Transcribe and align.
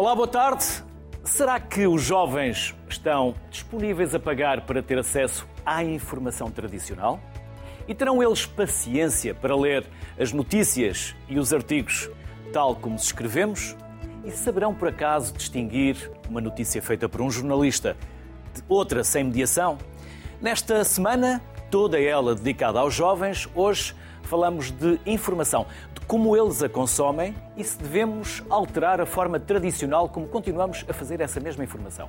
Olá, 0.00 0.14
boa 0.14 0.26
tarde. 0.26 0.64
Será 1.22 1.60
que 1.60 1.86
os 1.86 2.00
jovens 2.00 2.74
estão 2.88 3.34
disponíveis 3.50 4.14
a 4.14 4.18
pagar 4.18 4.62
para 4.62 4.82
ter 4.82 4.98
acesso 4.98 5.46
à 5.62 5.84
informação 5.84 6.50
tradicional? 6.50 7.20
E 7.86 7.94
terão 7.94 8.22
eles 8.22 8.46
paciência 8.46 9.34
para 9.34 9.54
ler 9.54 9.84
as 10.18 10.32
notícias 10.32 11.14
e 11.28 11.38
os 11.38 11.52
artigos 11.52 12.08
tal 12.50 12.74
como 12.74 12.96
escrevemos? 12.96 13.76
E 14.24 14.30
saberão 14.30 14.74
por 14.74 14.88
acaso 14.88 15.34
distinguir 15.34 16.10
uma 16.30 16.40
notícia 16.40 16.80
feita 16.80 17.06
por 17.06 17.20
um 17.20 17.30
jornalista 17.30 17.94
de 18.54 18.62
outra 18.70 19.04
sem 19.04 19.24
mediação? 19.24 19.76
Nesta 20.40 20.82
semana, 20.82 21.42
toda 21.70 22.00
ela 22.00 22.34
dedicada 22.34 22.80
aos 22.80 22.94
jovens, 22.94 23.46
hoje 23.54 23.94
falamos 24.22 24.70
de 24.70 24.98
informação, 25.04 25.66
como 26.10 26.36
eles 26.36 26.60
a 26.60 26.68
consomem 26.68 27.32
e 27.56 27.62
se 27.62 27.78
devemos 27.78 28.42
alterar 28.50 29.00
a 29.00 29.06
forma 29.06 29.38
tradicional 29.38 30.08
como 30.08 30.26
continuamos 30.26 30.84
a 30.88 30.92
fazer 30.92 31.20
essa 31.20 31.38
mesma 31.38 31.62
informação. 31.62 32.08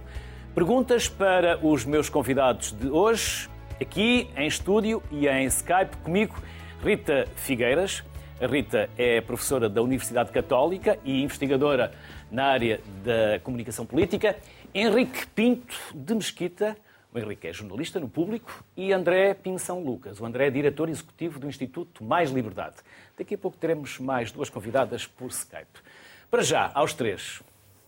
Perguntas 0.56 1.08
para 1.08 1.64
os 1.64 1.86
meus 1.86 2.10
convidados 2.10 2.72
de 2.72 2.90
hoje, 2.90 3.48
aqui 3.80 4.28
em 4.36 4.48
estúdio 4.48 5.04
e 5.12 5.28
em 5.28 5.46
Skype 5.46 5.98
comigo, 5.98 6.36
Rita 6.84 7.28
Figueiras. 7.36 8.04
A 8.42 8.48
Rita 8.48 8.90
é 8.98 9.22
professora 9.22 9.70
da 9.70 9.84
Universidade 9.84 10.32
Católica 10.32 10.98
e 11.06 11.22
investigadora 11.22 11.92
na 12.32 12.46
área 12.46 12.82
da 13.04 13.40
comunicação 13.44 13.86
política. 13.86 14.36
Henrique 14.74 15.28
Pinto 15.28 15.76
de 15.94 16.16
Mesquita, 16.16 16.76
o 17.14 17.20
Henrique 17.20 17.48
é 17.48 17.54
jornalista 17.54 18.00
no 18.00 18.08
público 18.08 18.64
e 18.76 18.94
André 18.94 19.34
Pinção 19.34 19.84
Lucas. 19.84 20.20
O 20.22 20.26
André 20.26 20.48
é 20.48 20.50
diretor 20.50 20.90
executivo 20.90 21.40
do 21.40 21.48
Instituto 21.48 22.04
Mais 22.04 22.32
Liberdade. 22.32 22.78
Daqui 23.18 23.36
a 23.36 23.38
pouco 23.38 23.58
teremos 23.58 24.00
mais 24.00 24.32
duas 24.32 24.50
convidadas 24.50 25.06
por 25.06 25.30
Skype. 25.30 25.80
Para 26.30 26.42
já, 26.42 26.72
aos 26.74 26.94
três, 26.94 27.42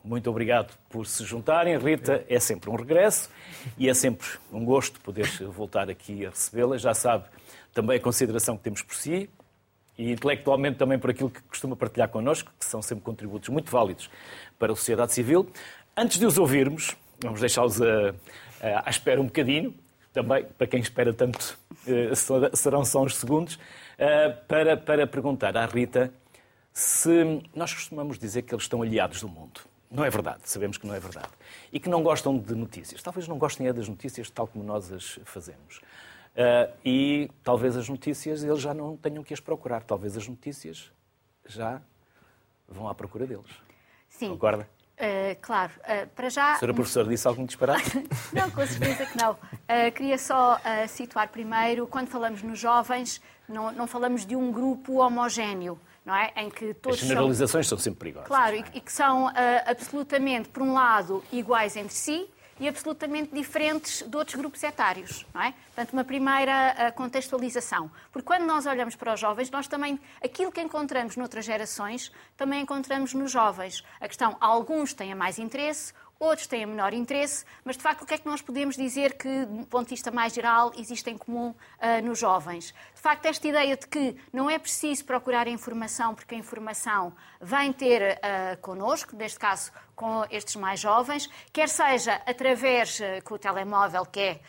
muito 0.03 0.30
obrigado 0.30 0.78
por 0.89 1.08
se 1.08 1.23
juntarem. 1.23 1.78
Rita, 1.78 2.25
é 2.28 2.38
sempre 2.38 2.70
um 2.70 2.75
regresso 2.75 3.30
e 3.78 3.88
é 3.88 3.94
sempre 3.94 4.28
um 4.52 4.66
gosto 4.66 5.00
poder 5.00 5.26
voltar 5.48 5.89
aqui 5.89 6.26
a 6.26 6.30
recebê-la. 6.30 6.78
Já 6.78 6.94
sabe 6.94 7.23
também 7.73 7.98
a 7.98 8.02
consideração 8.02 8.58
que 8.58 8.64
temos 8.64 8.81
por 8.81 8.95
si 8.95 9.30
e 9.98 10.11
intelectualmente 10.11 10.78
também 10.78 11.00
por 11.00 11.09
aquilo 11.09 11.30
que 11.30 11.42
costuma 11.44 11.78
partilhar 11.78 12.09
connosco, 12.09 12.52
que 12.59 12.66
são 12.66 12.81
sempre 12.81 13.05
contributos 13.05 13.48
muito 13.48 13.72
válidos 13.72 14.09
para 14.59 14.73
a 14.73 14.76
sociedade 14.76 15.14
civil. 15.14 15.50
Antes 15.95 16.20
de 16.20 16.26
os 16.26 16.38
ouvirmos, 16.38 16.98
vamos 17.22 17.39
deixá-los 17.39 17.81
a, 17.81 18.14
à 18.64 18.89
espera 18.89 19.19
um 19.19 19.25
bocadinho, 19.25 19.75
também, 20.14 20.45
para 20.45 20.67
quem 20.67 20.80
espera 20.80 21.11
tanto, 21.14 21.58
eh, 21.88 22.14
serão 22.53 22.86
só 22.86 23.02
uns 23.02 23.17
segundos, 23.17 23.59
eh, 23.97 24.30
para, 24.30 24.78
para 24.78 25.08
perguntar 25.08 25.58
à 25.58 25.66
Rita 25.66 26.14
se 26.72 27.42
nós 27.53 27.73
costumamos 27.73 28.17
dizer 28.17 28.44
que 28.44 28.53
eles 28.53 28.64
estão 28.64 28.81
aliados 28.81 29.22
do 29.22 29.28
mundo. 29.28 29.61
Não 29.92 30.05
é 30.05 30.09
verdade, 30.09 30.42
sabemos 30.45 30.78
que 30.78 30.88
não 30.88 30.94
é 30.94 31.00
verdade. 31.00 31.30
E 31.72 31.80
que 31.80 31.89
não 31.89 32.02
gostam 32.02 32.38
de 32.38 32.55
notícias. 32.55 33.02
Talvez 33.03 33.28
não 33.28 33.38
gostem 33.38 33.67
é 33.67 33.73
das 33.73 33.88
notícias 33.88 34.30
tal 34.30 34.47
como 34.47 34.64
nós 34.64 34.92
as 34.92 35.20
fazemos. 35.23 35.81
E 36.83 37.30
talvez 37.44 37.77
as 37.77 37.88
notícias 37.88 38.44
eles 38.44 38.59
já 38.59 38.73
não 38.73 38.98
tenham 38.98 39.23
que 39.23 39.36
as 39.36 39.39
procurar. 39.39 39.83
Talvez 39.83 40.17
as 40.17 40.27
notícias 40.27 40.92
já 41.45 41.80
vão 42.67 42.89
à 42.89 42.95
procura 42.95 43.27
deles. 43.27 43.52
Sim. 44.09 44.30
Concorda? 44.30 44.67
Uh, 45.04 45.36
claro, 45.42 45.73
uh, 45.80 46.08
para 46.16 46.30
já. 46.30 46.54
A 46.54 46.59
senhora 46.59 46.73
professora 46.73 47.09
disse 47.09 47.28
algum 47.28 47.46
disparate? 47.46 47.92
não, 48.32 48.50
com 48.50 48.66
certeza 48.66 49.06
que 49.06 49.18
não. 49.18 49.34
Uh, 49.34 49.92
queria 49.94 50.18
só 50.18 50.58
situar 50.88 51.28
primeiro, 51.28 51.86
quando 51.88 52.08
falamos 52.08 52.42
nos 52.42 52.58
jovens, 52.58 53.22
não, 53.50 53.70
não, 53.73 53.86
falamos 53.86 54.26
de 54.26 54.33
um 54.33 54.50
grupo 54.50 55.02
homogéneo, 55.02 55.77
não 56.05 56.16
é? 56.16 56.32
Em 56.38 56.50
que 56.50 56.73
todos. 56.76 57.02
As 57.02 57.05
generalizações 57.05 57.67
são, 57.67 57.77
são 57.77 57.83
sempre 57.83 58.00
perigosas. 58.00 58.30
Claro, 58.30 58.55
e, 58.55 58.64
e, 58.73 58.80
que 58.80 58.92
são 58.94 59.30
absolutamente, 59.66 60.48
por 60.48 60.64
um 60.64 60.73
lado, 60.73 61.22
iguais 61.33 61.76
entre 61.76 61.94
si 61.94 62.30
e 62.59 62.67
absolutamente 62.67 63.33
diferentes 63.33 64.03
de 64.08 64.15
outros 64.15 64.36
grupos 64.36 64.61
etários. 64.64 65.25
Não 65.33 65.41
é? 65.41 65.53
Portanto, 65.67 65.93
uma 65.93 66.03
primeira 66.03 66.91
contextualização. 66.95 67.89
Porque 68.11 68.25
quando 68.25 68.43
nós 68.43 68.65
olhamos 68.65 68.95
para 68.95 69.14
os 69.14 69.19
jovens, 69.19 69.49
nós 69.49 69.67
também, 69.67 69.99
aquilo 70.23 70.52
que 70.52 70.61
encontramos 70.61 71.15
noutras 71.15 71.45
gerações, 71.45 72.11
também 72.37 72.61
encontramos 72.61 73.14
nos 73.14 73.31
jovens. 73.31 73.83
A 73.99 74.08
questão, 74.08 74.37
alguns 74.39 74.93
têm 74.93 75.14
mais 75.15 75.39
interesse, 75.39 75.93
outros 76.20 76.48
têm 76.48 76.66
menor 76.66 76.94
interesse, 76.94 77.46
mas 77.64 77.76
de 77.76 77.84
facto 77.84 78.04
o 78.04 78.06
que 78.06 78.14
é 78.14 78.18
que 78.18 78.26
nós 78.26 78.42
podemos 78.42 78.76
dizer 78.76 79.18
que, 79.18 79.46
do 79.46 79.66
ponto 79.68 79.86
de 79.86 79.92
vista 79.92 80.12
mais 80.12 80.34
geral, 80.34 80.72
existe 80.78 81.10
em 81.10 81.18
comum 81.18 81.50
uh, 81.50 82.06
nos 82.06 82.20
jovens? 82.20 82.74
De 82.96 83.02
facto, 83.02 83.26
esta 83.26 83.48
ideia 83.48 83.76
de 83.76 83.88
que 83.88 84.16
não 84.32 84.50
é 84.50 84.58
preciso 84.58 85.04
procurar 85.06 85.48
informação 85.48 86.16
porque 86.16 86.36
a 86.36 86.38
informação 86.38 87.14
vem 87.42 87.74
ter 87.74 88.18
uh, 88.18 88.58
connosco, 88.62 89.16
neste 89.16 89.40
caso 89.40 89.72
com 89.96 90.26
estes 90.32 90.56
mais 90.56 90.80
jovens, 90.80 91.30
quer 91.52 91.70
seja 91.70 92.22
através 92.26 93.00
uh, 93.00 93.24
com 93.24 93.36
o 93.36 93.38
telemóvel, 93.38 94.06
que 94.06 94.20
é 94.20 94.40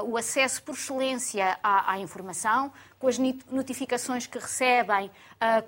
uh, 0.00 0.10
o 0.10 0.16
acesso 0.16 0.62
por 0.62 0.74
excelência 0.74 1.58
à, 1.62 1.92
à, 1.92 1.98
informação, 1.98 2.72
com 3.04 3.08
as 3.08 3.18
notificações 3.50 4.26
que 4.26 4.38
recebem, 4.38 5.10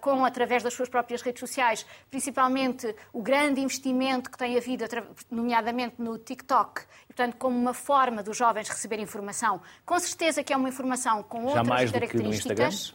com 0.01 0.25
através 0.25 0.63
das 0.63 0.73
suas 0.73 0.89
próprias 0.89 1.21
redes 1.21 1.39
sociais, 1.39 1.85
principalmente 2.11 2.95
o 3.13 3.21
grande 3.21 3.61
investimento 3.61 4.31
que 4.31 4.39
tem 4.39 4.57
havido, 4.57 4.87
nomeadamente 5.31 5.97
no 5.99 6.17
TikTok, 6.17 6.81
e, 6.81 7.07
portanto, 7.09 7.37
como 7.37 7.59
uma 7.59 7.75
forma 7.75 8.23
dos 8.23 8.39
jovens 8.39 8.71
receber 8.71 8.99
informação. 9.01 9.61
Com 9.85 9.99
certeza 9.99 10.43
que 10.43 10.51
é 10.51 10.57
uma 10.57 10.71
informação 10.71 11.23
com 11.23 11.45
outras 11.45 11.91
características 11.91 12.95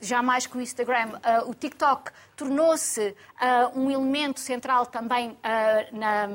jamais 0.00 0.46
que 0.46 0.56
o 0.56 0.60
Instagram. 0.60 1.08
Uh, 1.08 1.50
o 1.50 1.54
TikTok 1.54 2.10
tornou-se 2.34 3.00
uh, 3.08 3.78
um 3.78 3.90
elemento 3.90 4.40
central 4.40 4.86
também 4.86 5.30
uh, 5.30 5.36
na, 5.96 6.26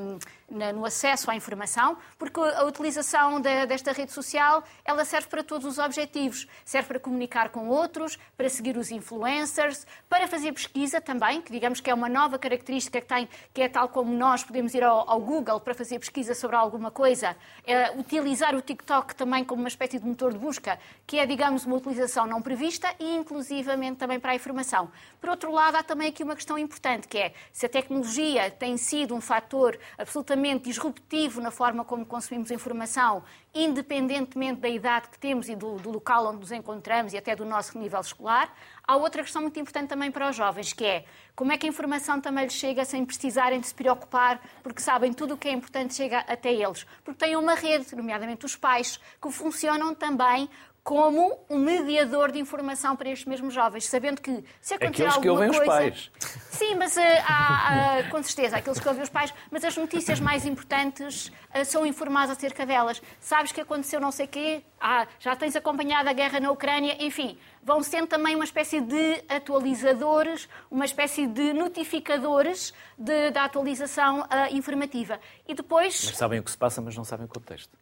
no 0.50 0.86
acesso 0.86 1.30
à 1.32 1.36
informação, 1.36 1.98
porque 2.18 2.40
a 2.40 2.64
utilização 2.66 3.42
de, 3.42 3.66
desta 3.66 3.92
rede 3.92 4.12
social 4.12 4.64
ela 4.84 5.04
serve 5.04 5.28
para 5.28 5.44
todos 5.44 5.66
os 5.66 5.80
objetivos. 5.80 6.48
Serve 6.64 6.88
para 6.88 7.00
comunicar 7.00 7.50
com 7.50 7.68
outros, 7.68 8.18
para 8.38 8.48
seguir 8.48 8.78
os 8.78 8.92
influencers, 8.92 9.88
para 10.08 10.28
fazer 10.28 10.52
pesquisa 10.54 11.02
também, 11.02 11.42
que 11.42 11.52
digamos 11.52 11.80
que 11.80 11.90
é 11.90 11.94
uma 11.94 12.08
nova 12.08 12.38
característica 12.38 13.02
que 13.02 13.08
tem, 13.08 13.28
que 13.54 13.62
é 13.62 13.70
tal 13.70 13.90
como 13.90 14.14
nós 14.14 14.44
podemos 14.44 14.74
ir 14.76 14.84
ao, 14.84 15.10
ao 15.10 15.20
Google 15.20 15.60
para 15.60 15.74
fazer 15.74 15.98
pesquisa 16.00 16.36
sobre 16.36 16.56
alguma 16.56 16.92
coisa, 16.92 17.36
é, 17.66 17.92
utilizar 17.98 18.56
o 18.56 18.62
TikTok 18.62 19.16
também 19.16 19.44
como 19.44 19.62
uma 19.62 19.68
espécie 19.68 19.98
de 19.98 20.06
motor 20.06 20.32
de 20.32 20.38
busca, 20.38 20.80
que 21.08 21.18
é, 21.18 21.26
digamos, 21.26 21.66
uma 21.66 21.76
utilização 21.76 22.28
não 22.28 22.42
prevista 22.42 22.94
e 23.00 23.16
inclusivamente 23.16 23.98
também 23.98 24.20
para 24.20 24.32
a 24.34 24.36
informação. 24.36 24.92
Por 25.20 25.30
outro 25.32 25.52
lado, 25.52 25.78
há 25.78 25.84
também 25.84 26.10
aqui 26.10 26.24
uma 26.24 26.36
questão 26.36 26.58
importante, 26.58 27.08
que 27.08 27.18
é 27.18 27.34
se 27.52 27.66
a 27.66 27.70
tecnologia 27.70 28.52
tem 28.52 28.78
sido 28.78 29.16
um 29.16 29.22
fator 29.22 29.80
absolutamente 29.98 30.35
disruptivo 30.64 31.42
na 31.42 31.52
forma 31.52 31.86
como 31.86 32.06
consumimos 32.06 32.52
informação, 32.52 33.24
independentemente 33.54 34.62
da 34.62 34.70
idade 34.70 35.10
que 35.10 35.18
temos 35.18 35.48
e 35.48 35.56
do, 35.56 35.76
do 35.78 35.92
local 35.92 36.28
onde 36.28 36.40
nos 36.40 36.52
encontramos 36.52 37.14
e 37.14 37.18
até 37.18 37.36
do 37.36 37.46
nosso 37.46 37.78
nível 37.78 38.00
escolar, 38.00 38.54
há 38.84 38.96
outra 38.96 39.24
questão 39.24 39.42
muito 39.42 39.60
importante 39.60 39.90
também 39.90 40.12
para 40.12 40.30
os 40.30 40.36
jovens, 40.36 40.74
que 40.74 40.86
é 40.86 41.06
como 41.36 41.52
é 41.52 41.58
que 41.58 41.66
a 41.66 41.70
informação 41.70 42.20
também 42.20 42.46
lhes 42.46 42.54
chega 42.54 42.86
sem 42.86 43.06
precisarem 43.06 43.60
de 43.60 43.68
se 43.68 43.74
preocupar, 43.74 44.42
porque 44.64 44.82
sabem 44.82 45.14
tudo 45.14 45.34
o 45.34 45.38
que 45.38 45.48
é 45.48 45.52
importante 45.52 45.94
chega 45.94 46.20
até 46.20 46.54
eles. 46.54 46.86
Porque 47.04 47.26
têm 47.26 47.36
uma 47.36 47.56
rede, 47.56 47.96
nomeadamente 47.96 48.46
os 48.46 48.56
pais, 48.56 49.00
que 49.22 49.32
funcionam 49.32 49.94
também 49.94 50.50
como 50.86 51.36
um 51.50 51.58
mediador 51.58 52.32
de 52.32 52.38
informação 52.38 52.96
para 52.96 53.10
estes 53.10 53.26
mesmos 53.26 53.56
jovens, 53.56 53.88
sabendo 53.88 54.22
que 54.22 54.46
se 54.62 54.76
acontecer 54.76 55.08
aqueles 55.08 55.16
alguma 55.16 55.22
que 55.22 55.30
ouvem 55.30 55.50
coisa... 55.50 55.64
os 55.64 55.68
pais. 55.68 56.12
Sim, 56.52 56.76
mas 56.76 56.96
uh, 56.96 57.02
há, 57.28 58.02
uh, 58.06 58.12
com 58.12 58.22
certeza, 58.22 58.58
aqueles 58.58 58.80
que 58.80 58.88
ouvem 58.88 59.02
os 59.02 59.10
pais, 59.10 59.34
mas 59.50 59.64
as 59.64 59.76
notícias 59.76 60.20
mais 60.20 60.46
importantes 60.46 61.30
uh, 61.30 61.66
são 61.66 61.88
informadas 61.88 62.38
acerca 62.38 62.68
delas. 62.68 63.02
Sabes 63.20 63.52
que 63.52 63.60
aconteceu 63.60 64.00
não 64.00 64.12
sei 64.12 64.28
o 64.28 64.30
quê, 64.30 64.64
ah, 64.80 65.08
já 65.20 65.36
tens 65.36 65.56
acompanhado 65.56 66.08
a 66.08 66.14
guerra 66.14 66.40
na 66.40 66.52
Ucrânia, 66.52 66.96
enfim, 67.04 67.36
vão 67.64 67.82
sendo 67.82 68.06
também 68.06 68.36
uma 68.36 68.46
espécie 68.46 68.80
de 68.80 69.24
atualizadores, 69.28 70.48
uma 70.70 70.86
espécie 70.86 71.26
de 71.26 71.52
notificadores 71.52 72.76
de, 72.96 73.32
da 73.32 73.46
atualização 73.46 74.24
informativa. 74.52 75.20
E 75.48 75.56
depois... 75.56 76.06
Mas 76.06 76.16
sabem 76.16 76.40
o 76.40 76.44
que 76.44 76.52
se 76.52 76.58
passa, 76.60 76.80
mas 76.80 76.96
não 76.96 77.04
sabem 77.04 77.26
o 77.26 77.30
contexto. 77.30 77.76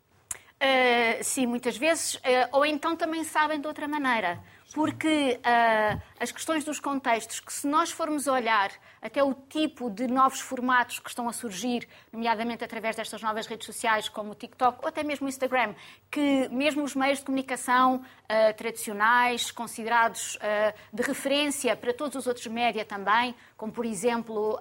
Uh, 0.64 1.22
sim, 1.22 1.46
muitas 1.46 1.76
vezes, 1.76 2.16
uh, 2.16 2.20
ou 2.54 2.66
então 2.66 2.96
também 2.96 3.26
sabem 3.26 3.60
de 3.60 3.68
outra 3.68 3.86
maneira. 3.86 4.40
Porque 4.74 5.38
uh, 5.40 6.02
as 6.24 6.32
questões 6.32 6.64
dos 6.64 6.80
contextos, 6.80 7.42
que 7.42 7.52
se 7.52 7.68
nós 7.68 7.92
formos 7.92 8.28
olhar 8.28 8.72
até 9.02 9.22
o 9.22 9.34
tipo 9.34 9.90
de 9.90 10.08
novos 10.08 10.40
formatos 10.40 10.98
que 10.98 11.10
estão 11.10 11.28
a 11.28 11.34
surgir, 11.34 11.86
nomeadamente 12.14 12.64
através 12.64 12.96
destas 12.96 13.22
novas 13.22 13.46
redes 13.46 13.66
sociais, 13.66 14.08
como 14.08 14.32
o 14.32 14.36
TikTok 14.36 14.80
ou 14.82 14.88
até 14.88 15.04
mesmo 15.04 15.26
o 15.26 15.30
Instagram, 15.30 15.76
que 16.10 16.48
mesmo 16.48 16.82
os 16.82 16.96
meios 16.96 17.20
de 17.20 17.26
comunicação 17.26 17.98
uh, 17.98 18.54
tradicionais, 18.56 19.52
considerados 19.52 20.36
uh, 20.36 20.74
de 20.94 21.04
referência 21.04 21.76
para 21.76 21.94
todos 21.94 22.16
os 22.16 22.26
outros 22.26 22.48
média 22.48 22.86
também, 22.86 23.36
como 23.58 23.74
por 23.74 23.86
exemplo 23.86 24.60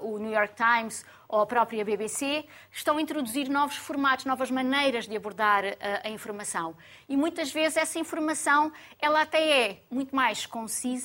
o 0.00 0.18
New 0.18 0.32
York 0.32 0.54
Times 0.54 1.04
ou 1.28 1.42
a 1.42 1.46
própria 1.46 1.84
BBC, 1.84 2.46
estão 2.72 2.96
a 2.96 3.02
introduzir 3.02 3.50
novos 3.50 3.76
formatos, 3.76 4.24
novas 4.24 4.50
maneiras 4.50 5.06
de 5.06 5.14
abordar 5.14 5.64
a 6.02 6.08
informação. 6.08 6.74
E 7.06 7.14
muitas 7.14 7.52
vezes 7.52 7.76
essa 7.76 7.98
informação, 7.98 8.72
ela 8.98 9.20
até 9.20 9.66
é 9.68 9.82
muito 9.90 10.16
mais 10.16 10.46
concisa, 10.46 10.97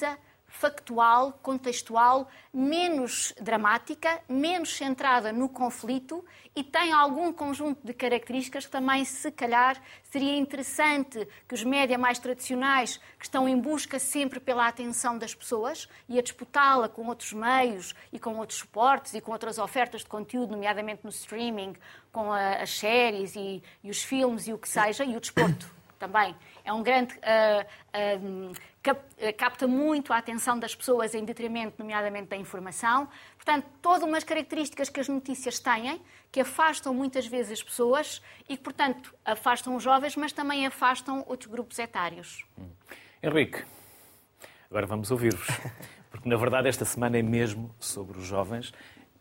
factual, 0.53 1.33
contextual, 1.41 2.29
menos 2.53 3.33
dramática, 3.41 4.21
menos 4.29 4.77
centrada 4.77 5.33
no 5.33 5.49
conflito 5.49 6.23
e 6.55 6.63
tem 6.63 6.93
algum 6.93 7.33
conjunto 7.33 7.85
de 7.85 7.91
características 7.91 8.67
que 8.67 8.71
também, 8.71 9.03
se 9.03 9.31
calhar, 9.31 9.81
seria 10.03 10.37
interessante 10.37 11.27
que 11.47 11.55
os 11.55 11.63
média 11.63 11.97
mais 11.97 12.19
tradicionais, 12.19 12.97
que 13.17 13.25
estão 13.25 13.49
em 13.49 13.59
busca 13.59 13.97
sempre 13.97 14.39
pela 14.39 14.67
atenção 14.67 15.17
das 15.17 15.33
pessoas 15.33 15.89
e 16.07 16.19
a 16.19 16.21
disputá-la 16.21 16.87
com 16.87 17.07
outros 17.07 17.33
meios 17.33 17.95
e 18.11 18.19
com 18.19 18.37
outros 18.37 18.59
suportes 18.59 19.15
e 19.15 19.21
com 19.21 19.31
outras 19.31 19.57
ofertas 19.57 20.01
de 20.01 20.07
conteúdo, 20.07 20.51
nomeadamente 20.51 21.03
no 21.03 21.09
streaming, 21.09 21.75
com 22.11 22.31
a, 22.31 22.61
as 22.61 22.77
séries 22.77 23.35
e, 23.35 23.63
e 23.83 23.89
os 23.89 24.03
filmes 24.03 24.47
e 24.47 24.53
o 24.53 24.59
que 24.59 24.69
seja, 24.69 25.03
e 25.03 25.17
o 25.17 25.19
desporto 25.19 25.82
também. 26.03 26.35
É 26.65 26.73
um 26.73 26.83
grande. 26.83 27.13
Uh, 27.15 28.51
uh, 28.51 28.73
capta 29.37 29.65
muito 29.65 30.11
a 30.11 30.17
atenção 30.17 30.59
das 30.59 30.75
pessoas 30.75 31.15
em 31.15 31.23
detrimento, 31.23 31.75
nomeadamente, 31.79 32.27
da 32.27 32.35
informação. 32.35 33.07
Portanto, 33.37 33.65
todas 33.81 34.03
umas 34.03 34.25
características 34.25 34.89
que 34.89 34.99
as 34.99 35.07
notícias 35.07 35.57
têm, 35.57 36.01
que 36.29 36.41
afastam 36.41 36.93
muitas 36.93 37.25
vezes 37.25 37.53
as 37.53 37.63
pessoas 37.63 38.21
e 38.49 38.57
que, 38.57 38.63
portanto, 38.63 39.15
afastam 39.23 39.77
os 39.77 39.83
jovens, 39.83 40.17
mas 40.17 40.33
também 40.33 40.67
afastam 40.67 41.23
outros 41.27 41.49
grupos 41.49 41.79
etários. 41.79 42.43
Hum. 42.59 42.69
Henrique, 43.21 43.63
agora 44.69 44.85
vamos 44.85 45.09
ouvir-vos. 45.11 45.47
Porque, 46.11 46.27
na 46.27 46.35
verdade, 46.35 46.67
esta 46.67 46.83
semana 46.83 47.17
é 47.17 47.21
mesmo 47.21 47.73
sobre 47.79 48.17
os 48.19 48.25
jovens. 48.25 48.73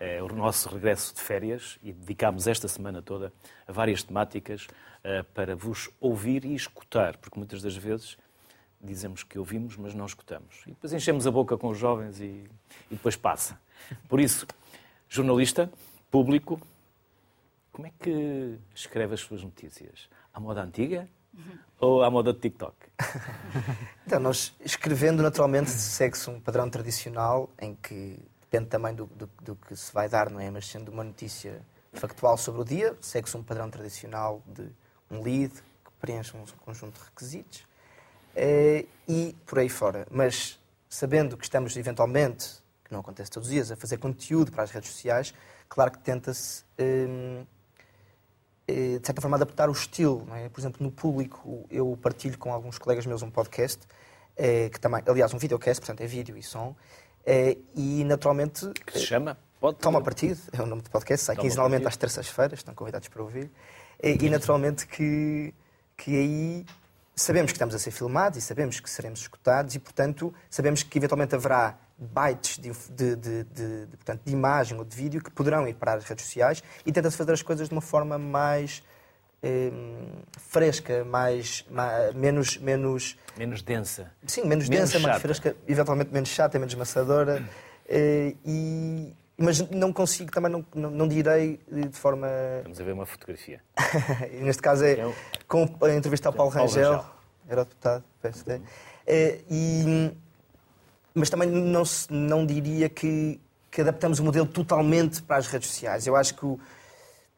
É 0.04 0.20
o 0.20 0.26
nosso 0.26 0.68
regresso 0.68 1.14
de 1.14 1.20
férias 1.20 1.78
e 1.80 1.92
dedicámos 1.92 2.48
esta 2.48 2.66
semana 2.66 3.00
toda 3.00 3.32
a 3.68 3.70
várias 3.70 4.02
temáticas 4.02 4.66
uh, 4.66 5.22
para 5.32 5.54
vos 5.54 5.88
ouvir 6.00 6.44
e 6.44 6.56
escutar, 6.56 7.16
porque 7.18 7.38
muitas 7.38 7.62
das 7.62 7.76
vezes 7.76 8.18
dizemos 8.82 9.22
que 9.22 9.38
ouvimos, 9.38 9.76
mas 9.76 9.94
não 9.94 10.04
escutamos. 10.04 10.62
E 10.66 10.70
depois 10.70 10.92
enchemos 10.92 11.24
a 11.24 11.30
boca 11.30 11.56
com 11.56 11.68
os 11.68 11.78
jovens 11.78 12.18
e, 12.18 12.24
e 12.90 12.96
depois 12.96 13.14
passa. 13.14 13.60
Por 14.08 14.18
isso, 14.18 14.44
jornalista, 15.08 15.70
público, 16.10 16.60
como 17.70 17.86
é 17.86 17.92
que 17.96 18.58
escreve 18.74 19.14
as 19.14 19.20
suas 19.20 19.44
notícias? 19.44 20.08
À 20.34 20.40
moda 20.40 20.64
antiga 20.64 21.08
ou 21.78 22.02
à 22.02 22.10
moda 22.10 22.32
de 22.32 22.40
TikTok? 22.40 22.74
então, 24.04 24.18
nós 24.18 24.52
escrevendo 24.64 25.22
naturalmente 25.22 25.70
segue-se 25.70 26.28
um 26.28 26.40
padrão 26.40 26.68
tradicional 26.68 27.48
em 27.56 27.76
que 27.76 28.18
depende 28.52 28.68
também 28.68 28.94
do, 28.94 29.06
do, 29.06 29.30
do, 29.40 29.56
que 29.56 29.74
se 29.74 29.90
vai 29.94 30.10
dar, 30.10 30.28
não 30.28 30.38
é? 30.38 30.50
Mas 30.50 30.66
sendo 30.66 30.90
uma 30.90 31.02
notícia 31.02 31.62
factual 31.94 32.36
sobre 32.36 32.60
o 32.60 32.64
dia, 32.64 32.94
segue-se 33.00 33.34
um 33.34 33.42
padrão 33.42 33.70
tradicional 33.70 34.42
de 34.46 34.68
um 35.10 35.22
lead 35.22 35.54
que 35.54 35.90
preenche 35.98 36.36
um 36.36 36.44
conjunto 36.62 36.98
de 36.98 37.04
requisitos 37.06 37.66
eh, 38.36 38.84
e 39.08 39.34
por 39.46 39.58
aí 39.58 39.70
fora. 39.70 40.06
Mas 40.10 40.60
sabendo 40.86 41.34
que 41.38 41.44
estamos 41.44 41.74
eventualmente, 41.78 42.62
que 42.84 42.92
não 42.92 43.00
acontece 43.00 43.30
todos 43.30 43.48
os 43.48 43.54
dias, 43.54 43.70
a 43.70 43.76
fazer 43.76 43.96
conteúdo 43.96 44.52
para 44.52 44.64
as 44.64 44.70
redes 44.70 44.90
sociais, 44.90 45.32
claro 45.66 45.90
que 45.90 46.00
tenta-se, 46.00 46.62
hum, 46.78 47.46
de 48.68 49.00
certa 49.02 49.22
forma, 49.22 49.38
adaptar 49.38 49.70
o 49.70 49.72
estilo. 49.72 50.26
É? 50.34 50.50
Por 50.50 50.60
exemplo, 50.60 50.82
no 50.82 50.90
público, 50.90 51.66
eu 51.70 51.98
partilho 52.02 52.36
com 52.36 52.52
alguns 52.52 52.76
colegas 52.76 53.06
meus 53.06 53.22
um 53.22 53.30
podcast, 53.30 53.80
que 54.72 54.80
também, 54.80 55.02
aliás, 55.06 55.32
um 55.34 55.38
videocast, 55.38 55.80
portanto 55.80 56.00
é 56.00 56.06
vídeo 56.06 56.36
e 56.36 56.42
som, 56.42 56.74
e 57.74 58.04
naturalmente. 58.04 58.68
Que 58.86 58.98
se 58.98 59.06
chama? 59.06 59.38
Pode... 59.60 59.78
Toma 59.78 60.00
Partido, 60.00 60.40
é 60.52 60.60
o 60.60 60.66
nome 60.66 60.82
do 60.82 60.90
podcast, 60.90 61.26
sai 61.26 61.36
quinzenalmente 61.36 61.86
às 61.86 61.96
terças-feiras, 61.96 62.58
estão 62.58 62.74
convidados 62.74 63.08
para 63.08 63.22
ouvir. 63.22 63.50
E, 64.02 64.24
e 64.24 64.28
naturalmente 64.28 64.86
que, 64.86 65.54
que 65.96 66.16
aí 66.16 66.66
sabemos 67.14 67.52
que 67.52 67.56
estamos 67.56 67.74
a 67.74 67.78
ser 67.78 67.92
filmados 67.92 68.38
e 68.38 68.40
sabemos 68.40 68.80
que 68.80 68.90
seremos 68.90 69.20
escutados 69.20 69.74
e, 69.74 69.78
portanto, 69.78 70.34
sabemos 70.50 70.82
que 70.82 70.98
eventualmente 70.98 71.34
haverá 71.34 71.78
bytes 71.96 72.58
de, 72.58 72.72
de, 72.90 73.16
de, 73.16 73.44
de, 73.44 73.86
portanto, 73.96 74.22
de 74.24 74.32
imagem 74.32 74.76
ou 74.78 74.84
de 74.84 74.96
vídeo 74.96 75.22
que 75.22 75.30
poderão 75.30 75.68
ir 75.68 75.74
para 75.74 75.94
as 75.94 76.04
redes 76.04 76.24
sociais 76.24 76.62
e 76.84 76.90
tenta-se 76.90 77.16
fazer 77.16 77.32
as 77.32 77.42
coisas 77.42 77.68
de 77.68 77.74
uma 77.74 77.80
forma 77.80 78.18
mais 78.18 78.82
eh, 79.42 79.70
fresca, 80.38 81.04
mais, 81.04 81.64
mais, 81.70 82.14
menos, 82.14 82.56
menos... 82.58 83.16
Menos 83.36 83.62
densa. 83.62 84.12
Sim, 84.26 84.46
menos, 84.46 84.68
menos 84.68 84.90
densa, 84.90 84.98
chata. 84.98 85.08
mais 85.08 85.22
fresca, 85.22 85.56
eventualmente 85.66 86.12
menos 86.12 86.28
chata, 86.28 86.58
menos 86.58 86.74
maçadora. 86.74 87.42
Eh, 87.88 88.34
e, 88.44 89.12
mas 89.36 89.68
não 89.70 89.92
consigo, 89.92 90.30
também 90.30 90.50
não, 90.50 90.64
não, 90.74 90.90
não, 90.90 91.08
direi 91.08 91.58
de 91.68 91.98
forma. 91.98 92.28
Vamos 92.62 92.80
a 92.80 92.84
ver 92.84 92.92
uma 92.92 93.06
fotografia. 93.06 93.60
neste 94.40 94.62
caso 94.62 94.84
é, 94.84 94.92
é 94.92 95.12
com 95.48 95.68
a 95.82 95.90
entrevista 95.92 96.28
ao 96.28 96.32
Paulo, 96.32 96.52
Paulo 96.52 96.68
Rangel, 96.68 96.92
Rangel, 96.92 97.10
era 97.48 97.62
o 97.62 97.64
deputado 97.64 98.04
PSD. 98.20 98.60
É, 99.06 99.40
e, 99.50 100.12
mas 101.14 101.28
também 101.28 101.48
não, 101.48 101.82
não 102.08 102.46
diria 102.46 102.88
que, 102.88 103.40
que 103.70 103.80
adaptamos 103.80 104.18
o 104.20 104.24
modelo 104.24 104.46
totalmente 104.46 105.22
para 105.22 105.36
as 105.36 105.46
redes 105.46 105.68
sociais. 105.68 106.06
Eu 106.06 106.14
acho 106.14 106.34
que, 106.34 106.46
o, 106.46 106.60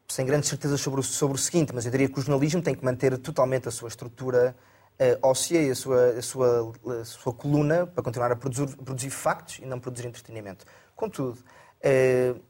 sem 0.09 0.25
grandes 0.27 0.49
certezas 0.49 0.81
sobre 0.81 1.01
o, 1.01 1.03
sobre 1.03 1.37
o 1.37 1.39
seguinte, 1.39 1.75
mas 1.75 1.85
eu 1.85 1.91
diria 1.91 2.09
que 2.09 2.19
o 2.19 2.23
jornalismo 2.23 2.63
tem 2.63 2.75
que 2.75 2.85
manter 2.85 3.17
totalmente 3.19 3.69
a 3.69 3.71
sua 3.71 3.89
estrutura 3.89 4.55
uh, 5.01 5.29
óssea 5.29 5.63
e 5.63 5.71
a 5.71 5.75
sua, 5.75 6.11
a, 6.11 6.23
sua, 6.23 6.73
a 7.01 7.05
sua 7.05 7.33
coluna 7.33 7.87
para 7.87 8.03
continuar 8.03 8.31
a 8.31 8.37
produzir, 8.37 8.77
produzir 8.77 9.11
factos 9.11 9.59
e 9.59 9.67
não 9.67 9.81
produzir 9.81 10.07
entretenimento. 10.07 10.65
Contudo, 10.95 11.39
uh, 11.39 12.41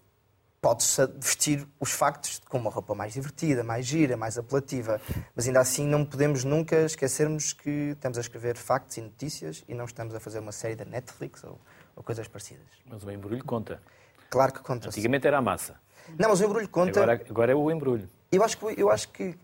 pode-se 0.61 1.07
vestir 1.21 1.67
os 1.79 1.91
factos 1.91 2.41
com 2.49 2.57
uma 2.57 2.71
roupa 2.71 2.95
mais 2.95 3.13
divertida, 3.13 3.63
mais 3.63 3.85
gira, 3.85 4.17
mais 4.17 4.39
apelativa, 4.39 4.99
mas 5.37 5.47
ainda 5.47 5.61
assim 5.61 5.87
não 5.87 6.07
podemos 6.07 6.43
nunca 6.43 6.87
esquecermos 6.87 7.53
que 7.53 7.91
estamos 7.91 8.17
a 8.17 8.23
escrever 8.23 8.57
factos 8.57 8.97
e 8.97 9.03
notícias 9.03 9.63
e 9.69 9.75
não 9.75 9.85
estamos 9.85 10.15
a 10.15 10.21
fazer 10.21 10.39
uma 10.39 10.53
série 10.53 10.75
da 10.75 10.87
Netflix 10.87 11.45
ou, 11.45 11.61
ou 11.95 12.03
coisas 12.03 12.27
parecidas. 12.29 12.67
Mas 12.87 13.05
o 13.05 13.11
embrulho 13.11 13.45
conta. 13.45 13.83
Claro 14.31 14.55
que 14.55 14.61
conta. 14.61 14.85
-se. 14.85 14.89
Antigamente 14.89 15.27
era 15.27 15.37
a 15.37 15.43
massa. 15.43 15.84
Não, 16.19 16.29
mas 16.29 16.41
o 16.41 16.45
embrulho 16.45 16.69
conta. 16.69 17.03
Agora, 17.03 17.21
agora 17.29 17.53
é 17.53 17.55
o 17.55 17.71
embrulho. 17.71 18.09
Eu 18.31 18.43
acho 18.43 18.59
que 18.59 18.81
eu 18.81 18.91
acho 18.91 19.09
que 19.11 19.37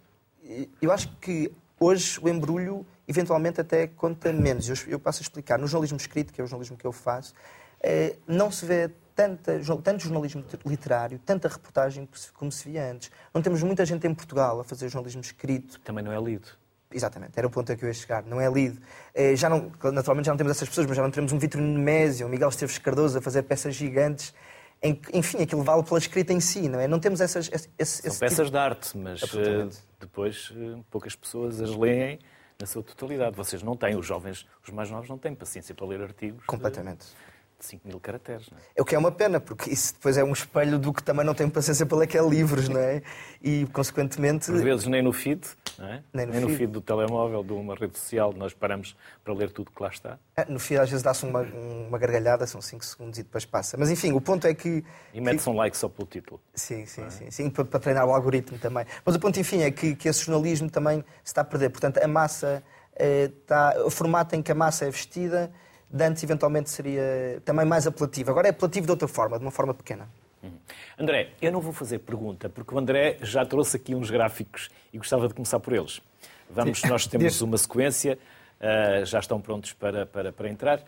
eu 0.80 0.92
acho 0.92 1.08
que 1.20 1.52
hoje 1.78 2.18
o 2.20 2.28
embrulho 2.28 2.84
eventualmente 3.06 3.60
até 3.60 3.86
conta 3.88 4.32
menos. 4.32 4.68
Eu, 4.68 4.92
eu 4.92 5.00
passo 5.00 5.20
a 5.20 5.22
explicar. 5.22 5.58
No 5.58 5.66
jornalismo 5.66 5.98
escrito, 5.98 6.32
que 6.32 6.40
é 6.40 6.44
o 6.44 6.46
jornalismo 6.46 6.76
que 6.76 6.86
eu 6.86 6.92
faço, 6.92 7.34
eh, 7.82 8.16
não 8.26 8.50
se 8.50 8.64
vê 8.64 8.90
tanta, 9.14 9.60
tanto 9.82 10.04
jornalismo 10.04 10.44
literário, 10.64 11.18
tanta 11.18 11.48
reportagem 11.48 12.08
como 12.34 12.52
se 12.52 12.70
via 12.70 12.90
antes. 12.90 13.10
Não 13.34 13.42
temos 13.42 13.62
muita 13.62 13.84
gente 13.84 14.06
em 14.06 14.14
Portugal 14.14 14.60
a 14.60 14.64
fazer 14.64 14.88
jornalismo 14.88 15.20
escrito. 15.20 15.80
Também 15.80 16.04
não 16.04 16.12
é 16.12 16.20
lido. 16.20 16.48
Exatamente, 16.92 17.32
era 17.36 17.46
o 17.46 17.50
ponto 17.50 17.70
a 17.70 17.76
que 17.76 17.84
eu 17.84 17.88
ia 17.88 17.94
chegar. 17.94 18.24
Não 18.24 18.40
é 18.40 18.50
lido. 18.50 18.80
Eh, 19.14 19.36
já 19.36 19.48
não, 19.48 19.70
naturalmente 19.92 20.26
já 20.26 20.32
não 20.32 20.38
temos 20.38 20.52
essas 20.52 20.68
pessoas, 20.68 20.86
mas 20.86 20.96
já 20.96 21.02
não 21.02 21.10
temos 21.10 21.32
um 21.32 21.38
Vitor 21.38 21.60
Nemésio, 21.60 22.26
um 22.26 22.30
Miguel 22.30 22.48
Esteves 22.48 22.78
Cardoso 22.78 23.18
a 23.18 23.20
fazer 23.20 23.42
peças 23.42 23.74
gigantes. 23.74 24.34
Em, 24.82 24.98
enfim, 25.12 25.42
aquilo 25.42 25.62
vale 25.62 25.82
pela 25.82 25.98
escrita 25.98 26.32
em 26.32 26.40
si, 26.40 26.68
não 26.68 26.80
é? 26.80 26.88
Não 26.88 26.98
temos 26.98 27.20
essas... 27.20 27.50
Esse, 27.52 27.68
esse 27.78 28.10
São 28.10 28.18
peças 28.18 28.46
tipo... 28.46 28.50
de 28.50 28.56
arte, 28.56 28.96
mas 28.96 29.22
uh, 29.22 29.68
depois 29.98 30.50
uh, 30.50 30.84
poucas 30.90 31.14
pessoas 31.14 31.60
as 31.60 31.74
leem 31.76 32.18
na 32.58 32.66
sua 32.66 32.82
totalidade. 32.82 33.36
Vocês 33.36 33.62
não 33.62 33.76
têm, 33.76 33.96
os 33.96 34.06
jovens, 34.06 34.46
os 34.62 34.70
mais 34.70 34.90
novos 34.90 35.08
não 35.08 35.18
têm 35.18 35.34
paciência 35.34 35.74
para 35.74 35.86
ler 35.86 36.00
artigos. 36.00 36.44
Completamente. 36.46 37.04
De 37.04 37.12
de 37.60 37.66
5 37.66 37.86
mil 37.86 38.00
caracteres. 38.00 38.48
Não 38.50 38.58
é? 38.58 38.60
é 38.74 38.82
o 38.82 38.84
que 38.84 38.94
é 38.94 38.98
uma 38.98 39.12
pena, 39.12 39.38
porque 39.38 39.70
isso 39.70 39.92
depois 39.94 40.16
é 40.16 40.24
um 40.24 40.32
espelho 40.32 40.78
do 40.78 40.92
que 40.92 41.02
também 41.02 41.24
não 41.24 41.34
tem 41.34 41.48
paciência 41.48 41.86
para 41.86 41.98
ler, 41.98 42.06
que 42.06 42.18
é 42.18 42.26
livros, 42.26 42.68
não 42.68 42.80
é? 42.80 43.02
E, 43.42 43.66
consequentemente... 43.66 44.46
Por 44.46 44.62
vezes 44.62 44.86
nem 44.86 45.02
no 45.02 45.12
feed, 45.12 45.42
não 45.78 45.86
é? 45.86 46.02
Nem 46.12 46.26
no, 46.26 46.32
nem 46.32 46.40
feed. 46.40 46.52
no 46.52 46.58
feed 46.58 46.72
do 46.72 46.80
telemóvel, 46.80 47.44
de 47.44 47.52
uma 47.52 47.74
rede 47.74 47.98
social, 47.98 48.32
nós 48.32 48.52
paramos 48.52 48.96
para 49.22 49.32
ler 49.34 49.50
tudo 49.50 49.70
que 49.70 49.82
lá 49.82 49.90
está. 49.90 50.18
É, 50.36 50.44
no 50.46 50.58
feed 50.58 50.80
às 50.80 50.90
vezes 50.90 51.02
dá-se 51.02 51.24
uma, 51.24 51.42
uma 51.42 51.98
gargalhada, 51.98 52.46
são 52.46 52.60
5 52.60 52.84
segundos 52.84 53.18
e 53.18 53.22
depois 53.22 53.44
passa. 53.44 53.76
Mas 53.76 53.90
enfim, 53.90 54.12
o 54.12 54.20
ponto 54.20 54.46
é 54.46 54.54
que... 54.54 54.82
E 55.12 55.20
mete-se 55.20 55.48
um 55.48 55.54
like 55.54 55.76
só 55.76 55.88
pelo 55.88 56.08
título. 56.08 56.40
Sim, 56.54 56.86
sim, 56.86 57.02
é? 57.02 57.10
sim, 57.10 57.30
sim 57.30 57.50
para, 57.50 57.64
treinar 57.78 58.06
o 58.06 58.12
algoritmo 58.12 58.58
também. 58.58 58.86
Mas 59.04 59.14
o 59.14 59.20
ponto, 59.20 59.38
enfim, 59.38 59.62
é 59.62 59.70
que, 59.70 59.94
que 59.94 60.08
esse 60.08 60.24
jornalismo 60.24 60.70
também 60.70 61.00
se 61.22 61.30
está 61.30 61.42
a 61.42 61.44
perder. 61.44 61.70
Portanto, 61.70 61.98
a 62.02 62.08
massa... 62.08 62.62
Eh, 62.96 63.30
está, 63.40 63.74
o 63.84 63.90
formato 63.90 64.34
em 64.34 64.42
que 64.42 64.52
a 64.52 64.54
massa 64.54 64.84
é 64.84 64.90
vestida 64.90 65.50
de 65.92 66.04
antes 66.04 66.22
eventualmente 66.22 66.70
seria 66.70 67.42
também 67.44 67.66
mais 67.66 67.86
apelativo. 67.86 68.30
Agora 68.30 68.48
é 68.48 68.50
apelativo 68.50 68.86
de 68.86 68.92
outra 68.92 69.08
forma, 69.08 69.38
de 69.38 69.44
uma 69.44 69.50
forma 69.50 69.74
pequena. 69.74 70.08
Uhum. 70.42 70.52
André, 70.98 71.30
eu 71.42 71.52
não 71.52 71.60
vou 71.60 71.72
fazer 71.72 71.98
pergunta, 71.98 72.48
porque 72.48 72.74
o 72.74 72.78
André 72.78 73.18
já 73.22 73.44
trouxe 73.44 73.76
aqui 73.76 73.94
uns 73.94 74.10
gráficos 74.10 74.70
e 74.92 74.98
gostava 74.98 75.28
de 75.28 75.34
começar 75.34 75.60
por 75.60 75.72
eles. 75.72 76.00
Vamos, 76.48 76.82
nós 76.84 77.06
temos 77.06 77.40
uma 77.42 77.58
sequência, 77.58 78.18
uh, 78.60 79.04
já 79.04 79.18
estão 79.18 79.40
prontos 79.40 79.72
para, 79.72 80.06
para, 80.06 80.32
para 80.32 80.48
entrar 80.48 80.82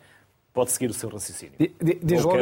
pode 0.53 0.71
seguir 0.71 0.89
o 0.89 0.93
seu 0.93 1.09
raciocínio. 1.09 1.55
De, 1.57 1.73
de, 1.81 1.99
desde, 2.01 2.27
logo, 2.27 2.37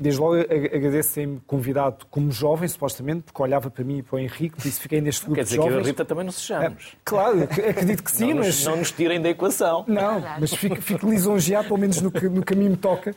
desde 0.00 0.20
logo 0.20 0.34
agradeço 0.34 1.20
me 1.20 1.40
convidado 1.46 2.06
como 2.08 2.30
jovem, 2.30 2.68
supostamente, 2.68 3.22
porque 3.24 3.42
olhava 3.42 3.70
para 3.70 3.82
mim 3.82 3.98
e 3.98 4.02
para 4.02 4.16
o 4.16 4.18
Henrique, 4.18 4.56
por 4.56 4.66
isso 4.66 4.80
fiquei 4.80 5.00
neste 5.00 5.22
grupo 5.22 5.34
Quer 5.34 5.44
dizer 5.44 5.56
de 5.56 5.62
jovens. 5.62 5.72
que 5.72 5.78
eu 5.78 5.80
e 5.80 5.84
a 5.84 5.86
Rita 5.86 6.04
também 6.04 6.24
não 6.24 6.32
sejamos. 6.32 6.84
É, 6.92 6.96
claro, 7.04 7.42
acredito 7.42 8.04
que 8.04 8.10
sim, 8.10 8.28
não 8.28 8.36
mas... 8.36 8.46
Nos, 8.46 8.64
não 8.64 8.76
nos 8.76 8.90
tirem 8.92 9.20
da 9.20 9.28
equação. 9.28 9.84
Não, 9.88 10.20
mas 10.38 10.54
fico, 10.54 10.80
fico 10.80 11.10
lisonjeado, 11.10 11.66
pelo 11.66 11.78
menos 11.80 12.00
no 12.00 12.10
que, 12.10 12.28
no 12.28 12.44
caminho 12.44 12.70
me 12.70 12.76
toca. 12.76 13.14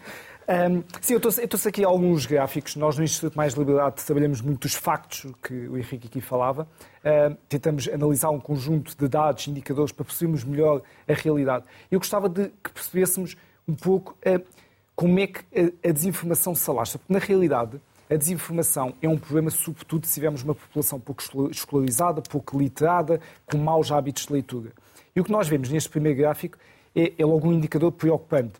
Um, 0.49 0.83
sim, 0.99 1.13
eu 1.13 1.19
trouxe, 1.19 1.43
eu 1.43 1.47
trouxe 1.47 1.69
aqui 1.69 1.83
alguns 1.83 2.25
gráficos. 2.25 2.75
Nós 2.75 2.97
no 2.97 3.03
Instituto 3.03 3.35
Mais 3.37 3.53
Liberdade 3.53 4.03
trabalhamos 4.03 4.41
muito 4.41 4.65
os 4.65 4.73
factos 4.73 5.31
que 5.43 5.53
o 5.53 5.77
Henrique 5.77 6.07
aqui 6.07 6.19
falava. 6.19 6.67
Uh, 7.03 7.37
tentamos 7.47 7.87
analisar 7.87 8.31
um 8.31 8.39
conjunto 8.39 8.97
de 8.97 9.07
dados, 9.07 9.47
indicadores, 9.47 9.91
para 9.91 10.05
percebermos 10.05 10.43
melhor 10.43 10.81
a 11.07 11.13
realidade. 11.13 11.65
Eu 11.91 11.99
gostava 11.99 12.27
de 12.27 12.49
que 12.63 12.71
percebêssemos 12.73 13.37
um 13.69 13.75
pouco... 13.75 14.15
Uh, 14.25 14.59
como 14.99 15.17
é 15.17 15.27
que 15.27 15.39
a, 15.55 15.87
a 15.87 15.91
desinformação 15.93 16.53
se 16.53 16.69
alastra. 16.69 16.99
Porque, 16.99 17.13
na 17.13 17.19
realidade, 17.19 17.79
a 18.09 18.17
desinformação 18.17 18.93
é 19.01 19.07
um 19.07 19.17
problema, 19.17 19.49
sobretudo, 19.49 20.05
se 20.05 20.15
tivermos 20.15 20.43
uma 20.43 20.53
população 20.53 20.99
pouco 20.99 21.23
escolarizada, 21.49 22.21
pouco 22.21 22.59
literada, 22.59 23.21
com 23.45 23.57
maus 23.57 23.93
hábitos 23.93 24.25
de 24.25 24.33
leitura. 24.33 24.73
E 25.15 25.21
o 25.21 25.23
que 25.23 25.31
nós 25.31 25.47
vemos 25.47 25.69
neste 25.69 25.87
primeiro 25.89 26.17
gráfico 26.17 26.57
é, 26.93 27.13
é 27.17 27.25
logo 27.25 27.47
um 27.47 27.53
indicador 27.53 27.93
preocupante. 27.93 28.59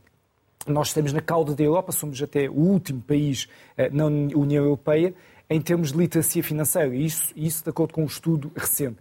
Nós 0.65 0.87
estamos 0.87 1.11
na 1.11 1.19
cauda 1.19 1.53
da 1.53 1.61
Europa, 1.61 1.91
somos 1.91 2.23
até 2.23 2.49
o 2.49 2.53
último 2.53 3.01
país 3.01 3.49
eh, 3.75 3.89
na 3.89 4.05
União 4.05 4.63
Europeia 4.63 5.13
em 5.49 5.59
termos 5.59 5.91
de 5.91 5.97
literacia 5.97 6.43
financeira, 6.43 6.95
isso, 6.95 7.33
isso 7.35 7.63
de 7.63 7.69
acordo 7.71 7.93
com 7.93 8.03
um 8.03 8.05
estudo 8.05 8.51
recente. 8.55 8.97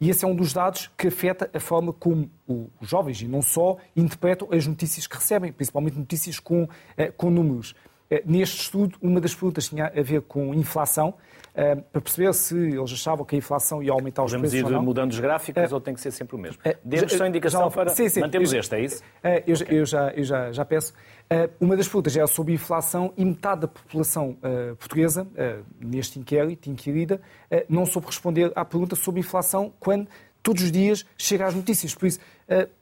E 0.00 0.10
esse 0.10 0.24
é 0.24 0.28
um 0.28 0.34
dos 0.34 0.52
dados 0.52 0.90
que 0.96 1.08
afeta 1.08 1.50
a 1.52 1.58
forma 1.58 1.92
como 1.92 2.30
os 2.46 2.88
jovens, 2.88 3.20
e 3.20 3.26
não 3.26 3.42
só, 3.42 3.76
interpretam 3.96 4.48
as 4.52 4.66
notícias 4.66 5.06
que 5.06 5.16
recebem, 5.16 5.52
principalmente 5.52 5.98
notícias 5.98 6.38
com, 6.38 6.68
eh, 6.96 7.10
com 7.10 7.30
números. 7.30 7.74
Eh, 8.08 8.22
neste 8.24 8.60
estudo, 8.60 8.96
uma 9.02 9.20
das 9.20 9.34
perguntas 9.34 9.68
tinha 9.68 9.86
a 9.86 10.02
ver 10.02 10.22
com 10.22 10.54
inflação, 10.54 11.14
eh, 11.52 11.74
para 11.74 12.00
perceber 12.00 12.32
se 12.32 12.56
eles 12.56 12.92
achavam 12.92 13.24
que 13.24 13.34
a 13.34 13.38
inflação 13.38 13.82
ia 13.82 13.90
aumentar 13.90 14.22
os 14.22 14.30
Podemos 14.30 14.50
preços 14.50 14.70
ir 14.70 14.72
ou 14.72 14.78
não. 14.78 14.84
mudando 14.84 15.10
os 15.10 15.18
gráficos 15.18 15.72
ou 15.72 15.80
tem 15.80 15.94
que 15.94 16.00
ser 16.00 16.12
sempre 16.12 16.36
o 16.36 16.38
mesmo? 16.38 16.62
Dê-nos 16.84 17.12
só 17.12 17.26
indicação 17.26 17.62
já, 17.64 17.70
para... 17.70 17.90
Sim, 17.90 18.08
sim, 18.08 18.20
Mantemos 18.20 18.52
eu, 18.52 18.60
este, 18.60 18.74
é 18.76 18.80
isso? 18.80 19.02
Eu, 19.46 19.54
okay. 19.56 19.78
eu, 19.80 19.84
já, 19.84 20.10
eu 20.10 20.22
já, 20.22 20.52
já 20.52 20.64
peço. 20.64 20.94
Uma 21.60 21.76
das 21.76 21.86
perguntas 21.86 22.16
era 22.16 22.26
sobre 22.26 22.54
inflação 22.54 23.12
e 23.16 23.24
metade 23.24 23.62
da 23.62 23.68
população 23.68 24.36
portuguesa, 24.78 25.26
neste 25.78 26.18
inquérito, 26.18 26.70
inquirida, 26.70 27.20
não 27.68 27.84
soube 27.84 28.06
responder 28.06 28.50
à 28.54 28.64
pergunta 28.64 28.96
sobre 28.96 29.20
inflação 29.20 29.72
quando 29.78 30.08
todos 30.42 30.62
os 30.62 30.72
dias 30.72 31.04
chega 31.18 31.46
às 31.46 31.54
notícias. 31.54 31.94
Por 31.94 32.06
isso, 32.06 32.18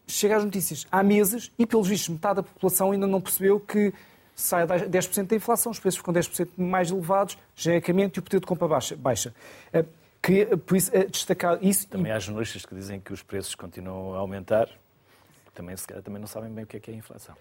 chega 0.06 0.36
às 0.36 0.44
notícias 0.44 0.86
há 0.92 1.02
meses 1.02 1.50
e, 1.58 1.66
pelos 1.66 1.88
vistos, 1.88 2.08
metade 2.08 2.36
da 2.36 2.42
população 2.44 2.92
ainda 2.92 3.06
não 3.06 3.20
percebeu 3.20 3.58
que 3.58 3.92
sai 4.36 4.66
10% 4.66 5.26
da 5.26 5.36
inflação, 5.36 5.72
os 5.72 5.80
preços 5.80 5.98
ficam 5.98 6.12
10% 6.12 6.50
mais 6.58 6.90
elevados, 6.90 7.38
genericamente, 7.56 8.18
e 8.18 8.20
o 8.20 8.22
poder 8.22 8.38
de 8.38 8.46
compra 8.46 8.68
baixa. 8.68 8.94
baixa. 8.94 9.34
Eh, 9.72 9.84
queria, 10.22 10.56
por 10.58 10.76
isso, 10.76 10.90
eh, 10.94 11.06
destacar 11.06 11.58
isso. 11.64 11.88
Também 11.88 12.12
há 12.12 12.18
jornalistas 12.18 12.66
que 12.66 12.74
dizem 12.74 13.00
que 13.00 13.12
os 13.14 13.22
preços 13.22 13.54
continuam 13.54 14.14
a 14.14 14.18
aumentar, 14.18 14.68
também, 15.54 15.74
também 16.04 16.20
não 16.20 16.28
sabem 16.28 16.52
bem 16.52 16.64
o 16.64 16.66
que 16.66 16.76
é, 16.76 16.80
que 16.80 16.90
é 16.90 16.94
a 16.94 16.96
inflação. 16.98 17.34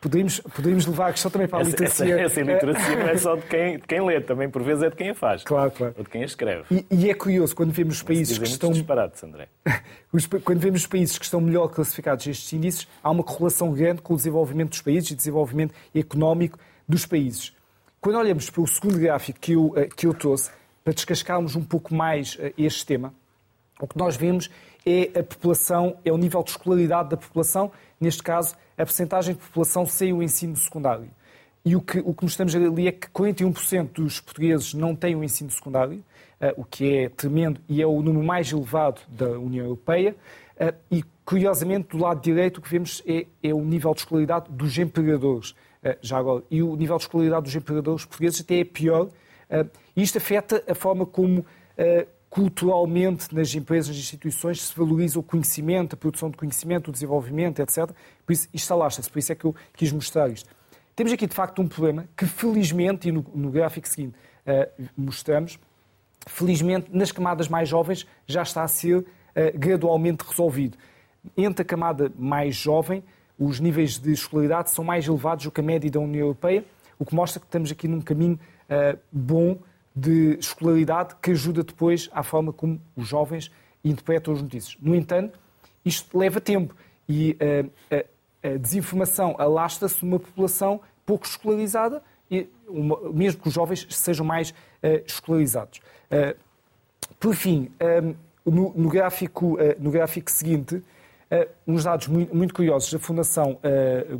Poderíamos, 0.00 0.40
poderíamos 0.40 0.86
levar 0.86 1.08
a 1.08 1.12
questão 1.12 1.30
também 1.30 1.48
para 1.48 1.60
a 1.60 1.62
literacia. 1.62 2.14
Essa, 2.14 2.40
essa, 2.40 2.40
essa 2.40 2.52
literacia 2.52 2.96
não 2.96 3.08
é 3.08 3.16
só 3.16 3.34
de 3.34 3.42
quem, 3.42 3.78
de 3.78 3.86
quem 3.86 4.06
lê, 4.06 4.20
também 4.20 4.48
por 4.48 4.62
vezes 4.62 4.82
é 4.82 4.90
de 4.90 4.96
quem 4.96 5.10
a 5.10 5.14
faz. 5.14 5.42
Claro, 5.42 5.70
claro. 5.70 5.94
Ou 5.96 6.04
de 6.04 6.10
quem 6.10 6.22
a 6.22 6.26
escreve. 6.26 6.64
E, 6.70 6.86
e 6.90 7.10
é 7.10 7.14
curioso, 7.14 7.56
quando 7.56 7.72
vemos 7.72 7.96
os 7.96 8.02
países 8.02 8.38
que 8.38 8.44
estão... 8.44 8.70
disparados, 8.70 9.22
André. 9.24 9.48
quando 10.44 10.60
vemos 10.60 10.82
os 10.82 10.86
países 10.86 11.18
que 11.18 11.24
estão 11.24 11.40
melhor 11.40 11.68
classificados 11.68 12.26
estes 12.26 12.52
índices, 12.52 12.86
há 13.02 13.10
uma 13.10 13.24
correlação 13.24 13.72
grande 13.72 14.02
com 14.02 14.12
o 14.14 14.16
desenvolvimento 14.16 14.70
dos 14.70 14.82
países 14.82 15.10
e 15.10 15.14
desenvolvimento 15.14 15.74
económico 15.94 16.58
dos 16.86 17.06
países. 17.06 17.54
Quando 18.00 18.18
olhamos 18.18 18.50
para 18.50 18.62
o 18.62 18.66
segundo 18.66 18.98
gráfico 18.98 19.40
que 19.40 19.52
eu, 19.52 19.72
eh, 19.76 19.88
que 19.88 20.06
eu 20.06 20.14
trouxe, 20.14 20.50
para 20.84 20.92
descascarmos 20.92 21.56
um 21.56 21.64
pouco 21.64 21.92
mais 21.94 22.36
eh, 22.38 22.52
este 22.56 22.86
tema, 22.86 23.12
o 23.80 23.86
que 23.86 23.98
nós 23.98 24.16
vemos 24.16 24.50
é 24.86 25.18
a 25.18 25.22
população, 25.24 25.96
é 26.04 26.12
o 26.12 26.16
nível 26.16 26.42
de 26.42 26.50
escolaridade 26.50 27.08
da 27.08 27.16
população, 27.16 27.72
neste 28.00 28.22
caso, 28.22 28.54
a 28.76 28.84
percentagem 28.84 29.34
de 29.34 29.40
população 29.40 29.86
sem 29.86 30.12
o 30.12 30.22
ensino 30.22 30.56
secundário. 30.56 31.08
E 31.66 31.74
o 31.74 31.80
que, 31.80 31.98
o 31.98 32.14
que 32.14 32.22
mostramos 32.22 32.54
ali 32.54 32.86
é 32.86 32.92
que 32.92 33.08
41% 33.08 33.90
dos 33.94 34.20
portugueses 34.20 34.72
não 34.72 34.94
têm 34.94 35.16
o 35.16 35.24
ensino 35.24 35.50
secundário, 35.50 35.98
uh, 36.40 36.60
o 36.60 36.64
que 36.64 36.96
é 36.96 37.08
tremendo 37.08 37.60
e 37.68 37.82
é 37.82 37.86
o 37.86 38.00
número 38.00 38.24
mais 38.24 38.52
elevado 38.52 39.00
da 39.08 39.30
União 39.30 39.64
Europeia. 39.64 40.14
Uh, 40.54 40.72
e, 40.88 41.04
curiosamente, 41.24 41.88
do 41.88 41.98
lado 41.98 42.20
direito, 42.20 42.58
o 42.58 42.60
que 42.60 42.70
vemos 42.70 43.02
é, 43.04 43.26
é 43.42 43.52
o 43.52 43.60
nível 43.62 43.92
de 43.94 44.00
escolaridade 44.00 44.46
dos 44.48 44.78
empregadores. 44.78 45.50
Uh, 45.82 45.96
já 46.00 46.18
agora. 46.18 46.44
E 46.48 46.62
o 46.62 46.76
nível 46.76 46.98
de 46.98 47.02
escolaridade 47.02 47.42
dos 47.42 47.56
empregadores 47.56 48.04
portugueses 48.04 48.40
até 48.42 48.60
é 48.60 48.64
pior. 48.64 49.08
e 49.96 50.02
isto 50.02 50.18
afeta 50.18 50.62
a 50.68 50.74
forma 50.74 51.04
como 51.04 51.44
culturalmente 52.36 53.34
nas 53.34 53.54
empresas, 53.54 53.88
nas 53.88 53.96
instituições, 53.96 54.60
se 54.60 54.76
valoriza 54.76 55.18
o 55.18 55.22
conhecimento, 55.22 55.94
a 55.94 55.96
produção 55.96 56.28
de 56.28 56.36
conhecimento, 56.36 56.88
o 56.88 56.92
desenvolvimento, 56.92 57.60
etc. 57.62 57.90
Por 58.26 58.32
isso, 58.34 58.46
isto 58.52 58.74
alastra-se, 58.74 59.10
por 59.10 59.18
isso 59.18 59.32
é 59.32 59.34
que 59.34 59.46
eu 59.46 59.56
quis 59.72 59.90
mostrar 59.90 60.28
isto. 60.28 60.50
Temos 60.94 61.14
aqui, 61.14 61.26
de 61.26 61.34
facto, 61.34 61.62
um 61.62 61.66
problema 61.66 62.06
que, 62.14 62.26
felizmente, 62.26 63.08
e 63.08 63.12
no, 63.12 63.24
no 63.34 63.50
gráfico 63.50 63.88
seguinte 63.88 64.16
uh, 64.46 64.84
mostramos, 64.94 65.58
felizmente, 66.26 66.90
nas 66.92 67.10
camadas 67.10 67.48
mais 67.48 67.70
jovens 67.70 68.06
já 68.26 68.42
está 68.42 68.62
a 68.62 68.68
ser 68.68 68.98
uh, 68.98 69.06
gradualmente 69.54 70.22
resolvido. 70.22 70.76
Entre 71.38 71.62
a 71.62 71.64
camada 71.64 72.12
mais 72.18 72.54
jovem, 72.54 73.02
os 73.38 73.60
níveis 73.60 73.98
de 73.98 74.12
escolaridade 74.12 74.70
são 74.72 74.84
mais 74.84 75.08
elevados 75.08 75.46
do 75.46 75.50
que 75.50 75.62
a 75.62 75.64
média 75.64 75.90
da 75.90 76.00
União 76.00 76.26
Europeia, 76.26 76.66
o 76.98 77.06
que 77.06 77.14
mostra 77.14 77.40
que 77.40 77.46
estamos 77.46 77.72
aqui 77.72 77.88
num 77.88 78.02
caminho 78.02 78.38
uh, 78.68 78.98
bom 79.10 79.56
de 79.96 80.36
escolaridade 80.38 81.16
que 81.22 81.30
ajuda 81.30 81.64
depois 81.64 82.10
à 82.12 82.22
forma 82.22 82.52
como 82.52 82.78
os 82.94 83.08
jovens 83.08 83.50
interpretam 83.82 84.34
as 84.34 84.42
notícias. 84.42 84.76
No 84.80 84.94
entanto, 84.94 85.38
isto 85.82 86.18
leva 86.18 86.38
tempo 86.38 86.74
e 87.08 87.36
uh, 87.40 87.70
a, 87.90 88.48
a, 88.48 88.58
desinformação 88.58 89.34
alastra-se 89.38 90.04
numa 90.04 90.18
população 90.18 90.80
pouco 91.06 91.24
escolarizada, 91.24 92.02
e 92.30 92.48
uma, 92.68 93.12
mesmo 93.12 93.40
que 93.40 93.48
os 93.48 93.54
jovens 93.54 93.86
sejam 93.90 94.26
mais 94.26 94.50
uh, 94.50 95.04
escolarizados. 95.06 95.80
Uh, 96.10 96.36
por 97.20 97.34
fim, 97.34 97.70
no, 98.44 98.72
no, 98.74 98.88
gráfico, 98.88 99.56
no 99.78 99.90
gráfico 99.90 100.30
seguinte, 100.30 100.82
uns 101.66 101.84
dados 101.84 102.08
muito, 102.08 102.34
muito, 102.34 102.52
curiosos 102.52 102.92
da 102.92 102.98
Fundação 102.98 103.58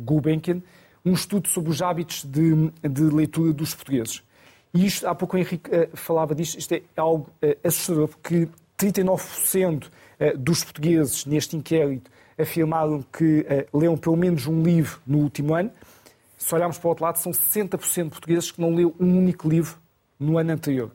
Gulbenkian, 0.05 0.61
um 1.05 1.13
estudo 1.13 1.47
sobre 1.47 1.69
os 1.69 1.81
hábitos 1.81 2.23
de, 2.23 2.71
de 2.81 3.03
leitura 3.03 3.51
dos 3.51 3.75
portugueses. 3.75 4.23
E 4.73 4.85
isto, 4.85 5.07
há 5.07 5.15
pouco 5.15 5.35
o 5.35 5.39
Henrique 5.39 5.69
uh, 5.69 5.89
falava 5.95 6.35
disto, 6.35 6.59
isto 6.59 6.73
é 6.73 6.81
algo 6.95 7.29
uh, 7.41 7.67
assustador, 7.67 8.09
porque 8.09 8.47
39% 8.77 9.85
uh, 9.85 9.89
eh, 10.19 10.33
dos 10.35 10.63
portugueses 10.63 11.25
neste 11.25 11.55
inquérito 11.55 12.11
afirmaram 12.37 13.01
que 13.01 13.39
uh, 13.41 13.77
leram 13.77 13.97
pelo 13.97 14.15
menos 14.15 14.45
um 14.45 14.61
livro 14.61 14.99
no 15.05 15.19
último 15.19 15.55
ano. 15.55 15.71
Se 16.37 16.53
olharmos 16.53 16.77
para 16.77 16.87
o 16.87 16.89
outro 16.89 17.03
lado, 17.03 17.17
são 17.17 17.31
60% 17.31 18.03
de 18.03 18.09
portugueses 18.09 18.51
que 18.51 18.61
não 18.61 18.75
leu 18.75 18.95
um 18.99 19.17
único 19.17 19.49
livro 19.49 19.77
no 20.19 20.37
ano 20.37 20.51
anterior. 20.51 20.91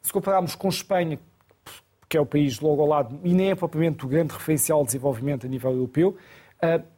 Se 0.00 0.12
compararmos 0.12 0.56
com 0.56 0.68
Espanha, 0.68 1.18
que 2.08 2.16
é 2.16 2.20
o 2.20 2.26
país 2.26 2.58
logo 2.58 2.82
ao 2.82 2.88
lado, 2.88 3.20
e 3.22 3.32
nem 3.32 3.50
é 3.50 3.54
propriamente 3.54 4.04
o 4.04 4.08
grande 4.08 4.34
referencial 4.34 4.80
de 4.80 4.86
desenvolvimento 4.86 5.46
a 5.46 5.48
nível 5.48 5.70
europeu, 5.70 6.16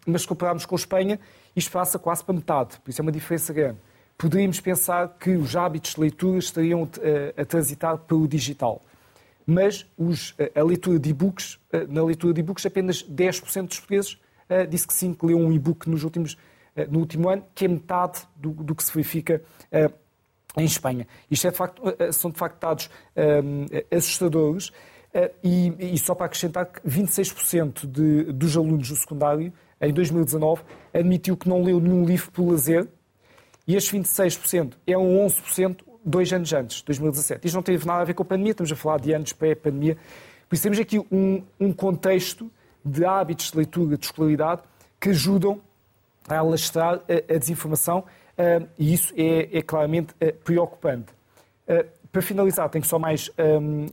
mas 0.06 0.22
se 0.22 0.28
compararmos 0.28 0.64
com 0.64 0.74
Espanha, 0.74 1.20
isto 1.54 1.70
passa 1.70 1.98
quase 1.98 2.24
para 2.24 2.34
metade, 2.34 2.80
por 2.80 2.90
isso 2.90 3.00
é 3.00 3.02
uma 3.02 3.12
diferença 3.12 3.52
grande 3.52 3.78
poderíamos 4.16 4.60
pensar 4.60 5.16
que 5.18 5.30
os 5.30 5.56
hábitos 5.56 5.94
de 5.94 6.00
leitura 6.00 6.38
estariam 6.38 6.88
a, 7.36 7.42
a 7.42 7.44
transitar 7.44 7.98
pelo 7.98 8.26
digital. 8.26 8.82
Mas 9.46 9.86
os, 9.98 10.34
a 10.54 10.62
leitura 10.62 10.98
de 10.98 11.10
e-books, 11.10 11.58
na 11.88 12.02
leitura 12.02 12.32
de 12.32 12.40
e-books, 12.40 12.64
apenas 12.64 13.02
10% 13.02 13.66
dos 13.66 13.78
portugueses 13.78 14.18
disse 14.70 14.86
que 14.86 14.94
sim, 14.94 15.12
que 15.12 15.26
leu 15.26 15.38
um 15.38 15.52
e-book 15.52 15.88
nos 15.88 16.02
últimos, 16.02 16.38
no 16.88 17.00
último 17.00 17.28
ano, 17.28 17.44
que 17.54 17.66
é 17.66 17.68
metade 17.68 18.22
do, 18.36 18.52
do 18.52 18.74
que 18.74 18.82
se 18.82 18.90
verifica 18.92 19.42
em 20.56 20.64
Espanha. 20.64 21.06
Isto 21.30 21.48
é 21.48 21.50
de 21.50 21.56
facto, 21.56 21.82
são 22.12 22.30
de 22.30 22.38
facto 22.38 22.60
dados 22.60 22.90
assustadores. 23.94 24.72
E, 25.44 25.94
e, 25.94 25.98
só 25.98 26.14
para 26.14 26.26
acrescentar 26.26 26.66
que 26.66 26.80
26% 26.80 27.86
de, 27.86 28.32
dos 28.32 28.56
alunos 28.56 28.88
do 28.88 28.96
secundário, 28.96 29.52
em 29.80 29.92
2019, 29.92 30.62
admitiu 30.92 31.36
que 31.36 31.48
não 31.48 31.62
leu 31.62 31.78
nenhum 31.78 32.04
livro 32.04 32.32
por 32.32 32.50
lazer, 32.50 32.88
e 33.66 33.76
estes 33.76 33.92
26% 33.92 34.74
é 34.86 34.96
um 34.96 35.26
11% 35.26 35.78
dois 36.04 36.32
anos 36.32 36.52
antes, 36.52 36.82
2017. 36.82 37.46
Isto 37.46 37.54
não 37.54 37.62
teve 37.62 37.86
nada 37.86 38.02
a 38.02 38.04
ver 38.04 38.14
com 38.14 38.22
a 38.22 38.26
pandemia, 38.26 38.52
estamos 38.52 38.70
a 38.70 38.76
falar 38.76 39.00
de 39.00 39.12
anos 39.12 39.32
pré-pandemia. 39.32 39.96
Por 40.48 40.54
isso 40.54 40.62
temos 40.62 40.78
aqui 40.78 40.98
um, 41.10 41.42
um 41.58 41.72
contexto 41.72 42.50
de 42.84 43.04
hábitos 43.04 43.50
de 43.50 43.56
leitura, 43.56 43.96
de 43.96 44.04
escolaridade, 44.04 44.62
que 45.00 45.10
ajudam 45.10 45.60
a 46.28 46.38
alastrar 46.38 47.00
a, 47.08 47.34
a 47.34 47.38
desinformação 47.38 48.00
uh, 48.00 48.68
e 48.78 48.92
isso 48.92 49.12
é, 49.16 49.58
é 49.58 49.62
claramente 49.62 50.12
uh, 50.14 50.32
preocupante. 50.44 51.12
Uh, 51.66 51.88
para 52.12 52.22
finalizar, 52.22 52.68
tenho 52.68 52.84
só 52.84 52.98
mais 52.98 53.30
um, 53.60 53.86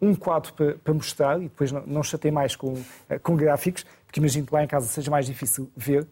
um 0.00 0.14
quadro 0.16 0.52
para, 0.54 0.74
para, 0.74 0.94
mostrar 0.94 1.38
e 1.38 1.44
depois 1.44 1.70
não, 1.70 1.86
não 1.86 2.02
chatei 2.02 2.30
mais 2.32 2.56
com, 2.56 2.74
com 3.22 3.36
gráficos, 3.36 3.86
porque 4.04 4.18
imagino 4.18 4.44
que 4.44 4.52
lá 4.52 4.64
em 4.64 4.66
casa 4.66 4.88
seja 4.88 5.10
mais 5.12 5.26
difícil 5.26 5.70
ver. 5.76 6.04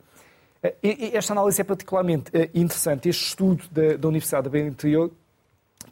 Eh, 0.63 1.11
esta 1.15 1.33
análise 1.33 1.61
é 1.61 1.65
particularmente 1.65 2.31
eh, 2.33 2.51
interessante, 2.55 3.09
este 3.09 3.29
estudo 3.29 3.65
da, 3.71 3.97
da 3.97 4.09
Universidade 4.09 4.45
da 4.45 4.51
Beira 4.51 4.69
Interior, 4.69 5.11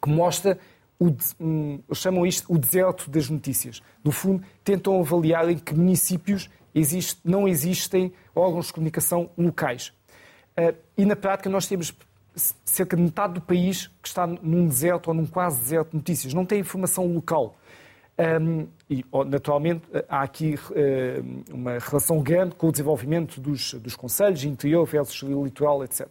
que 0.02 0.10
mostra, 0.10 0.58
o, 0.98 1.14
um, 1.40 1.80
chamam 1.94 2.26
isto 2.26 2.52
o 2.52 2.58
deserto 2.58 3.10
das 3.10 3.28
notícias. 3.30 3.80
No 4.04 4.12
fundo, 4.12 4.44
tentam 4.62 5.00
avaliar 5.00 5.48
em 5.48 5.58
que 5.58 5.74
municípios 5.74 6.50
existe, 6.74 7.20
não 7.24 7.48
existem 7.48 8.12
órgãos 8.34 8.66
de 8.66 8.72
comunicação 8.72 9.30
locais. 9.36 9.92
Uh, 10.58 10.76
e 10.96 11.04
na 11.04 11.16
prática 11.16 11.48
nós 11.48 11.66
temos 11.66 11.94
cerca 12.64 12.96
de 12.96 13.02
metade 13.02 13.34
do 13.34 13.40
país 13.40 13.88
que 14.02 14.08
está 14.08 14.26
num 14.26 14.66
deserto 14.66 15.08
ou 15.08 15.14
num 15.14 15.26
quase 15.26 15.60
deserto 15.60 15.90
de 15.90 15.96
notícias. 15.96 16.34
Não 16.34 16.44
tem 16.44 16.60
informação 16.60 17.06
local. 17.06 17.56
Um, 18.18 18.66
e, 18.90 19.04
naturalmente, 19.26 19.84
há 20.08 20.22
aqui 20.22 20.54
uh, 20.56 21.54
uma 21.54 21.78
relação 21.78 22.20
grande 22.20 22.56
com 22.56 22.66
o 22.66 22.72
desenvolvimento 22.72 23.40
dos, 23.40 23.74
dos 23.74 23.94
conselhos, 23.94 24.42
interior 24.42 24.84
versus 24.84 25.22
litoral, 25.22 25.84
etc. 25.84 26.08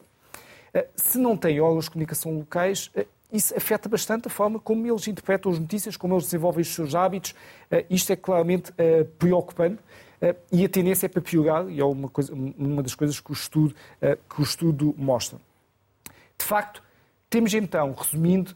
Se 0.95 1.17
não 1.17 1.35
têm 1.35 1.59
órgãos 1.59 1.85
de 1.85 1.91
comunicação 1.91 2.37
locais, 2.37 2.91
isso 3.33 3.55
afeta 3.57 3.89
bastante 3.89 4.27
a 4.27 4.29
forma 4.29 4.59
como 4.59 4.85
eles 4.85 5.07
interpretam 5.07 5.51
as 5.51 5.59
notícias, 5.59 5.97
como 5.97 6.13
eles 6.13 6.25
desenvolvem 6.25 6.61
os 6.61 6.67
seus 6.67 6.93
hábitos. 6.93 7.33
Isto 7.89 8.13
é 8.13 8.15
claramente 8.15 8.71
preocupante 9.17 9.79
e 10.51 10.63
a 10.63 10.69
tendência 10.69 11.07
é 11.07 11.09
para 11.09 11.21
piorar, 11.21 11.67
e 11.67 11.79
é 11.79 11.83
uma, 11.83 12.09
coisa, 12.09 12.31
uma 12.31 12.83
das 12.83 12.93
coisas 12.93 13.19
que 13.19 13.31
o, 13.31 13.33
estudo, 13.33 13.73
que 14.29 14.39
o 14.39 14.43
estudo 14.43 14.93
mostra. 14.95 15.39
De 16.37 16.45
facto, 16.45 16.83
temos 17.27 17.55
então, 17.55 17.93
resumindo, 17.93 18.55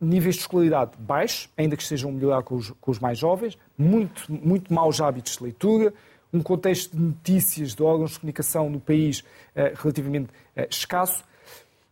níveis 0.00 0.34
de 0.34 0.42
escolaridade 0.42 0.92
baixos, 0.98 1.48
ainda 1.56 1.76
que 1.76 1.82
estejam 1.82 2.10
a 2.10 2.12
melhorar 2.12 2.42
com 2.42 2.56
os, 2.56 2.70
com 2.80 2.90
os 2.90 2.98
mais 2.98 3.18
jovens, 3.18 3.56
muito, 3.76 4.30
muito 4.30 4.72
maus 4.72 5.00
hábitos 5.00 5.36
de 5.36 5.42
leitura, 5.42 5.92
um 6.32 6.42
contexto 6.42 6.96
de 6.96 7.02
notícias 7.02 7.74
de 7.74 7.82
órgãos 7.82 8.12
de 8.12 8.20
comunicação 8.20 8.68
no 8.68 8.80
país 8.80 9.20
uh, 9.20 9.74
relativamente 9.74 10.30
uh, 10.56 10.66
escasso. 10.68 11.24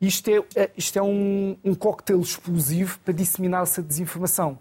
Isto 0.01 0.31
é, 0.31 0.39
uh, 0.41 0.71
isto 0.77 0.99
é 0.99 1.03
um, 1.03 1.57
um 1.65 1.75
coquetel 1.75 2.21
explosivo 2.21 2.99
para 3.01 3.15
disseminar 3.15 3.63
essa 3.63 3.83
desinformação. 3.83 4.59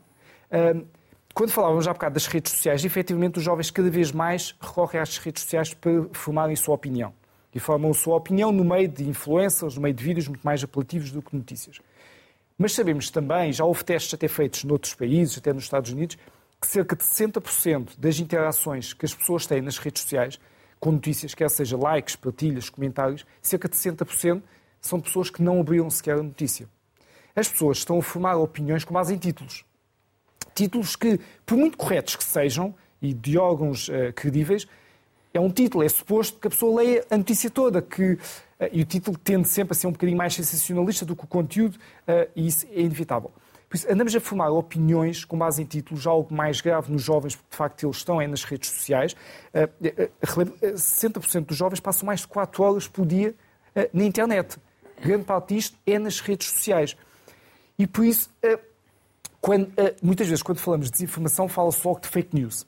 quando 1.34 1.52
falávamos 1.52 1.86
já 1.86 1.92
há 1.92 1.94
bocado 1.94 2.14
das 2.14 2.28
redes 2.28 2.52
sociais, 2.52 2.86
efetivamente 2.86 3.40
os 3.40 3.44
jovens 3.44 3.72
cada 3.72 3.90
vez 3.90 4.12
mais 4.12 4.56
recorrem 4.62 5.02
às 5.02 5.18
redes 5.18 5.44
sociais 5.44 5.74
para 5.74 6.06
formarem 6.14 6.54
a 6.54 6.58
sua 6.58 6.76
opinião. 6.76 7.14
E 7.54 7.60
formam 7.60 7.92
a 7.92 7.94
sua 7.94 8.16
opinião 8.16 8.52
no 8.52 8.64
meio 8.64 8.88
de 8.88 9.08
influências, 9.08 9.76
no 9.76 9.82
meio 9.82 9.94
de 9.94 10.04
vídeos 10.04 10.28
muito 10.28 10.44
mais 10.44 10.64
apelativos 10.64 11.12
do 11.12 11.22
que 11.22 11.36
notícias. 11.36 11.80
Mas 12.63 12.72
sabemos 12.72 13.10
também, 13.10 13.51
já 13.51 13.65
houve 13.65 13.84
testes 13.84 14.13
até 14.13 14.25
feitos 14.25 14.63
noutros 14.63 14.93
países, 14.93 15.38
até 15.38 15.51
nos 15.51 15.65
Estados 15.65 15.91
Unidos, 15.91 16.17
que 16.62 16.65
cerca 16.65 16.96
de 16.96 17.03
60% 17.03 17.89
das 17.98 18.20
interações 18.20 18.93
que 18.93 19.05
as 19.05 19.13
pessoas 19.13 19.46
têm 19.46 19.62
nas 19.62 19.77
redes 19.77 20.01
sociais, 20.01 20.39
com 20.79 20.93
notícias, 20.93 21.34
quer 21.34 21.50
seja 21.50 21.75
likes, 21.75 22.15
partilhas, 22.15 22.70
comentários, 22.70 23.25
cerca 23.41 23.67
de 23.67 23.75
60% 23.75 24.41
são 24.79 25.01
pessoas 25.01 25.29
que 25.29 25.43
não 25.43 25.60
abriram 25.60 25.89
sequer 25.89 26.17
a 26.17 26.24
notícia. 26.24 26.65
As 27.36 27.50
pessoas 27.50 27.79
estão 27.79 28.00
a 28.00 28.01
formar 28.01 28.38
opiniões 28.38 28.86
com 28.86 28.93
base 28.93 29.13
em 29.13 29.17
títulos. 29.17 29.65
Títulos 30.55 30.96
que, 30.96 31.20
por 31.46 31.58
muito 31.58 31.77
corretos 31.77 32.15
que 32.15 32.24
sejam, 32.24 32.74
e 33.01 33.13
de 33.13 33.38
órgãos 33.38 33.89
uh, 33.89 34.13
credíveis, 34.15 34.65
é 35.34 35.40
um 35.40 35.50
título, 35.50 35.84
é 35.84 35.90
suposto 35.90 36.40
que 36.40 36.48
a 36.48 36.50
pessoa 36.50 36.82
leia 36.82 37.06
a 37.10 37.18
notícia 37.18 37.50
toda, 37.50 37.82
que 37.82 38.20
eh, 38.60 38.70
e 38.72 38.82
o 38.82 38.86
título 38.86 39.18
tende 39.18 39.48
sempre 39.48 39.74
a 39.74 39.75
ser 39.75 39.88
um 39.88 39.92
bocadinho 39.92 40.18
mais 40.18 40.36
sensacionalista 40.36 41.06
do 41.06 41.16
que 41.16 41.24
o 41.24 41.28
conteúdo, 41.28 41.78
eh, 42.08 42.30
e 42.36 42.48
isso 42.48 42.68
é 42.72 42.82
inevitável. 42.82 43.32
Por 43.68 43.75
isso, 43.75 43.92
andamos 43.92 44.16
a 44.16 44.20
formar 44.20 44.52
opiniões 44.52 45.25
com 45.25 45.36
base 45.36 45.63
em 45.63 45.66
títulos, 45.66 46.06
algo 46.06 46.32
mais 46.32 46.62
grave 46.62 46.92
nos 46.92 47.02
jovens, 47.02 47.36
porque 47.36 47.50
de 47.50 47.58
facto 47.58 47.84
eles 47.84 47.98
estão 47.98 48.22
é 48.22 48.28
nas 48.28 48.44
redes 48.44 48.70
sociais. 48.70 49.16
60% 49.52 51.36
eh, 51.36 51.40
dos 51.42 51.58
jovens 51.58 51.80
passam 51.80 52.06
mais 52.06 52.20
de 52.20 52.28
4 52.28 52.63
horas 52.63 52.88
por 52.88 53.04
dia 53.04 53.34
na 53.92 54.04
internet. 54.04 54.60
Grande 55.02 55.24
parte 55.24 55.56
disto 55.56 55.75
é 55.88 55.98
nas 55.98 56.20
redes 56.20 56.48
sociais. 56.48 56.96
E 57.80 57.88
por 57.88 58.06
isso, 58.06 58.30
quando, 59.42 59.72
muitas 60.04 60.28
vezes, 60.28 60.44
quando 60.44 60.60
falamos 60.60 60.86
de 60.86 60.92
desinformação, 60.92 61.50
fala-se 61.50 61.82
logo 61.84 62.00
de 62.00 62.08
fake 62.08 62.36
news. 62.36 62.68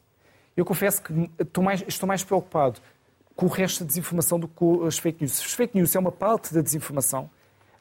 Eu 0.56 0.64
confesso 0.64 1.02
que 1.02 1.30
estou 1.40 1.64
mais, 1.64 1.84
estou 1.88 2.08
mais 2.08 2.24
preocupado 2.24 2.80
com 3.36 3.46
o 3.46 3.50
resto 3.50 3.84
da 3.84 3.88
desinformação 3.88 4.40
do 4.40 4.48
que 4.48 4.56
com 4.56 4.86
as 4.86 4.98
fake 4.98 5.22
news. 5.22 5.40
As 5.40 5.54
fake 5.54 5.78
news 5.78 5.96
é 5.96 6.00
uma 6.00 6.12
parte 6.12 6.54
da 6.54 6.62
desinformação 6.62 7.30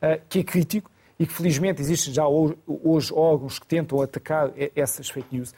uh, 0.03 0.21
que 0.29 0.41
é 0.41 0.43
crítico 0.43 0.91
e 1.19 1.27
que 1.27 1.33
felizmente 1.33 1.81
existem 1.81 2.13
já 2.13 2.27
hoje, 2.27 3.13
órgãos 3.13 3.61
que 3.61 3.67
tentam 3.67 4.03
atacar 4.03 4.51
essas 4.75 5.09
fake 5.09 5.29
news. 5.31 5.55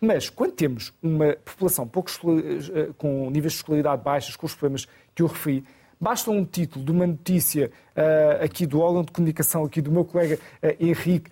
Mas 0.00 0.28
quando 0.28 0.52
temos 0.52 0.92
uma 1.02 1.34
população 1.36 1.88
pouco, 1.88 2.10
uh, 2.10 2.92
com 2.94 3.30
níveis 3.30 3.54
de 3.54 3.58
escolaridade 3.60 4.02
baixos, 4.02 4.36
com 4.36 4.44
os 4.44 4.54
problemas 4.54 4.86
que 5.14 5.22
eu 5.22 5.26
referi, 5.26 5.64
basta 5.98 6.30
um 6.30 6.44
título 6.44 6.84
de 6.84 6.92
uma 6.92 7.06
notícia 7.06 7.70
uh, 7.96 8.44
aqui 8.44 8.66
do 8.66 8.80
órgão 8.80 9.02
de 9.02 9.10
comunicação, 9.10 9.64
aqui 9.64 9.80
do 9.80 9.90
meu 9.90 10.04
colega 10.04 10.38
Henrique, 10.78 11.30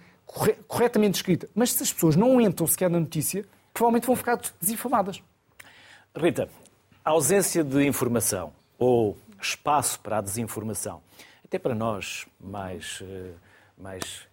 corretamente 0.67 1.17
escrita, 1.19 1.49
mas 1.55 1.73
se 1.73 1.83
as 1.83 1.93
pessoas 1.93 2.17
não 2.17 2.41
entram 2.41 2.67
sequer 2.67 2.91
na 2.91 2.99
notícia, 2.99 3.45
provavelmente 3.77 4.07
vão 4.07 4.17
ficar 4.17 4.41
desinformadas. 4.59 5.23
Rita, 6.17 6.49
a 7.05 7.11
ausência 7.11 7.63
de 7.63 7.87
informação 7.87 8.53
ou 8.79 9.17
espaço 9.41 10.01
para 10.01 10.19
a 10.19 10.21
desinformação, 10.23 11.03
até 11.45 11.59
para 11.59 11.75
nós 11.75 12.27
mais, 12.41 13.03
eh, 13.03 13.33
mais 13.77 14.27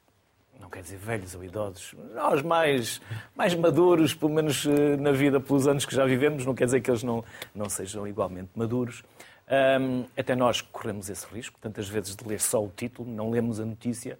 não 0.59 0.69
quer 0.69 0.81
dizer 0.81 0.97
velhos 0.97 1.35
ou 1.35 1.43
idosos, 1.43 1.93
nós 2.15 2.41
mais, 2.41 3.01
mais 3.35 3.53
maduros, 3.53 4.13
pelo 4.13 4.31
menos 4.31 4.65
eh, 4.65 4.95
na 4.95 5.11
vida, 5.11 5.41
pelos 5.41 5.67
anos 5.67 5.85
que 5.85 5.93
já 5.93 6.05
vivemos, 6.05 6.45
não 6.45 6.55
quer 6.55 6.65
dizer 6.65 6.79
que 6.79 6.89
eles 6.89 7.03
não, 7.03 7.23
não 7.53 7.67
sejam 7.67 8.07
igualmente 8.07 8.49
maduros. 8.55 9.03
Um, 9.45 10.05
até 10.17 10.37
nós 10.37 10.61
corremos 10.61 11.09
esse 11.09 11.27
risco, 11.27 11.59
tantas 11.59 11.89
vezes, 11.89 12.15
de 12.15 12.25
ler 12.25 12.39
só 12.39 12.63
o 12.63 12.71
título, 12.73 13.11
não 13.11 13.29
lemos 13.29 13.59
a 13.59 13.65
notícia 13.65 14.17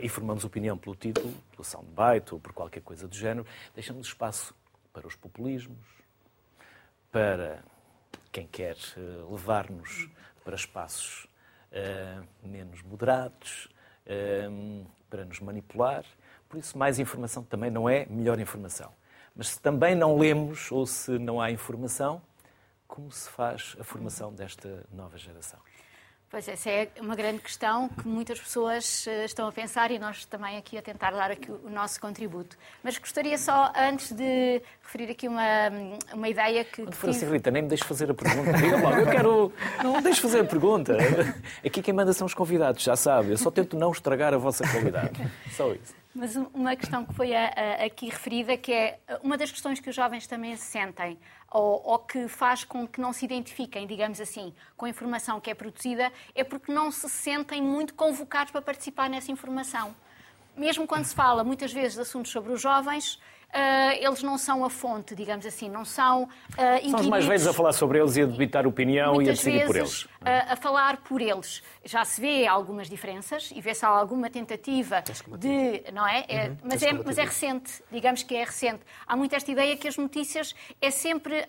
e 0.00 0.08
formamos 0.08 0.44
opinião 0.44 0.76
pelo 0.76 0.96
título, 0.96 1.32
pelo 1.52 1.64
soundbite 1.64 2.34
ou 2.34 2.40
por 2.40 2.52
qualquer 2.52 2.82
coisa 2.82 3.06
do 3.06 3.14
género. 3.14 3.46
Deixamos 3.74 4.06
espaço 4.08 4.54
para 4.92 5.06
os 5.06 5.14
populismos, 5.14 5.86
para 7.12 7.62
quem 8.32 8.46
quer 8.46 8.76
eh, 8.96 9.00
levar-nos 9.30 10.08
para 10.44 10.56
espaços 10.56 11.28
uh, 11.72 12.26
menos 12.42 12.80
moderados, 12.82 13.68
para 15.10 15.24
nos 15.26 15.40
manipular. 15.40 16.04
Por 16.48 16.58
isso, 16.58 16.78
mais 16.78 16.98
informação 16.98 17.44
também 17.44 17.70
não 17.70 17.86
é 17.86 18.06
melhor 18.06 18.40
informação. 18.40 18.90
Mas 19.36 19.50
se 19.50 19.60
também 19.60 19.94
não 19.94 20.16
lemos 20.16 20.72
ou 20.72 20.86
se 20.86 21.18
não 21.18 21.38
há 21.38 21.50
informação, 21.50 22.22
como 22.86 23.12
se 23.12 23.28
faz 23.28 23.76
a 23.78 23.84
formação 23.84 24.32
desta 24.32 24.86
nova 24.90 25.18
geração? 25.18 25.60
Pois 26.30 26.46
essa 26.46 26.68
é 26.68 26.90
uma 27.00 27.16
grande 27.16 27.40
questão 27.40 27.88
que 27.88 28.06
muitas 28.06 28.38
pessoas 28.38 29.06
eh, 29.06 29.24
estão 29.24 29.48
a 29.48 29.52
pensar 29.52 29.90
e 29.90 29.98
nós 29.98 30.26
também 30.26 30.58
aqui 30.58 30.76
a 30.76 30.82
tentar 30.82 31.10
dar 31.12 31.30
aqui 31.30 31.50
o 31.50 31.70
nosso 31.70 31.98
contributo. 31.98 32.54
Mas 32.84 32.98
gostaria 32.98 33.38
só, 33.38 33.72
antes 33.74 34.12
de 34.12 34.60
referir 34.82 35.10
aqui 35.10 35.26
uma, 35.26 35.42
uma 36.12 36.28
ideia 36.28 36.64
que... 36.64 36.82
Quando 36.82 36.94
for 36.94 37.08
assim, 37.08 37.30
Rita, 37.30 37.50
nem 37.50 37.62
me 37.62 37.68
deixes 37.68 37.86
fazer 37.86 38.10
a 38.10 38.14
pergunta. 38.14 38.52
Diga 38.58 38.76
logo, 38.76 38.96
eu 38.96 39.06
quero... 39.06 39.52
Não 39.82 39.96
me 39.96 40.02
deixes 40.02 40.18
fazer 40.18 40.40
a 40.40 40.44
pergunta. 40.44 40.98
Aqui 41.64 41.80
quem 41.80 41.94
manda 41.94 42.12
são 42.12 42.26
os 42.26 42.34
convidados, 42.34 42.82
já 42.82 42.94
sabe. 42.94 43.30
Eu 43.30 43.38
só 43.38 43.50
tento 43.50 43.74
não 43.74 43.90
estragar 43.90 44.34
a 44.34 44.38
vossa 44.38 44.68
qualidade. 44.68 45.18
Só 45.52 45.72
isso. 45.72 45.94
Mas 46.14 46.36
uma 46.36 46.74
questão 46.76 47.06
que 47.06 47.14
foi 47.14 47.34
aqui 47.34 48.06
referida, 48.06 48.56
que 48.56 48.72
é 48.72 48.98
uma 49.22 49.38
das 49.38 49.50
questões 49.50 49.80
que 49.80 49.88
os 49.88 49.96
jovens 49.96 50.26
também 50.26 50.54
se 50.56 50.64
sentem, 50.64 51.18
ou, 51.50 51.82
ou, 51.84 51.98
que 51.98 52.28
faz 52.28 52.64
com 52.64 52.86
que 52.86 53.00
não 53.00 53.12
se 53.12 53.24
identifiquem, 53.24 53.86
digamos 53.86 54.20
assim, 54.20 54.54
com 54.76 54.84
a 54.86 54.88
informação 54.88 55.40
que 55.40 55.50
é 55.50 55.54
produzida, 55.54 56.12
é 56.34 56.44
porque 56.44 56.72
não 56.72 56.90
se 56.90 57.08
sentem 57.08 57.62
muito 57.62 57.94
convocados 57.94 58.52
para 58.52 58.60
participar 58.60 59.08
nessa 59.08 59.32
informação. 59.32 59.94
Mesmo 60.56 60.86
quando 60.86 61.04
se 61.04 61.14
fala 61.14 61.42
muitas 61.44 61.72
vezes 61.72 61.94
de 61.94 62.00
assuntos 62.00 62.32
sobre 62.32 62.52
os 62.52 62.60
jovens, 62.60 63.18
eles 64.00 64.22
não 64.22 64.36
são 64.36 64.64
a 64.64 64.70
fonte, 64.70 65.14
digamos 65.14 65.46
assim, 65.46 65.68
não 65.68 65.84
são 65.84 66.24
uh, 66.24 66.90
São 66.90 67.00
os 67.00 67.06
mais 67.06 67.24
velhos 67.24 67.46
a 67.46 67.52
falar 67.52 67.72
sobre 67.72 67.98
eles 67.98 68.16
e 68.16 68.22
a 68.22 68.26
debitar 68.26 68.66
opinião 68.66 69.22
e 69.22 69.28
a 69.28 69.32
decidir 69.32 69.66
por 69.66 69.76
eles. 69.76 70.04
Uh, 70.04 70.08
a 70.50 70.56
falar 70.56 70.98
por 70.98 71.20
eles. 71.20 71.62
Já 71.84 72.04
se 72.04 72.20
vê 72.20 72.46
algumas 72.46 72.88
diferenças 72.88 73.50
e 73.54 73.60
vê-se 73.60 73.84
alguma 73.84 74.28
tentativa 74.28 75.02
de. 75.38 75.82
Não 75.92 76.06
é? 76.06 76.24
é 76.28 76.48
uhum. 76.48 76.56
mas, 76.62 76.82
é 76.82 76.92
mas 76.92 77.18
é 77.18 77.24
recente, 77.24 77.82
digamos 77.90 78.22
que 78.22 78.34
é 78.34 78.44
recente. 78.44 78.80
Há 79.06 79.16
muito 79.16 79.34
esta 79.34 79.50
ideia 79.50 79.76
que 79.76 79.88
as 79.88 79.96
notícias 79.96 80.54
é 80.80 80.90
sempre 80.90 81.48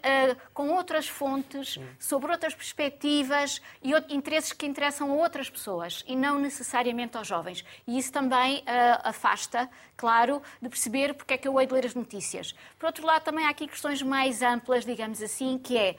com 0.54 0.70
outras 0.70 1.08
fontes, 1.08 1.76
uhum. 1.78 1.86
sobre 2.00 2.32
outras 2.32 2.56
perspectivas 2.56 3.62
e 3.84 3.92
interesses 4.14 4.54
que 4.54 4.66
interessam 4.66 5.12
a 5.12 5.16
outras 5.16 5.50
pessoas 5.50 6.04
e 6.08 6.16
não 6.16 6.40
necessariamente 6.40 7.18
aos 7.18 7.28
jovens. 7.28 7.66
E 7.86 7.98
isso 7.98 8.12
também 8.12 8.64
afasta, 9.04 9.70
claro, 9.98 10.42
de 10.62 10.70
perceber 10.70 11.14
porque 11.14 11.34
é 11.34 11.38
que 11.38 11.48
eu 11.48 11.60
hei 11.60 11.68
de 11.68 11.74
ler 11.74 11.89
as 11.90 11.96
notícias. 11.96 12.56
Por 12.78 12.88
outro 12.88 13.06
lado, 13.06 13.24
também 13.24 13.46
há 13.46 13.50
aqui 13.50 13.68
questões 13.68 14.02
mais 14.02 14.42
amplas, 14.42 14.86
digamos 14.86 15.22
assim, 15.22 15.58
que 15.58 15.78
é. 15.78 15.96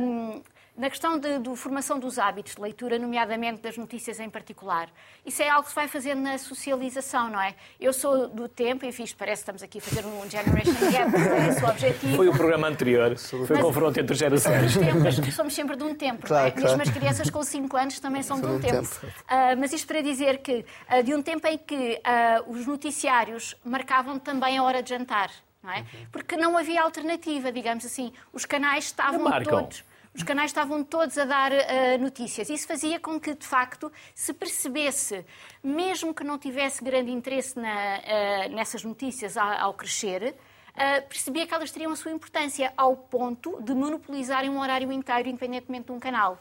Um, 0.00 0.42
na 0.78 0.88
questão 0.88 1.18
de, 1.18 1.40
de, 1.40 1.56
formação 1.56 1.98
dos 1.98 2.20
hábitos 2.20 2.54
de 2.54 2.62
leitura, 2.62 3.00
nomeadamente 3.00 3.60
das 3.60 3.76
notícias 3.76 4.20
em 4.20 4.30
particular, 4.30 4.88
isso 5.26 5.42
é 5.42 5.48
algo 5.48 5.64
que 5.64 5.70
se 5.70 5.74
vai 5.74 5.88
fazer 5.88 6.14
na 6.14 6.38
socialização, 6.38 7.28
não 7.28 7.40
é? 7.40 7.56
Eu 7.80 7.92
sou 7.92 8.28
do 8.28 8.48
tempo, 8.48 8.86
enfim, 8.86 9.02
isto 9.02 9.16
parece 9.16 9.42
que 9.42 9.50
estamos 9.50 9.62
aqui 9.64 9.78
a 9.78 9.80
fazer 9.80 10.06
um 10.06 10.30
Generation 10.30 10.72
Gap, 10.92 11.16
é 11.16 11.48
esse 11.48 11.64
o 11.64 11.68
objetivo. 11.68 12.16
Foi 12.16 12.28
o 12.28 12.32
programa 12.32 12.68
anterior, 12.68 13.18
foi 13.18 13.58
o 13.58 13.60
confronto 13.60 13.98
entre 13.98 14.14
gerações. 14.14 14.76
Tempos, 14.76 15.34
somos 15.34 15.52
sempre 15.52 15.74
de 15.74 15.82
um 15.82 15.94
tempo, 15.96 16.24
claro, 16.24 16.46
é? 16.46 16.50
claro. 16.52 16.68
mesmo 16.68 16.82
as 16.82 16.90
crianças 16.90 17.28
com 17.28 17.42
5 17.42 17.76
anos 17.76 17.98
também 17.98 18.22
são 18.22 18.40
de 18.40 18.46
um, 18.46 18.60
tempo. 18.60 18.88
tempo. 18.88 19.06
Uh, 19.06 19.58
mas 19.58 19.72
isto 19.72 19.86
para 19.88 20.00
dizer 20.00 20.38
que, 20.38 20.64
uh, 20.92 21.02
de 21.02 21.12
um 21.12 21.20
tempo 21.20 21.44
em 21.48 21.58
que 21.58 22.00
uh, 22.06 22.52
os 22.52 22.64
noticiários 22.66 23.56
marcavam 23.64 24.16
também 24.16 24.58
a 24.58 24.62
hora 24.62 24.80
de 24.80 24.90
jantar. 24.90 25.30
Não 25.60 25.72
é? 25.72 25.84
Porque 26.12 26.36
não 26.36 26.56
havia 26.56 26.80
alternativa, 26.80 27.50
digamos 27.50 27.84
assim. 27.84 28.12
Os 28.32 28.44
canais 28.44 28.84
estavam 28.84 29.28
todos 29.42 29.82
os 30.18 30.24
canais 30.24 30.50
estavam 30.50 30.82
todos 30.82 31.16
a 31.16 31.24
dar 31.24 31.52
uh, 31.52 31.98
notícias. 32.00 32.50
Isso 32.50 32.66
fazia 32.66 32.98
com 32.98 33.20
que, 33.20 33.34
de 33.34 33.46
facto, 33.46 33.90
se 34.12 34.34
percebesse, 34.34 35.24
mesmo 35.62 36.12
que 36.12 36.24
não 36.24 36.36
tivesse 36.36 36.82
grande 36.82 37.12
interesse 37.12 37.56
na, 37.56 37.68
uh, 37.68 38.52
nessas 38.52 38.82
notícias 38.82 39.36
ao, 39.36 39.48
ao 39.48 39.74
crescer, 39.74 40.34
uh, 40.74 41.08
percebia 41.08 41.46
que 41.46 41.54
elas 41.54 41.70
teriam 41.70 41.92
a 41.92 41.96
sua 41.96 42.10
importância 42.10 42.72
ao 42.76 42.96
ponto 42.96 43.62
de 43.62 43.72
monopolizarem 43.72 44.50
um 44.50 44.58
horário 44.58 44.90
inteiro, 44.90 45.28
independentemente 45.28 45.86
de 45.86 45.92
um 45.92 46.00
canal. 46.00 46.36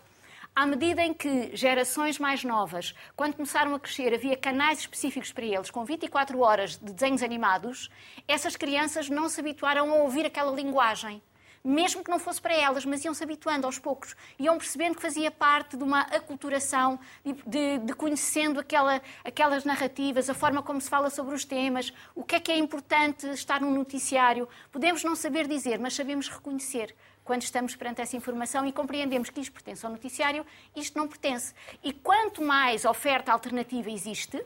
à 0.55 0.65
medida 0.65 1.03
em 1.03 1.13
que 1.13 1.55
gerações 1.55 2.17
mais 2.17 2.43
novas, 2.43 2.95
quando 3.15 3.35
começaram 3.35 3.75
a 3.75 3.79
crescer, 3.79 4.11
havia 4.11 4.35
canais 4.35 4.79
específicos 4.79 5.31
para 5.31 5.45
eles, 5.45 5.69
com 5.69 5.85
24 5.85 6.39
horas 6.39 6.77
de 6.77 6.93
desenhos 6.93 7.21
animados, 7.21 7.91
essas 8.27 8.55
crianças 8.55 9.07
não 9.07 9.29
se 9.29 9.39
habituaram 9.39 9.91
a 9.91 9.97
ouvir 9.97 10.25
aquela 10.25 10.51
linguagem 10.51 11.21
mesmo 11.67 12.01
que 12.01 12.09
não 12.09 12.17
fosse 12.17 12.41
para 12.41 12.53
elas, 12.53 12.85
mas 12.85 13.03
iam 13.03 13.13
se 13.13 13.21
habituando 13.21 13.65
aos 13.65 13.77
poucos, 13.77 14.15
iam 14.39 14.57
percebendo 14.57 14.95
que 14.95 15.01
fazia 15.01 15.29
parte 15.29 15.75
de 15.75 15.83
uma 15.83 16.01
aculturação, 16.01 16.97
de, 17.45 17.79
de, 17.79 17.93
conhecendo 17.93 18.59
aquela, 18.59 19.01
aquelas 19.23 19.65
narrativas, 19.65 20.29
a 20.29 20.33
forma 20.33 20.63
como 20.63 20.79
se 20.79 20.89
fala 20.89 21.09
sobre 21.09 21.35
os 21.35 21.43
temas, 21.43 21.91
o 22.15 22.23
que 22.23 22.35
é 22.35 22.39
que 22.39 22.51
é 22.51 22.57
importante 22.57 23.27
estar 23.31 23.59
num 23.59 23.71
noticiário. 23.71 24.47
Podemos 24.71 25.03
não 25.03 25.13
saber 25.13 25.45
dizer, 25.45 25.77
mas 25.77 25.93
sabemos 25.93 26.29
reconhecer 26.29 26.95
quando 27.25 27.41
estamos 27.41 27.75
perante 27.75 28.01
essa 28.01 28.15
informação 28.15 28.65
e 28.65 28.71
compreendemos 28.71 29.29
que 29.29 29.41
isto 29.41 29.51
pertence 29.51 29.85
ao 29.85 29.91
noticiário, 29.91 30.45
isto 30.73 30.97
não 30.97 31.05
pertence. 31.05 31.53
E 31.83 31.91
quanto 31.91 32.41
mais 32.41 32.85
oferta 32.85 33.33
alternativa 33.33 33.91
existe, 33.91 34.41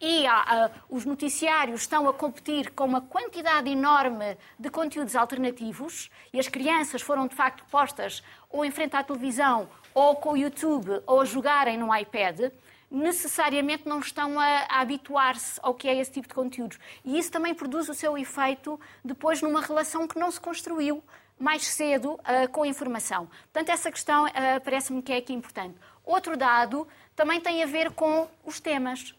e 0.00 0.26
uh, 0.26 0.70
os 0.90 1.04
noticiários 1.04 1.82
estão 1.82 2.08
a 2.08 2.12
competir 2.12 2.70
com 2.72 2.84
uma 2.84 3.00
quantidade 3.00 3.70
enorme 3.70 4.36
de 4.58 4.68
conteúdos 4.68 5.16
alternativos 5.16 6.10
e 6.32 6.38
as 6.38 6.48
crianças 6.48 7.00
foram 7.02 7.26
de 7.26 7.34
facto 7.34 7.64
postas 7.70 8.22
ou 8.50 8.64
em 8.64 8.70
frente 8.70 8.94
à 8.94 9.02
televisão 9.02 9.68
ou 9.94 10.16
com 10.16 10.32
o 10.32 10.36
YouTube 10.36 11.02
ou 11.06 11.20
a 11.20 11.24
jogarem 11.24 11.78
no 11.78 11.94
iPad, 11.94 12.52
necessariamente 12.90 13.88
não 13.88 14.00
estão 14.00 14.38
a, 14.38 14.66
a 14.68 14.80
habituar-se 14.80 15.58
ao 15.62 15.74
que 15.74 15.88
é 15.88 15.98
esse 15.98 16.12
tipo 16.12 16.28
de 16.28 16.34
conteúdos. 16.34 16.78
E 17.04 17.18
isso 17.18 17.32
também 17.32 17.54
produz 17.54 17.88
o 17.88 17.94
seu 17.94 18.16
efeito 18.16 18.78
depois 19.04 19.40
numa 19.40 19.60
relação 19.60 20.06
que 20.06 20.18
não 20.18 20.30
se 20.30 20.40
construiu 20.40 21.02
mais 21.38 21.66
cedo 21.66 22.12
uh, 22.12 22.48
com 22.50 22.62
a 22.62 22.68
informação. 22.68 23.26
Portanto, 23.52 23.70
essa 23.70 23.90
questão 23.90 24.24
uh, 24.24 24.30
parece-me 24.64 25.02
que 25.02 25.12
é 25.12 25.16
aqui 25.16 25.32
importante. 25.32 25.76
Outro 26.04 26.36
dado 26.36 26.86
também 27.14 27.40
tem 27.40 27.62
a 27.62 27.66
ver 27.66 27.90
com 27.92 28.28
os 28.44 28.60
temas. 28.60 29.14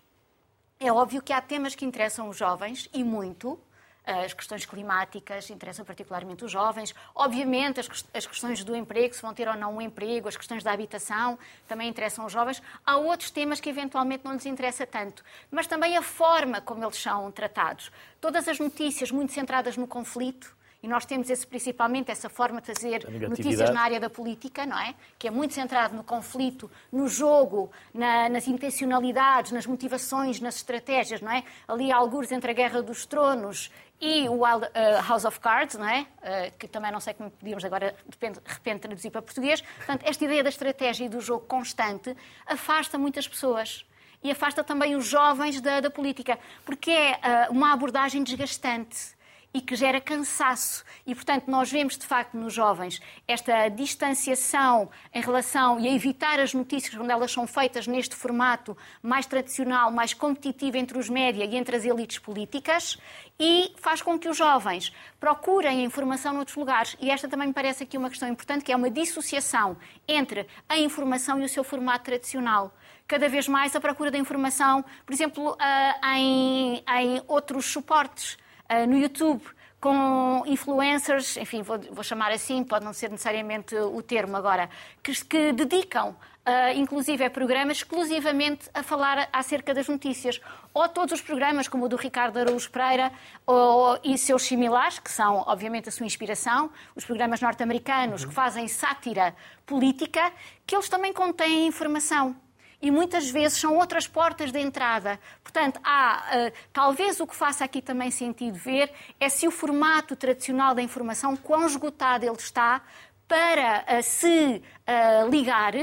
É 0.80 0.92
óbvio 0.92 1.24
que 1.24 1.34
há 1.34 1.42
temas 1.42 1.74
que 1.74 1.86
interessam 1.86 2.30
os 2.30 2.38
jovens 2.38 2.88
e 2.94 3.04
muito. 3.04 3.60
As 4.06 4.32
questões 4.32 4.63
climáticas 4.63 5.50
interessam 5.50 5.84
particularmente 5.84 6.46
os 6.46 6.52
jovens. 6.52 6.94
Obviamente, 7.16 7.80
as 7.80 8.26
questões 8.28 8.63
do 8.63 8.76
emprego, 8.76 9.13
se 9.13 9.22
vão 9.22 9.34
ter 9.34 9.48
ou 9.50 9.56
não 9.56 9.76
um 9.76 9.82
emprego, 9.82 10.30
as 10.30 10.38
questões 10.38 10.63
da 10.63 10.72
habitação 10.72 11.38
também 11.68 11.90
interessam 11.90 12.26
os 12.26 12.32
jovens. 12.32 12.62
Há 12.86 12.96
outros 12.96 13.32
temas 13.32 13.60
que 13.60 13.70
eventualmente 13.70 14.24
não 14.24 14.34
lhes 14.34 14.46
interessa 14.46 14.86
tanto, 14.86 15.24
mas 15.50 15.66
também 15.66 15.98
a 15.98 16.02
forma 16.04 16.62
como 16.62 16.86
eles 16.86 17.02
são 17.02 17.32
tratados. 17.32 17.92
Todas 18.22 18.48
as 18.48 18.60
notícias 18.60 19.12
muito 19.12 19.34
centradas 19.34 19.76
no 19.76 19.88
conflito, 19.88 20.56
e 20.82 20.88
nós 20.88 21.06
temos 21.06 21.30
esse, 21.30 21.46
principalmente 21.46 22.12
essa 22.12 22.30
forma 22.30 22.62
de 22.62 22.68
fazer 22.68 23.08
notícias 23.28 23.70
na 23.72 23.82
área 23.82 24.00
da 24.00 24.10
política, 24.10 24.66
não 24.66 24.78
é? 24.78 24.94
Que 25.18 25.28
é 25.28 25.32
muito 25.32 25.54
centrado 25.54 25.96
no 25.96 26.04
conflito, 26.04 26.70
no 26.92 27.08
jogo, 27.08 27.72
na, 27.94 28.30
nas 28.30 28.48
intencionalidades, 28.48 29.52
nas 29.52 29.66
motivações, 29.66 30.40
nas 30.40 30.58
estratégias, 30.58 31.20
não 31.20 31.32
é? 31.32 31.44
Ali 31.68 31.92
há 31.92 31.98
alguns 31.98 32.32
entre 32.32 32.52
a 32.52 32.54
Guerra 32.54 32.82
dos 32.82 33.06
Tronos 33.06 33.72
e 34.00 34.30
o 34.30 34.44
Wild, 34.44 34.66
uh, 34.66 35.08
House 35.08 35.26
of 35.26 35.40
Cards, 35.40 35.76
não 35.78 35.90
é? 35.90 36.02
Uh, 36.02 36.58
que 36.60 36.68
também 36.68 36.92
não 36.92 37.00
sei 37.00 37.16
como 37.16 37.32
podíamos 37.32 37.66
agora, 37.66 37.96
de 38.08 38.40
repente, 38.46 38.80
traduzir 38.80 39.10
para 39.10 39.22
português. 39.24 39.62
Portanto, 39.62 40.04
esta 40.06 40.26
ideia 40.26 40.44
da 40.44 40.50
estratégia 40.50 41.06
e 41.06 41.10
do 41.10 41.20
jogo 41.20 41.46
constante 41.48 42.16
afasta 42.46 42.98
muitas 42.98 43.28
pessoas 43.28 43.84
e 44.24 44.30
afasta 44.30 44.63
também 44.63 44.96
os 44.96 45.06
jovens 45.06 45.60
da, 45.60 45.80
da 45.80 45.90
política, 45.90 46.38
porque 46.63 46.92
é 46.92 47.13
uh, 47.50 47.52
uma 47.52 47.74
abordagem 47.74 48.24
desgastante 48.24 49.16
e 49.58 49.62
que 49.62 49.76
gera 49.76 50.00
cansaço. 50.00 50.86
E, 51.06 51.15
portanto, 51.15 51.46
nós 51.48 51.72
vemos, 51.72 51.98
de 51.98 52.06
facto, 52.06 52.38
nos 52.38 52.54
jovens 52.54 53.02
esta 53.28 53.70
distanciação 53.70 54.88
em 55.12 55.20
relação 55.20 55.80
e 55.80 55.88
a 55.88 55.91
evitar 55.91 56.39
as 56.39 56.54
notícias 56.54 56.93
quando 56.93 57.10
elas 57.10 57.32
são 57.32 57.48
feitas 57.48 57.88
neste 57.88 58.15
formato 58.15 58.78
mais 59.02 59.26
tradicional, 59.26 59.91
mais 59.91 60.13
competitivo 60.13 60.78
entre 60.78 60.96
os 61.00 61.10
média 61.10 61.43
e 61.43 61.56
entre 61.56 61.76
as 61.76 61.86
elites 61.86 62.20
políticas 62.20 63.00
e 63.39 63.74
faz 63.78 64.00
com 64.00 64.20
que 64.20 64.30
os 64.30 64.38
jovens 64.38 64.93
procurem 65.20 65.80
a 65.80 65.84
informação 65.84 66.36
noutros 66.36 66.56
lugares. 66.56 66.96
E 67.02 67.10
esta 67.10 67.28
também 67.28 67.48
me 67.48 67.54
parece 67.54 67.84
aqui 67.84 67.98
uma 67.98 68.10
questão 68.10 68.30
importante, 68.30 68.63
que 68.63 68.72
é 68.72 68.76
uma 68.76 68.91
dissociação 68.91 69.76
entre 70.08 70.46
a 70.70 70.78
informação 70.78 71.41
e 71.41 71.46
o 71.46 71.50
seu 71.50 71.63
formato 71.63 72.06
tradicional 72.06 72.72
cada 73.08 73.30
vez 73.30 73.48
mais 73.48 73.74
a 73.74 73.80
procura 73.80 74.12
da 74.12 74.17
informação, 74.17 74.84
por 75.06 75.13
exemplo, 75.13 75.56
ah, 75.60 76.17
em, 76.17 76.84
em 76.86 77.22
outros 77.26 77.65
suportes. 77.65 78.38
Uh, 78.69 78.86
no 78.88 78.97
YouTube, 78.97 79.41
com 79.80 80.43
influencers, 80.45 81.38
enfim, 81.38 81.62
vou, 81.62 81.80
vou, 81.91 82.03
chamar 82.03 82.32
assim, 82.32 82.63
pode 82.63 82.84
não 82.84 82.93
ser 82.93 83.10
necessariamente 83.10 83.75
o 83.75 84.01
termo 84.01 84.36
agora, 84.36 84.69
que, 85.03 85.13
que 85.23 85.53
dedicam, 85.53 86.10
uh, 86.10 86.75
inclusive, 86.75 87.23
a 87.23 87.30
programas 87.30 87.77
exclusivamente 87.77 88.69
a 88.73 88.82
falar 88.82 89.30
acerca 89.32 89.73
das 89.73 89.88
notícias. 89.88 90.41
Ou 90.73 90.89
todos 90.89 91.13
os 91.13 91.21
programas, 91.21 91.67
como 91.67 91.86
o 91.86 91.89
do 91.89 91.95
Ricardo 91.95 92.38
Araújo 92.38 92.69
Pereira 92.71 93.12
ou, 93.45 93.99
e 94.03 94.17
seus 94.17 94.43
similares, 94.43 94.99
que 94.99 95.12
são, 95.12 95.43
obviamente, 95.47 95.89
a 95.89 95.91
sua 95.91 96.06
inspiração, 96.06 96.71
os 96.95 97.06
programas 97.06 97.39
norte-americanos 97.39 98.23
uhum. 98.23 98.30
que 98.30 98.34
fazem 98.34 98.67
sátira 98.67 99.36
política, 99.65 100.32
que 100.65 100.75
eles 100.75 100.89
também 100.89 101.13
contêm 101.13 101.67
informação 101.67 102.36
e 102.82 102.92
muitas 102.92 103.30
vezes 103.30 103.60
são 103.60 103.76
outras 103.76 104.08
portas 104.08 104.52
de 104.52 104.60
entrada. 104.60 105.20
Portanto, 105.44 105.80
há, 105.84 106.24
uh, 106.50 106.54
talvez 106.72 107.20
o 107.20 107.28
que 107.28 107.36
faça 107.36 107.63
aqui 107.63 107.82
também 107.82 108.12
sentido 108.12 108.56
ver 108.56 108.92
é 109.20 109.30
se 109.30 109.48
o 109.48 109.52
formato 109.52 110.16
tradicional 110.16 110.76
da 110.76 110.82
informação, 110.82 111.36
quão 111.36 111.66
esgotado 111.66 112.26
ele 112.26 112.36
está 112.36 112.82
para 113.28 113.84
uh, 113.84 114.04
se 114.04 114.62
uh, 114.88 115.30
ligar 115.30 115.74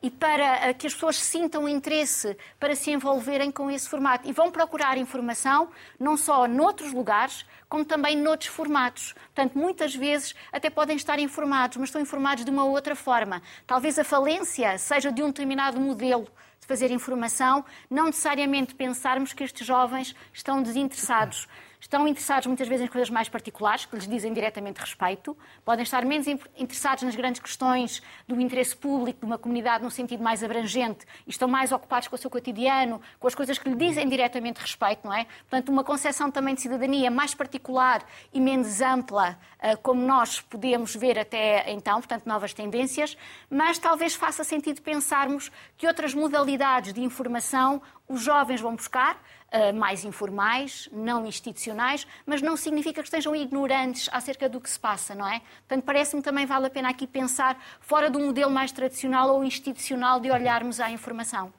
e 0.00 0.10
para 0.10 0.74
que 0.74 0.86
as 0.86 0.92
pessoas 0.92 1.16
sintam 1.16 1.66
interesse 1.66 2.36
para 2.60 2.76
se 2.76 2.90
envolverem 2.90 3.50
com 3.50 3.70
esse 3.70 3.88
formato. 3.88 4.28
E 4.28 4.32
vão 4.32 4.50
procurar 4.50 4.98
informação 4.98 5.70
não 5.98 6.14
só 6.14 6.46
noutros 6.46 6.92
lugares, 6.92 7.46
como 7.70 7.86
também 7.86 8.14
noutros 8.14 8.50
formatos. 8.50 9.14
Portanto, 9.34 9.58
muitas 9.58 9.94
vezes 9.94 10.34
até 10.52 10.68
podem 10.68 10.94
estar 10.94 11.18
informados, 11.18 11.78
mas 11.78 11.88
estão 11.88 12.02
informados 12.02 12.44
de 12.44 12.50
uma 12.50 12.66
outra 12.66 12.94
forma. 12.94 13.40
Talvez 13.66 13.98
a 13.98 14.04
falência 14.04 14.76
seja 14.76 15.10
de 15.10 15.22
um 15.22 15.28
determinado 15.28 15.80
modelo 15.80 16.28
de 16.64 16.68
fazer 16.68 16.90
informação, 16.90 17.62
não 17.90 18.06
necessariamente 18.06 18.74
pensarmos 18.74 19.34
que 19.34 19.44
estes 19.44 19.66
jovens 19.66 20.16
estão 20.32 20.62
desinteressados 20.62 21.46
estão 21.84 22.08
interessados 22.08 22.46
muitas 22.46 22.66
vezes 22.66 22.86
em 22.86 22.88
coisas 22.88 23.10
mais 23.10 23.28
particulares, 23.28 23.84
que 23.84 23.94
lhes 23.94 24.08
dizem 24.08 24.32
diretamente 24.32 24.80
respeito, 24.80 25.36
podem 25.64 25.82
estar 25.82 26.02
menos 26.02 26.26
interessados 26.26 27.02
nas 27.04 27.14
grandes 27.14 27.42
questões 27.42 28.02
do 28.26 28.40
interesse 28.40 28.74
público, 28.74 29.20
de 29.20 29.26
uma 29.26 29.36
comunidade 29.36 29.84
no 29.84 29.90
sentido 29.90 30.22
mais 30.22 30.42
abrangente, 30.42 31.04
e 31.26 31.30
estão 31.30 31.46
mais 31.46 31.72
ocupados 31.72 32.08
com 32.08 32.16
o 32.16 32.18
seu 32.18 32.30
cotidiano, 32.30 33.02
com 33.20 33.28
as 33.28 33.34
coisas 33.34 33.58
que 33.58 33.68
lhe 33.68 33.76
dizem 33.76 34.08
diretamente 34.08 34.62
respeito, 34.62 35.06
não 35.06 35.12
é? 35.12 35.26
Portanto, 35.40 35.68
uma 35.68 35.84
concepção 35.84 36.30
também 36.30 36.54
de 36.54 36.62
cidadania 36.62 37.10
mais 37.10 37.34
particular 37.34 38.02
e 38.32 38.40
menos 38.40 38.80
ampla, 38.80 39.38
eh, 39.58 39.76
como 39.76 40.00
nós 40.00 40.40
podemos 40.40 40.96
ver 40.96 41.18
até 41.18 41.70
então, 41.70 41.96
portanto, 41.96 42.24
novas 42.24 42.54
tendências, 42.54 43.14
mas 43.50 43.78
talvez 43.78 44.14
faça 44.14 44.42
sentido 44.42 44.80
pensarmos 44.80 45.52
que 45.76 45.86
outras 45.86 46.14
modalidades 46.14 46.94
de 46.94 47.02
informação 47.02 47.82
os 48.08 48.22
jovens 48.22 48.60
vão 48.60 48.74
buscar, 48.74 49.18
uh, 49.54 49.74
mais 49.74 50.04
informais, 50.04 50.88
não 50.92 51.24
institucionais, 51.24 52.06
mas 52.26 52.42
não 52.42 52.56
significa 52.56 53.00
que 53.00 53.06
estejam 53.06 53.34
ignorantes 53.34 54.08
acerca 54.12 54.48
do 54.48 54.60
que 54.60 54.68
se 54.68 54.78
passa, 54.78 55.14
não 55.14 55.26
é? 55.26 55.40
Portanto, 55.66 55.84
parece-me 55.84 56.22
também 56.22 56.44
vale 56.44 56.66
a 56.66 56.70
pena 56.70 56.90
aqui 56.90 57.06
pensar 57.06 57.58
fora 57.80 58.10
do 58.10 58.18
modelo 58.18 58.50
mais 58.50 58.72
tradicional 58.72 59.30
ou 59.30 59.44
institucional 59.44 60.18
de 60.18 60.30
olharmos 60.30 60.80
à 60.80 60.90
informação. 60.90 61.52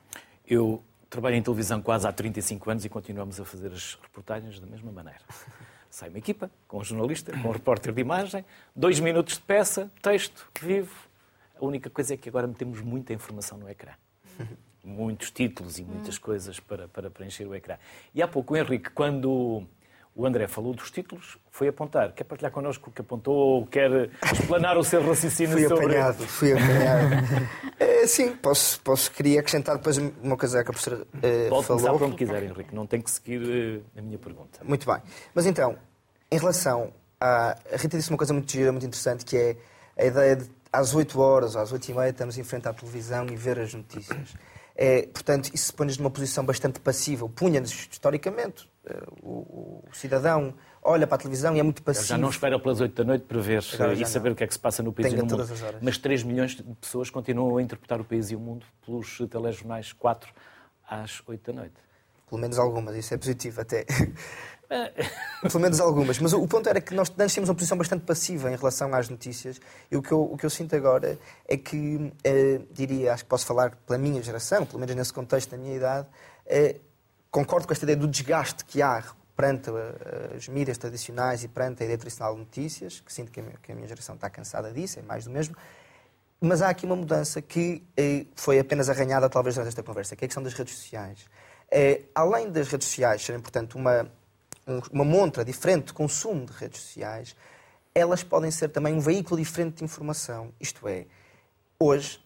Eu 0.46 0.84
trabalho 1.10 1.36
em 1.36 1.42
televisão 1.42 1.82
quase 1.82 2.08
há 2.08 2.12
35 2.12 2.70
anos 2.70 2.86
e 2.86 2.90
continuamos 2.90 3.40
a 3.40 3.46
fazer 3.46 3.72
as 3.72 3.96
reportagens 3.96 4.60
da 4.60 4.68
mesma 4.68 4.92
maneira. 4.92 5.22
Sai 5.90 6.10
uma 6.10 6.18
equipa, 6.18 6.52
com 6.68 6.80
um 6.80 6.84
jornalista, 6.84 7.32
com 7.40 7.48
um 7.48 7.52
repórter 7.52 7.94
de 7.94 8.02
imagem, 8.02 8.44
dois 8.76 9.00
minutos 9.00 9.36
de 9.36 9.42
peça, 9.42 9.90
texto, 10.02 10.46
vivo. 10.62 10.94
A 11.58 11.64
única 11.64 11.90
coisa 11.90 12.16
é 12.16 12.18
que 12.18 12.28
agora 12.28 12.46
metemos 12.46 12.82
muita 12.82 13.14
informação 13.14 13.58
no 13.58 13.70
ecrã 13.70 13.94
muitos 14.96 15.30
títulos 15.32 15.78
e 15.78 15.84
muitas 15.84 16.18
hum. 16.18 16.22
coisas 16.22 16.60
para, 16.60 16.88
para 16.88 17.10
preencher 17.10 17.46
o 17.46 17.54
ecrã. 17.54 17.78
E 18.14 18.22
há 18.22 18.28
pouco 18.28 18.54
o 18.54 18.58
Henrique, 18.58 18.90
quando 18.90 19.68
o 20.16 20.26
André 20.26 20.48
falou 20.48 20.74
dos 20.74 20.90
títulos, 20.90 21.38
foi 21.52 21.68
apontar. 21.68 22.14
Quer 22.14 22.24
partilhar 22.24 22.52
connosco 22.52 22.90
o 22.90 22.94
que 22.94 23.02
apontou 23.02 23.36
ou 23.36 23.68
quer 23.68 24.10
explanar 24.32 24.78
o 24.78 24.84
seu 24.84 25.06
raciocínio 25.06 25.52
fui 25.52 25.68
sobre... 25.68 25.86
Apanhado, 25.86 26.28
fui 26.28 26.54
apanhado. 26.54 27.50
é, 27.78 28.08
sim, 28.08 28.34
posso, 28.34 28.80
posso, 28.80 29.12
queria 29.12 29.42
acrescentar 29.42 29.76
depois 29.76 29.98
uma 29.98 30.38
coisa 30.38 30.64
que 30.64 30.70
a 30.70 30.74
professora 30.74 31.02
uh, 31.02 31.50
Pode 31.50 31.68
falou. 31.68 31.92
Pode 31.92 32.04
onde 32.06 32.16
quiser, 32.16 32.44
Henrique. 32.44 32.74
Não 32.74 32.88
tem 32.88 33.02
que 33.02 33.12
seguir 33.12 33.42
uh, 33.42 34.00
a 34.00 34.02
minha 34.02 34.18
pergunta. 34.18 34.60
Muito 34.64 34.86
bem. 34.90 35.02
Mas 35.34 35.46
então, 35.46 35.78
em 36.32 36.38
relação 36.40 36.94
a... 37.20 37.58
A 37.74 37.76
Rita 37.76 37.98
disse 37.98 38.10
uma 38.10 38.18
coisa 38.18 38.34
muito 38.34 38.50
gira, 38.50 38.72
muito 38.72 38.86
interessante, 38.86 39.26
que 39.26 39.36
é 39.36 39.58
a 39.98 40.06
ideia 40.06 40.38
de 40.38 40.50
às 40.72 40.94
8 40.94 41.20
horas, 41.20 41.56
às 41.56 41.72
8 41.72 41.90
e 41.90 41.94
meia, 41.94 42.10
estamos 42.10 42.38
em 42.38 42.44
frente 42.44 42.68
à 42.68 42.74
televisão 42.74 43.28
e 43.28 43.36
ver 43.36 43.60
as 43.60 43.74
notícias. 43.74 44.36
É, 44.76 45.04
portanto, 45.04 45.50
isso 45.54 45.74
põe-nos 45.74 45.98
numa 45.98 46.12
posição 46.12 46.44
bastante 46.46 46.82
passiva. 46.82 47.30
Punha-nos, 47.30 47.88
historicamente, 47.90 48.70
eh, 48.86 49.04
o, 49.24 49.84
o, 49.88 49.90
cidadão 49.94 50.54
olha 50.84 51.08
para 51.08 51.16
a 51.16 51.18
televisão 51.18 51.56
e 51.56 51.60
é 51.60 51.64
muito 51.64 51.82
passivo. 51.82 52.08
Já 52.08 52.18
não 52.18 52.30
espera 52.30 52.60
pelas 52.60 52.82
8 52.82 52.94
da 52.94 53.04
noite 53.06 53.24
para 53.24 53.40
ver 53.40 53.60
e 53.98 54.06
saber 54.06 54.30
não. 54.30 54.34
o 54.34 54.36
que 54.36 54.44
é 54.44 54.48
que 54.48 54.54
se 54.54 54.60
passa 54.60 54.84
no 54.84 54.92
país 54.92 55.10
Tenha 55.10 55.24
e 55.24 55.26
no 55.26 55.38
mundo. 55.38 55.48
Mas 55.82 55.98
3 55.98 56.24
milhões 56.24 56.56
de 56.56 56.64
pessoas 56.82 57.10
continuam 57.10 57.56
a 57.56 57.62
interpretar 57.62 58.02
o 58.02 58.04
país 58.04 58.32
e 58.32 58.36
o 58.36 58.40
mundo 58.40 58.66
pelos 58.86 59.18
telejornais 59.30 59.94
4 59.94 60.30
às 60.90 61.24
8 61.26 61.54
da 61.54 61.62
noite. 61.62 61.76
Pelo 62.28 62.42
menos 62.42 62.60
algumas, 62.60 62.96
isso 62.98 63.14
é 63.14 63.18
positivo 63.18 63.62
até. 63.62 63.86
Pelo 65.42 65.60
menos 65.60 65.80
algumas. 65.80 66.20
Mas 66.20 66.34
o 66.34 66.48
ponto 66.48 66.68
era 66.68 66.82
que 66.82 66.94
nós 66.94 67.12
antes 67.18 67.34
tínhamos 67.34 67.50
uma 67.50 67.56
posição 67.56 67.78
bastante 67.78 68.04
passiva 68.04 68.52
em 68.52 68.56
relação 68.56 68.94
às 68.94 69.10
notícias. 69.10 69.60
E 69.92 69.98
o 69.98 70.02
que 70.02 70.12
eu, 70.12 70.24
o 70.24 70.38
que 70.38 70.46
eu 70.46 70.50
sinto 70.50 70.76
agora 70.76 71.18
é 71.48 71.58
que, 71.58 72.12
eh, 72.24 72.62
diria, 72.72 73.14
acho 73.14 73.24
que 73.24 73.30
posso 73.30 73.46
falar 73.46 73.76
pela 73.86 73.98
minha 73.98 74.22
geração, 74.22 74.66
pelo 74.66 74.80
menos 74.80 74.96
nesse 74.96 75.14
contexto 75.14 75.52
da 75.52 75.58
minha 75.58 75.76
idade, 75.76 76.08
eh, 76.46 76.78
concordo 77.30 77.68
com 77.68 77.74
esta 77.74 77.86
ideia 77.86 77.98
do 77.98 78.08
desgaste 78.08 78.66
que 78.66 78.82
há 78.82 79.04
perante 79.36 79.70
uh, 79.70 79.76
as 80.36 80.48
mídias 80.48 80.78
tradicionais 80.78 81.44
e 81.44 81.48
perante 81.48 81.84
a 81.84 81.86
ideia 81.86 81.98
tradicional 81.98 82.34
de 82.34 82.40
notícias, 82.40 83.02
que 83.02 83.12
sinto 83.12 83.32
que 83.32 83.42
a, 83.42 83.44
minha, 83.44 83.58
que 83.62 83.72
a 83.72 83.76
minha 83.76 83.88
geração 83.88 84.16
está 84.16 84.30
cansada 84.30 84.72
disso, 84.72 85.00
é 85.00 85.02
mais 85.02 85.26
do 85.26 85.32
mesmo. 85.32 85.56
Mas 86.40 86.62
há 86.62 86.70
aqui 86.70 86.86
uma 86.86 86.96
mudança 86.96 87.42
que 87.42 87.84
eh, 87.98 88.26
foi 88.36 88.60
apenas 88.60 88.90
arranhada, 88.90 89.30
talvez, 89.30 89.56
durante 89.56 89.70
esta 89.70 89.84
conversa, 89.84 90.16
que 90.16 90.24
é 90.24 90.26
a 90.26 90.30
questão 90.30 90.44
das 90.44 90.54
redes 90.54 90.76
sociais. 90.76 91.26
Eh, 91.72 92.04
além 92.14 92.50
das 92.50 92.68
redes 92.68 92.88
sociais 92.88 93.22
serem, 93.24 93.42
portanto, 93.42 93.76
uma, 93.76 94.04
um, 94.04 94.08
uma 94.92 95.06
montra 95.06 95.46
diferente 95.46 95.88
de 95.88 95.94
consumo 95.94 96.46
de 96.46 96.54
redes 96.54 96.82
sociais, 96.82 97.36
elas 97.94 98.24
podem 98.24 98.52
ser 98.52 98.70
também 98.70 98.94
um 98.94 99.00
veículo 99.00 99.40
diferente 99.40 99.78
de 99.78 99.84
informação. 99.84 100.52
Isto 100.60 100.88
é, 100.88 101.06
hoje, 101.80 102.20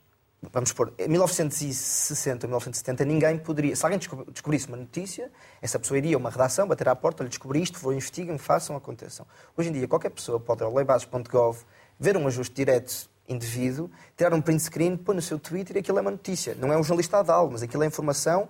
vamos 0.51 0.71
pôr, 0.73 0.93
em 0.97 1.07
1960, 1.07 2.47
1970, 2.47 3.05
ninguém 3.05 3.37
poderia. 3.37 3.75
Se 3.75 3.85
alguém 3.85 3.99
descobrisse 4.31 4.67
uma 4.67 4.77
notícia, 4.77 5.31
essa 5.61 5.77
pessoa 5.77 5.97
iria 5.97 6.15
a 6.15 6.19
uma 6.19 6.29
redação, 6.29 6.67
bater 6.67 6.87
à 6.87 6.95
porta, 6.95 7.23
lhe 7.23 7.29
descobrir 7.29 7.61
isto, 7.61 7.79
vou 7.79 7.93
investiguem, 7.93 8.37
façam, 8.37 8.75
aconteçam. 8.75 9.27
Hoje 9.55 9.69
em 9.69 9.73
dia, 9.73 9.87
qualquer 9.87 10.09
pessoa 10.09 10.39
pode 10.39 10.63
ir 10.63 10.65
ao 10.65 10.73
leibases.gov, 10.73 11.59
ver 11.99 12.17
um 12.17 12.25
ajuste 12.25 12.55
direto 12.55 13.09
indivíduo, 13.27 13.91
tirar 14.17 14.33
um 14.33 14.41
print 14.41 14.63
screen, 14.63 14.97
pôr 14.97 15.13
no 15.13 15.21
seu 15.21 15.37
Twitter 15.37 15.75
e 15.75 15.79
aquilo 15.79 15.99
é 15.99 16.01
uma 16.01 16.11
notícia. 16.11 16.55
Não 16.55 16.73
é 16.73 16.77
um 16.77 16.83
jornalista 16.83 17.19
a 17.19 17.21
dar 17.21 17.45
mas 17.45 17.61
aquilo 17.61 17.83
é 17.83 17.85
informação. 17.85 18.49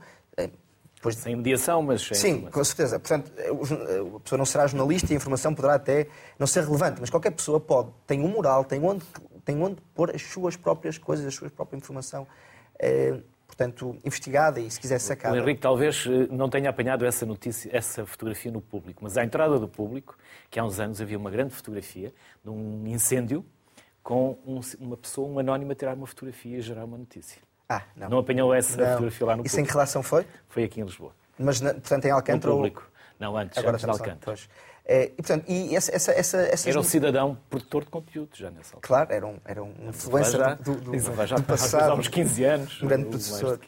É, 0.99 1.01
depois... 1.01 1.15
Sem 1.15 1.35
mediação, 1.35 1.81
mas. 1.81 2.01
Sim, 2.01 2.29
informação. 2.29 2.51
com 2.51 2.63
certeza. 2.63 2.99
Portanto, 2.99 3.31
a 3.38 4.19
pessoa 4.19 4.38
não 4.38 4.45
será 4.45 4.67
jornalista 4.67 5.12
e 5.12 5.13
a 5.13 5.17
informação 5.17 5.55
poderá 5.55 5.75
até 5.75 6.07
não 6.38 6.45
ser 6.45 6.63
relevante, 6.65 6.99
mas 6.99 7.09
qualquer 7.09 7.31
pessoa 7.31 7.59
pode, 7.59 7.89
tem 8.05 8.21
um 8.21 8.27
moral, 8.27 8.63
tem 8.63 8.83
onde 8.83 9.05
tem 9.49 9.63
onde 9.63 9.81
pôr 9.95 10.15
as 10.15 10.21
suas 10.21 10.55
próprias 10.55 10.99
coisas, 10.99 11.25
a 11.25 11.31
sua 11.31 11.49
própria 11.49 11.75
informação. 11.75 12.27
Eh, 12.77 13.19
portanto, 13.47 13.97
investigada 14.05 14.59
e, 14.59 14.69
se 14.69 14.79
quiser, 14.79 14.99
sacada. 14.99 15.35
O 15.35 15.39
Henrique 15.39 15.59
talvez 15.59 16.05
eh, 16.05 16.27
não 16.29 16.47
tenha 16.49 16.69
apanhado 16.69 17.03
essa 17.03 17.25
notícia, 17.25 17.69
essa 17.75 18.05
fotografia 18.05 18.51
no 18.51 18.62
público, 18.62 18.99
mas 19.03 19.17
à 19.17 19.23
entrada 19.23 19.57
do 19.57 19.67
público, 19.67 20.15
que 20.51 20.59
há 20.59 20.63
uns 20.63 20.79
anos 20.79 21.01
havia 21.01 21.17
uma 21.17 21.31
grande 21.31 21.53
fotografia 21.53 22.13
de 22.43 22.49
um 22.51 22.85
incêndio 22.85 23.43
com 24.03 24.38
um, 24.45 24.59
uma 24.79 24.95
pessoa, 24.95 25.27
um 25.27 25.39
anónimo, 25.39 25.71
a 25.71 25.75
tirar 25.75 25.95
uma 25.95 26.05
fotografia 26.05 26.57
e 26.57 26.62
gerar 26.62 26.85
uma 26.85 26.97
notícia. 26.97 27.41
Ah, 27.69 27.84
não. 27.95 28.10
Não 28.10 28.17
apanhou 28.17 28.51
essa 28.51 28.75
não. 28.75 28.88
fotografia 28.88 29.27
lá 29.27 29.36
no 29.38 29.43
Isso 29.43 29.51
público. 29.51 29.60
em 29.60 29.65
que 29.65 29.71
relação 29.71 30.01
foi? 30.01 30.25
Foi 30.49 30.63
aqui 30.63 30.82
em 30.82 30.84
Lisboa. 30.84 31.13
Mas, 31.38 31.62
portanto, 31.62 32.05
em 32.05 32.12
Alcântara? 32.12 32.51
No 32.51 32.58
público. 32.58 32.89
Não, 33.19 33.38
antes, 33.38 33.58
Agora 33.58 33.75
antes 33.75 33.86
de 33.86 33.91
Alcântara. 33.91 34.38
É, 34.86 35.03
e, 35.03 35.10
portanto, 35.10 35.45
e 35.47 35.75
essa, 35.75 35.95
essa, 35.95 36.12
essa. 36.41 36.67
Era 36.67 36.79
um 36.79 36.84
cidadão 36.84 37.38
produtor 37.47 37.84
de 37.84 37.91
conteúdo 37.91 38.29
já 38.34 38.49
nessa 38.49 38.75
altura. 38.75 38.82
Claro, 38.82 39.13
era 39.13 39.27
um, 39.27 39.38
era 39.45 39.63
um 39.63 39.71
influencer 39.88 40.39
já, 40.39 40.55
do, 40.55 40.75
do, 40.77 40.91
do, 40.91 41.27
já, 41.27 41.36
do 41.36 41.43
passado. 41.43 41.91
Há 41.91 41.93
uns 41.93 42.08
15 42.08 42.43
anos. 42.43 42.82
Um 42.82 42.88
grande 42.88 43.05
professor. 43.05 43.60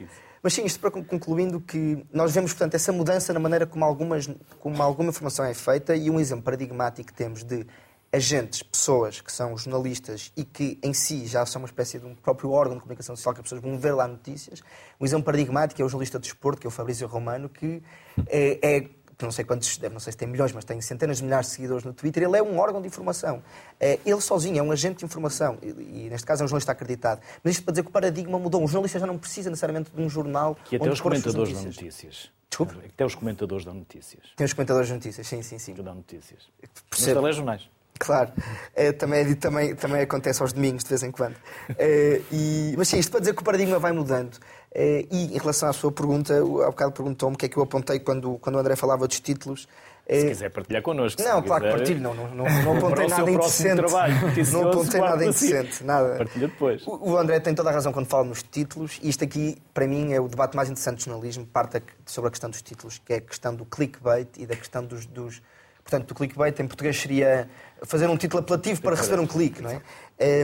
Mas 0.41 0.53
sim, 0.53 0.65
isto 0.65 0.79
para 0.79 0.89
concluindo 0.89 1.61
que 1.61 2.03
nós 2.11 2.33
vemos, 2.33 2.53
portanto, 2.53 2.73
essa 2.73 2.91
mudança 2.91 3.31
na 3.31 3.39
maneira 3.39 3.67
como, 3.67 3.85
algumas, 3.85 4.27
como 4.59 4.81
alguma 4.81 5.09
informação 5.09 5.45
é 5.45 5.53
feita 5.53 5.95
e 5.95 6.09
um 6.09 6.19
exemplo 6.19 6.43
paradigmático 6.43 7.09
que 7.09 7.13
temos 7.13 7.43
de 7.43 7.67
agentes, 8.13 8.61
pessoas 8.61 9.21
que 9.21 9.31
são 9.31 9.57
jornalistas 9.57 10.31
e 10.35 10.43
que 10.43 10.77
em 10.83 10.93
si 10.93 11.25
já 11.27 11.45
são 11.45 11.61
uma 11.61 11.65
espécie 11.65 11.97
de 11.97 12.05
um 12.05 12.13
próprio 12.13 12.51
órgão 12.51 12.75
de 12.75 12.81
comunicação 12.81 13.15
social 13.15 13.33
que 13.33 13.39
as 13.39 13.43
pessoas 13.43 13.61
vão 13.61 13.77
ver 13.77 13.93
lá 13.93 14.07
notícias. 14.07 14.61
Um 14.99 15.05
exemplo 15.05 15.23
paradigmático 15.23 15.81
é 15.81 15.85
o 15.85 15.89
jornalista 15.89 16.19
de 16.19 16.23
desporto, 16.23 16.59
que 16.59 16.67
é 16.67 16.69
o 16.69 16.71
Fabrício 16.71 17.07
Romano, 17.07 17.47
que 17.47 17.81
é, 18.27 18.59
é 18.61 18.89
não 19.21 19.31
sei 19.31 19.45
quantos, 19.45 19.77
não 19.79 19.99
sei 19.99 20.11
se 20.11 20.17
tem 20.17 20.27
milhões, 20.27 20.51
mas 20.51 20.65
tem 20.65 20.79
centenas 20.81 21.17
de 21.17 21.23
milhares 21.23 21.47
de 21.47 21.53
seguidores 21.53 21.83
no 21.83 21.93
Twitter, 21.93 22.23
ele 22.23 22.37
é 22.37 22.43
um 22.43 22.57
órgão 22.59 22.81
de 22.81 22.87
informação. 22.87 23.43
É, 23.79 23.99
ele 24.05 24.21
sozinho 24.21 24.57
é 24.57 24.63
um 24.63 24.71
agente 24.71 24.99
de 24.99 25.05
informação, 25.05 25.57
e, 25.61 26.09
neste 26.09 26.25
caso 26.25 26.43
é 26.43 26.45
um 26.45 26.47
jornalista 26.47 26.71
acreditado. 26.71 27.21
Mas 27.43 27.53
isto 27.53 27.63
para 27.63 27.71
dizer 27.71 27.83
que 27.83 27.89
o 27.89 27.91
paradigma 27.91 28.39
mudou. 28.39 28.63
Um 28.63 28.67
jornalista 28.67 28.99
já 28.99 29.05
não 29.05 29.17
precisa 29.17 29.49
necessariamente 29.49 29.91
de 29.91 30.01
um 30.01 30.09
jornal. 30.09 30.57
Que 30.65 30.75
até 30.75 30.89
os 30.89 31.01
comentadores 31.01 31.53
dão 31.53 31.63
notícias. 31.63 32.31
Desculpe? 32.49 32.75
Até 32.85 33.05
os 33.05 33.15
comentadores 33.15 33.63
dão 33.63 33.73
notícias. 33.73 34.23
Tem 34.35 34.45
os 34.45 34.53
comentadores 34.53 34.87
de 34.87 34.93
notícias, 34.95 35.25
sim, 35.27 35.41
sim, 35.41 35.57
sim. 35.57 35.73
Que 35.73 35.81
dão 35.81 35.95
notícias. 35.95 36.49
Percebo. 36.89 37.21
Nos 37.21 37.21
telejornais. 37.21 37.69
Claro, 38.01 38.31
é, 38.75 38.91
também, 38.91 39.35
também, 39.35 39.75
também 39.75 40.01
acontece 40.01 40.41
aos 40.41 40.51
domingos, 40.51 40.83
de 40.83 40.89
vez 40.89 41.03
em 41.03 41.11
quando. 41.11 41.35
É, 41.77 42.19
e, 42.31 42.73
mas 42.75 42.87
sim, 42.87 42.97
isto 42.97 43.11
para 43.11 43.19
dizer 43.19 43.35
que 43.35 43.41
o 43.41 43.45
paradigma 43.45 43.77
vai 43.77 43.91
mudando. 43.91 44.39
É, 44.73 45.05
e 45.11 45.35
em 45.35 45.37
relação 45.37 45.69
à 45.69 45.73
sua 45.73 45.91
pergunta, 45.91 46.35
há 46.35 46.65
bocado 46.67 46.91
perguntou-me 46.93 47.35
o 47.35 47.37
que 47.37 47.45
é 47.45 47.49
que 47.49 47.57
eu 47.57 47.63
apontei 47.63 47.99
quando, 47.99 48.39
quando 48.39 48.55
o 48.55 48.59
André 48.59 48.75
falava 48.75 49.07
dos 49.07 49.19
títulos. 49.19 49.67
Se 50.09 50.27
quiser 50.27 50.49
partilhar 50.49 50.81
connosco. 50.81 51.21
Não, 51.21 51.43
claro 51.43 51.63
que 51.63 51.69
partilho. 51.69 52.01
Não, 52.01 52.13
não, 52.15 52.27
não, 52.29 52.45
não 52.65 52.77
apontei 52.77 53.07
nada 53.07 53.31
interessante. 53.31 53.77
Trabalho, 53.77 54.15
não 54.51 54.69
apontei 54.69 54.99
nada 54.99 55.25
interessante. 55.25 55.83
Nada. 55.83 56.17
Partilha 56.17 56.47
depois. 56.47 56.87
O, 56.87 57.11
o 57.11 57.17
André 57.17 57.39
tem 57.39 57.53
toda 57.53 57.69
a 57.69 57.71
razão 57.71 57.93
quando 57.93 58.07
fala 58.07 58.23
nos 58.23 58.41
títulos. 58.41 58.99
E 59.03 59.09
isto 59.09 59.23
aqui, 59.23 59.61
para 59.75 59.85
mim, 59.85 60.11
é 60.11 60.19
o 60.19 60.27
debate 60.27 60.55
mais 60.55 60.69
interessante 60.69 60.97
do 60.97 61.03
jornalismo. 61.03 61.45
Parte 61.45 61.83
sobre 62.05 62.29
a 62.29 62.31
questão 62.31 62.49
dos 62.49 62.63
títulos, 62.63 62.99
que 63.05 63.13
é 63.13 63.17
a 63.17 63.21
questão 63.21 63.53
do 63.53 63.63
clickbait 63.63 64.27
e 64.37 64.47
da 64.47 64.55
questão 64.55 64.83
dos, 64.83 65.05
dos 65.05 65.41
Portanto, 65.83 66.11
o 66.11 66.15
clickbait 66.15 66.57
em 66.59 66.67
português 66.67 66.99
seria 66.99 67.49
fazer 67.85 68.09
um 68.09 68.17
título 68.17 68.41
apelativo 68.41 68.81
para 68.81 68.95
receber 68.95 69.19
um 69.19 69.27
clique, 69.27 69.61
não 69.61 69.69
é? 69.69 69.81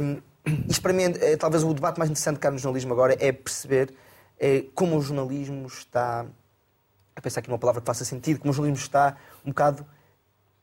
Um, 0.01 0.21
isto 0.67 0.81
para 0.81 0.93
mim 0.93 1.03
é, 1.03 1.33
é, 1.33 1.37
talvez 1.37 1.63
o 1.63 1.73
debate 1.73 1.97
mais 1.97 2.09
interessante 2.09 2.39
cá 2.39 2.49
no 2.49 2.57
jornalismo 2.57 2.93
agora 2.93 3.15
é 3.19 3.31
perceber 3.31 3.93
é, 4.39 4.65
como 4.73 4.97
o 4.97 5.01
jornalismo 5.01 5.67
está 5.67 6.25
a 7.15 7.21
pensar 7.21 7.39
aqui 7.39 7.49
numa 7.49 7.59
palavra 7.59 7.81
que 7.81 7.87
faça 7.87 8.05
sentido, 8.05 8.39
como 8.39 8.51
o 8.51 8.53
jornalismo 8.53 8.83
está 8.83 9.17
um 9.43 9.49
bocado 9.49 9.85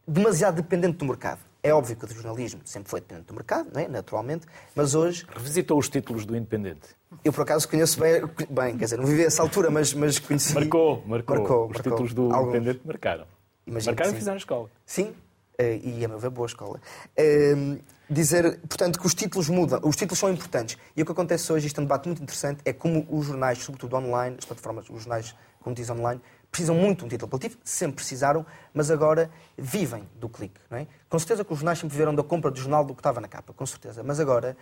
demasiado 0.06 0.56
dependente 0.56 0.98
do 0.98 1.04
mercado. 1.04 1.40
É 1.62 1.72
óbvio 1.72 1.96
que 1.96 2.04
o 2.04 2.08
jornalismo 2.08 2.60
sempre 2.64 2.90
foi 2.90 3.00
dependente 3.00 3.26
do 3.26 3.34
mercado, 3.34 3.70
não 3.72 3.80
é? 3.80 3.88
naturalmente, 3.88 4.46
mas 4.74 4.94
hoje... 4.94 5.26
Revisitou 5.34 5.78
os 5.78 5.88
títulos 5.88 6.26
do 6.26 6.36
Independente? 6.36 6.88
Eu, 7.24 7.32
por 7.32 7.42
acaso, 7.42 7.66
conheço 7.68 7.98
bem, 7.98 8.22
bem 8.50 8.76
quer 8.76 8.84
dizer, 8.84 8.98
não 8.98 9.06
vivi 9.06 9.24
essa 9.24 9.40
altura, 9.42 9.70
mas, 9.70 9.94
mas 9.94 10.18
conheci... 10.18 10.54
Marcou, 10.54 11.02
marcou. 11.06 11.36
marcou 11.36 11.64
Os 11.64 11.72
marcou. 11.72 11.92
títulos 11.92 12.12
do 12.12 12.32
Alguns. 12.32 12.54
Independente 12.54 12.86
marcaram. 12.86 13.26
Imagino 13.66 13.92
Marcaram 13.92 14.12
e 14.12 14.14
fizeram 14.14 14.36
escola. 14.36 14.70
Sim, 14.84 15.14
e 15.58 16.04
a 16.04 16.08
meu 16.08 16.18
ver, 16.18 16.30
boa 16.30 16.46
escola. 16.46 16.80
Ehm, 17.16 17.78
dizer, 18.08 18.60
portanto, 18.60 18.98
que 18.98 19.06
os 19.06 19.14
títulos 19.14 19.48
mudam, 19.48 19.80
os 19.82 19.96
títulos 19.96 20.18
são 20.18 20.30
importantes. 20.30 20.76
E 20.96 21.02
o 21.02 21.06
que 21.06 21.12
acontece 21.12 21.52
hoje, 21.52 21.66
isto 21.66 21.78
é 21.78 21.82
um 21.82 21.84
debate 21.84 22.06
muito 22.06 22.22
interessante, 22.22 22.60
é 22.64 22.72
como 22.72 23.06
os 23.10 23.26
jornais, 23.26 23.58
sobretudo 23.58 23.96
online, 23.96 24.36
as 24.38 24.44
plataformas, 24.44 24.88
os 24.90 25.02
jornais, 25.02 25.34
como 25.60 25.74
diz 25.74 25.88
online, 25.88 26.20
precisam 26.50 26.76
muito 26.76 27.00
de 27.00 27.04
um 27.06 27.08
título 27.08 27.26
apelativo, 27.26 27.58
sempre 27.64 27.96
precisaram, 27.96 28.46
mas 28.72 28.90
agora 28.90 29.30
vivem 29.56 30.08
do 30.16 30.28
clique. 30.28 30.60
Não 30.70 30.78
é? 30.78 30.86
Com 31.08 31.18
certeza 31.18 31.44
que 31.44 31.52
os 31.52 31.58
jornais 31.58 31.78
sempre 31.78 31.94
viveram 31.94 32.14
da 32.14 32.22
compra 32.22 32.50
do 32.50 32.58
jornal 32.58 32.84
do 32.84 32.94
que 32.94 33.00
estava 33.00 33.20
na 33.20 33.26
capa, 33.26 33.52
com 33.52 33.66
certeza. 33.66 34.02
Mas 34.02 34.20
agora, 34.20 34.56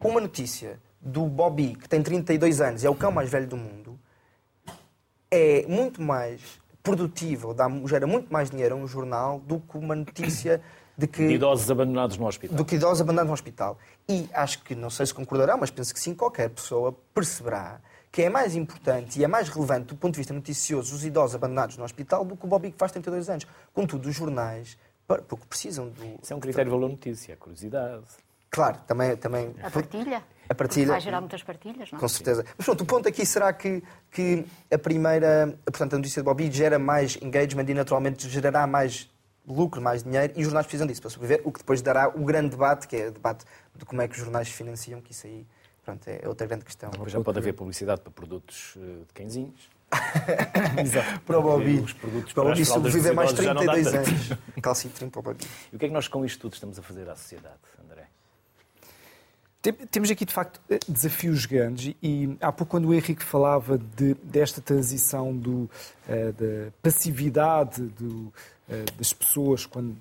uma 0.00 0.20
notícia 0.20 0.78
do 1.00 1.26
Bobby, 1.26 1.74
que 1.74 1.88
tem 1.88 2.02
32 2.02 2.60
anos 2.60 2.82
e 2.82 2.86
é 2.86 2.90
o 2.90 2.94
cão 2.94 3.10
mais 3.10 3.30
velho 3.30 3.46
do 3.46 3.56
mundo, 3.56 3.98
é 5.30 5.66
muito 5.66 6.00
mais 6.00 6.40
produtivo, 6.86 7.52
dá, 7.52 7.68
gera 7.86 8.06
muito 8.06 8.32
mais 8.32 8.48
dinheiro 8.48 8.76
a 8.76 8.78
um 8.78 8.86
jornal 8.86 9.40
do 9.40 9.58
que 9.58 9.76
uma 9.76 9.96
notícia 9.96 10.62
de 10.96 11.08
que... 11.08 11.26
De 11.26 11.34
idosos 11.34 11.68
abandonados 11.68 12.16
no 12.16 12.26
hospital. 12.28 12.56
Do 12.56 12.64
que 12.64 12.76
idosos 12.76 13.00
abandonados 13.00 13.28
no 13.28 13.34
hospital. 13.34 13.76
E 14.08 14.28
acho 14.32 14.62
que, 14.62 14.76
não 14.76 14.88
sei 14.88 15.04
se 15.04 15.12
concordará, 15.12 15.56
mas 15.56 15.68
penso 15.68 15.92
que 15.92 15.98
sim, 15.98 16.14
qualquer 16.14 16.48
pessoa 16.50 16.96
perceberá 17.12 17.80
que 18.12 18.22
é 18.22 18.30
mais 18.30 18.54
importante 18.54 19.18
e 19.18 19.24
é 19.24 19.28
mais 19.28 19.48
relevante 19.48 19.88
do 19.88 19.96
ponto 19.96 20.14
de 20.14 20.18
vista 20.18 20.32
noticioso 20.32 20.94
os 20.94 21.04
idosos 21.04 21.34
abandonados 21.34 21.76
no 21.76 21.84
hospital 21.84 22.24
do 22.24 22.36
que 22.36 22.46
o 22.46 22.48
Bobby 22.48 22.70
que 22.70 22.78
faz 22.78 22.92
32 22.92 23.28
anos. 23.28 23.46
Contudo, 23.74 24.08
os 24.08 24.14
jornais, 24.14 24.78
porque 25.06 25.44
precisam 25.48 25.88
do... 25.88 26.04
Isso 26.22 26.32
é 26.32 26.36
um 26.36 26.40
critério 26.40 26.70
de 26.70 26.74
valor 26.74 26.88
notícia, 26.88 27.34
a 27.34 27.36
curiosidade. 27.36 28.04
Claro, 28.48 28.78
também... 28.86 29.16
também... 29.16 29.54
A 29.60 29.70
partilha. 29.70 30.22
A 30.48 30.54
partilha. 30.54 30.88
Vai 30.88 31.00
gerar 31.00 31.20
muitas 31.20 31.42
partilhas, 31.42 31.90
não? 31.90 31.98
Com 31.98 32.08
certeza. 32.08 32.44
Mas 32.56 32.64
pronto, 32.64 32.82
o 32.82 32.86
ponto 32.86 33.08
aqui 33.08 33.24
será 33.26 33.52
que, 33.52 33.82
que 34.10 34.44
a 34.70 34.78
primeira, 34.78 35.56
portanto, 35.64 35.94
a 35.94 35.96
notícia 35.98 36.22
de 36.22 36.24
Bobby 36.24 36.50
gera 36.50 36.78
mais 36.78 37.18
engagement 37.20 37.66
e 37.68 37.74
naturalmente 37.74 38.28
gerará 38.28 38.66
mais 38.66 39.10
lucro, 39.46 39.80
mais 39.80 40.02
dinheiro, 40.02 40.32
e 40.36 40.40
os 40.40 40.46
jornais 40.46 40.66
precisam 40.66 40.86
disso 40.86 41.00
para 41.00 41.10
sobreviver, 41.10 41.40
o 41.44 41.52
que 41.52 41.60
depois 41.60 41.80
dará 41.80 42.08
o 42.08 42.24
grande 42.24 42.50
debate, 42.50 42.88
que 42.88 42.96
é 42.96 43.08
o 43.08 43.12
debate 43.12 43.44
de 43.74 43.84
como 43.84 44.02
é 44.02 44.08
que 44.08 44.14
os 44.14 44.20
jornais 44.20 44.48
financiam, 44.48 45.00
que 45.00 45.12
isso 45.12 45.26
aí 45.26 45.46
pronto, 45.84 46.08
é 46.08 46.26
outra 46.26 46.46
grande 46.46 46.64
questão. 46.64 46.90
Agora 46.92 47.08
já 47.08 47.20
pode 47.20 47.38
haver 47.38 47.52
publicidade 47.52 48.00
para 48.00 48.10
produtos 48.10 48.74
eh, 48.76 49.04
de 49.06 49.14
cãezinhos. 49.14 49.70
Exato. 50.82 51.20
Para 51.20 51.38
o 51.38 51.42
Bobby. 51.42 51.78
Os 51.78 51.92
produtos 51.92 52.32
para 52.32 52.42
o 52.42 52.48
Bobby 52.48 52.64
sobreviver 52.64 53.14
mais 53.14 53.32
32 53.32 53.94
anos. 53.94 54.32
Calcitrim 54.60 55.08
para 55.08 55.20
o 55.20 55.22
Bobby. 55.22 55.44
E 55.72 55.76
o 55.76 55.78
que 55.78 55.84
é 55.84 55.88
que 55.88 55.94
nós 55.94 56.08
com 56.08 56.24
isto 56.24 56.40
tudo 56.40 56.54
estamos 56.54 56.76
a 56.76 56.82
fazer 56.82 57.08
à 57.08 57.14
sociedade, 57.14 57.54
André? 57.84 58.08
Temos 59.90 60.10
aqui, 60.10 60.24
de 60.24 60.32
facto, 60.32 60.60
eh, 60.70 60.78
desafios 60.88 61.46
grandes 61.46 61.94
e 62.02 62.36
há 62.40 62.52
pouco, 62.52 62.70
quando 62.70 62.88
o 62.88 62.94
Henrique 62.94 63.22
falava 63.22 63.78
de, 63.78 64.14
desta 64.22 64.60
transição 64.60 65.36
do, 65.36 65.70
uh, 66.08 66.32
da 66.32 66.70
passividade 66.82 67.82
do, 67.82 68.32
das 68.98 69.12
pessoas 69.12 69.64
quando 69.64 69.96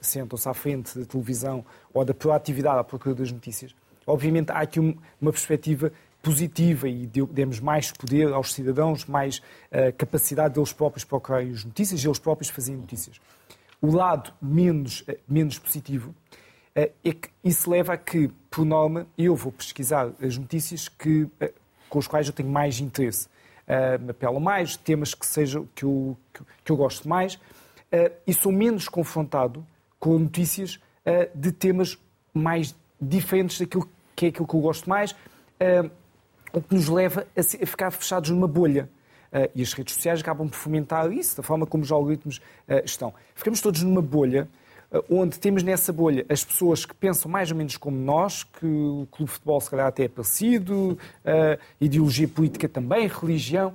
sentam-se 0.00 0.48
à 0.48 0.52
frente 0.52 0.98
da 0.98 1.04
televisão 1.04 1.64
ou 1.94 2.04
da 2.04 2.12
proatividade 2.12 2.80
à 2.80 2.84
procura 2.84 3.14
das 3.14 3.30
notícias. 3.30 3.72
Obviamente 4.04 4.50
há 4.50 4.58
aqui 4.58 4.80
uma 4.80 5.32
perspectiva 5.32 5.92
positiva 6.22 6.88
e 6.88 7.06
demos 7.06 7.60
mais 7.60 7.92
poder 7.92 8.32
aos 8.32 8.52
cidadãos, 8.52 9.06
mais 9.06 9.38
uh, 9.38 9.92
capacidade 9.96 10.54
deles 10.54 10.72
próprios 10.72 11.04
procurarem 11.04 11.52
as 11.52 11.64
notícias 11.64 12.02
e 12.02 12.06
eles 12.06 12.18
próprios 12.18 12.50
fazerem 12.50 12.80
notícias. 12.80 13.20
O 13.80 13.90
lado 13.90 14.32
menos, 14.40 15.00
uh, 15.02 15.16
menos 15.26 15.58
positivo 15.58 16.10
uh, 16.10 16.90
é 17.04 17.12
que 17.12 17.30
isso 17.42 17.70
leva 17.70 17.94
a 17.94 17.96
que, 17.96 18.30
por 18.50 18.64
norma, 18.64 19.06
eu 19.16 19.36
vou 19.36 19.52
pesquisar 19.52 20.10
as 20.20 20.36
notícias 20.36 20.88
que, 20.88 21.28
com 21.88 21.98
as 21.98 22.08
quais 22.08 22.26
eu 22.26 22.32
tenho 22.32 22.48
mais 22.48 22.80
interesse. 22.80 23.28
me 24.00 24.10
apelo 24.10 24.40
mais, 24.40 24.76
temas 24.76 25.14
que, 25.14 25.24
sejam, 25.24 25.68
que, 25.74 25.84
eu, 25.84 26.16
que, 26.64 26.72
eu 26.72 26.76
gosto 26.76 27.08
mais, 27.08 27.38
e 28.26 28.34
sou 28.34 28.50
menos 28.50 28.88
confrontado 28.88 29.64
com 30.00 30.18
notícias 30.18 30.80
de 31.32 31.52
temas 31.52 31.96
mais 32.34 32.74
diferentes 33.00 33.60
daquilo 33.60 33.88
que 34.16 34.26
é 34.26 34.28
aquilo 34.30 34.46
que 34.48 34.54
eu 34.54 34.60
gosto 34.60 34.90
mais 34.90 35.14
o 36.52 36.60
que 36.60 36.74
nos 36.74 36.88
leva 36.88 37.26
a 37.36 37.66
ficar 37.66 37.90
fechados 37.90 38.30
numa 38.30 38.48
bolha. 38.48 38.88
Uh, 39.32 39.48
e 39.54 39.62
as 39.62 39.72
redes 39.72 39.94
sociais 39.94 40.20
acabam 40.20 40.48
por 40.48 40.56
fomentar 40.56 41.10
isso, 41.12 41.36
da 41.36 41.42
forma 41.42 41.64
como 41.64 41.84
os 41.84 41.92
algoritmos 41.92 42.38
uh, 42.38 42.84
estão. 42.84 43.14
Ficamos 43.32 43.60
todos 43.60 43.80
numa 43.84 44.02
bolha, 44.02 44.42
uh, 44.42 44.59
onde 45.08 45.38
temos 45.38 45.62
nessa 45.62 45.92
bolha 45.92 46.26
as 46.28 46.44
pessoas 46.44 46.84
que 46.84 46.94
pensam 46.94 47.30
mais 47.30 47.50
ou 47.50 47.56
menos 47.56 47.76
como 47.76 47.96
nós, 47.96 48.42
que 48.42 48.66
o 48.66 49.06
clube 49.10 49.26
de 49.26 49.32
futebol 49.34 49.60
se 49.60 49.70
calhar 49.70 49.86
até 49.86 50.04
é 50.04 50.08
parecido, 50.08 50.98
ideologia 51.80 52.26
política 52.26 52.68
também, 52.68 53.06
religião. 53.06 53.72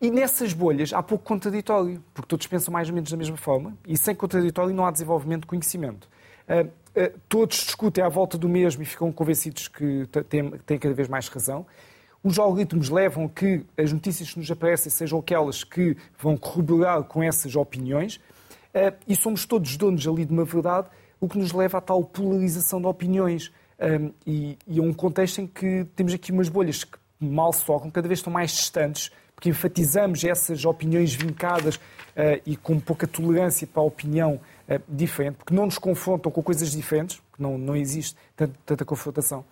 E 0.00 0.10
nessas 0.10 0.52
bolhas 0.52 0.92
há 0.92 1.02
pouco 1.02 1.24
contraditório, 1.24 2.02
porque 2.14 2.28
todos 2.28 2.46
pensam 2.46 2.72
mais 2.72 2.88
ou 2.88 2.94
menos 2.94 3.10
da 3.10 3.16
mesma 3.16 3.36
forma, 3.36 3.76
e 3.86 3.96
sem 3.96 4.14
contraditório 4.14 4.74
não 4.74 4.84
há 4.86 4.90
desenvolvimento 4.90 5.42
de 5.42 5.46
conhecimento. 5.46 6.08
Eh, 6.94 7.12
todos 7.28 7.56
discutem 7.56 8.04
à 8.04 8.08
volta 8.08 8.36
do 8.36 8.48
mesmo 8.48 8.82
e 8.82 8.86
ficam 8.86 9.10
convencidos 9.10 9.66
que 9.68 10.06
têm 10.66 10.78
cada 10.78 10.94
vez 10.94 11.08
mais 11.08 11.28
razão. 11.28 11.64
Os 12.22 12.38
algoritmos 12.38 12.88
levam 12.90 13.24
a 13.24 13.28
que 13.28 13.64
as 13.76 13.92
notícias 13.92 14.30
que 14.30 14.38
nos 14.38 14.50
aparecem 14.50 14.90
sejam 14.90 15.18
aquelas 15.18 15.64
que 15.64 15.96
vão 16.18 16.36
corroborar 16.36 17.02
com 17.04 17.22
essas 17.22 17.56
opiniões 17.56 18.20
eh, 18.20 18.41
e 19.06 19.14
somos 19.16 19.44
todos 19.44 19.76
donos 19.76 20.06
ali 20.06 20.24
de 20.24 20.32
uma 20.32 20.44
verdade, 20.44 20.88
o 21.20 21.28
que 21.28 21.38
nos 21.38 21.52
leva 21.52 21.78
à 21.78 21.80
tal 21.80 22.02
polarização 22.02 22.80
de 22.80 22.86
opiniões. 22.86 23.52
E, 24.24 24.56
e 24.66 24.78
a 24.78 24.82
um 24.82 24.92
contexto 24.92 25.40
em 25.40 25.46
que 25.46 25.84
temos 25.96 26.14
aqui 26.14 26.30
umas 26.30 26.48
bolhas 26.48 26.84
que 26.84 26.96
mal 27.18 27.52
se 27.52 27.64
cada 27.92 28.06
vez 28.08 28.20
estão 28.20 28.32
mais 28.32 28.52
distantes, 28.52 29.10
porque 29.34 29.48
enfatizamos 29.48 30.22
essas 30.22 30.64
opiniões 30.64 31.14
vincadas 31.14 31.74
uh, 31.76 32.40
e 32.46 32.56
com 32.56 32.78
pouca 32.78 33.08
tolerância 33.08 33.66
para 33.66 33.82
a 33.82 33.84
opinião 33.84 34.40
uh, 34.68 34.80
diferente, 34.88 35.36
porque 35.36 35.52
não 35.52 35.64
nos 35.64 35.78
confrontam 35.78 36.30
com 36.30 36.40
coisas 36.42 36.70
diferentes, 36.70 37.20
porque 37.28 37.42
não, 37.42 37.58
não 37.58 37.74
existe 37.74 38.16
tanta, 38.36 38.54
tanta 38.64 38.84
confrontação. 38.84 39.44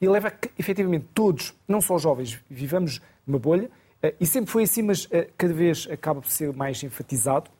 E 0.00 0.08
leva 0.08 0.28
a 0.28 0.30
que, 0.30 0.50
efetivamente, 0.58 1.06
todos, 1.12 1.54
não 1.68 1.82
só 1.82 1.98
jovens, 1.98 2.40
vivamos 2.48 3.02
numa 3.26 3.38
bolha, 3.38 3.70
e 4.20 4.26
sempre 4.26 4.50
foi 4.50 4.64
assim, 4.64 4.82
mas 4.82 5.08
cada 5.38 5.54
vez 5.54 5.88
acaba 5.90 6.20
por 6.20 6.28
ser 6.28 6.52
mais 6.52 6.82
enfatizado. 6.82 7.50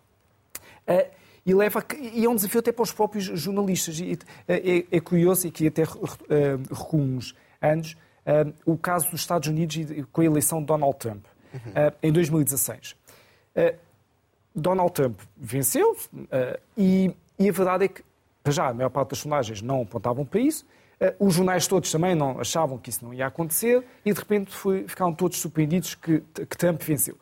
E, 1.46 1.54
leva 1.54 1.84
e 2.00 2.24
é 2.24 2.28
um 2.28 2.34
desafio 2.34 2.60
até 2.60 2.72
para 2.72 2.82
os 2.82 2.92
próprios 2.92 3.24
jornalistas. 3.24 4.00
E, 4.00 4.18
é, 4.48 4.84
é, 4.90 5.00
curioso, 5.00 5.46
e 5.46 5.50
que 5.50 5.66
até 5.66 5.82
recuo 5.82 7.00
uns 7.00 7.34
anos, 7.60 7.96
o 8.64 8.76
caso 8.76 9.10
dos 9.10 9.20
Estados 9.20 9.48
Unidos 9.48 9.76
com 10.12 10.20
a 10.20 10.24
eleição 10.24 10.60
de 10.60 10.66
Donald 10.66 10.96
Trump 10.98 11.24
uhum. 11.54 11.70
uh, 11.70 11.94
em 12.02 12.12
2016. 12.12 12.92
Uh, 12.92 12.96
eh, 13.54 13.74
Donald 14.54 14.92
Trump 14.92 15.18
venceu 15.36 15.96
e, 16.76 17.12
e, 17.38 17.48
a 17.48 17.52
verdade 17.52 17.84
é 17.86 17.88
que, 17.88 18.02
para 18.42 18.52
já, 18.52 18.68
a 18.68 18.74
maior 18.74 18.88
parte 18.88 19.10
das 19.10 19.18
sondagens 19.18 19.60
não 19.60 19.82
apontavam 19.82 20.24
para 20.24 20.38
isso. 20.38 20.64
os 21.18 21.34
jornais 21.34 21.66
todos 21.66 21.90
também 21.90 22.14
não 22.14 22.38
achavam 22.38 22.78
que 22.78 22.88
isso 22.88 23.04
não 23.04 23.12
ia 23.12 23.26
acontecer 23.26 23.84
e, 24.04 24.12
de 24.12 24.18
repente, 24.18 24.54
foi, 24.54 24.86
ficaram 24.86 25.12
todos 25.12 25.40
surpreendidos 25.40 25.96
que, 25.96 26.20
que 26.20 26.56
Trump 26.56 26.80
venceu. 26.82 27.18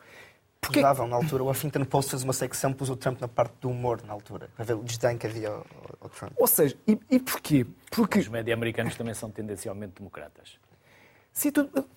Porque... 0.63 0.79
Usavam 0.79 1.07
na 1.07 1.17
altura, 1.17 1.43
o 1.43 1.49
Huffington 1.49 1.83
Post 1.83 2.11
fez 2.11 2.23
uma 2.23 2.33
secção, 2.33 2.71
pôs 2.71 2.89
o 2.89 2.95
Trump 2.95 3.19
na 3.19 3.27
parte 3.27 3.53
do 3.59 3.69
humor 3.69 4.01
na 4.05 4.13
altura, 4.13 4.49
para 4.55 4.63
ver 4.63 4.73
o 4.73 4.83
desdém 4.83 5.17
que 5.17 5.27
havia 5.27 5.49
ao, 5.49 5.65
ao 5.99 6.09
Trump. 6.09 6.31
Ou 6.37 6.47
seja, 6.47 6.75
e, 6.87 6.97
e 7.09 7.19
porquê? 7.19 7.65
Porque... 7.91 8.19
Os 8.19 8.29
média 8.29 8.53
americanos 8.53 8.95
também 8.95 9.13
são 9.13 9.29
tendencialmente 9.29 9.95
democratas. 9.97 10.57
Sim, 11.33 11.51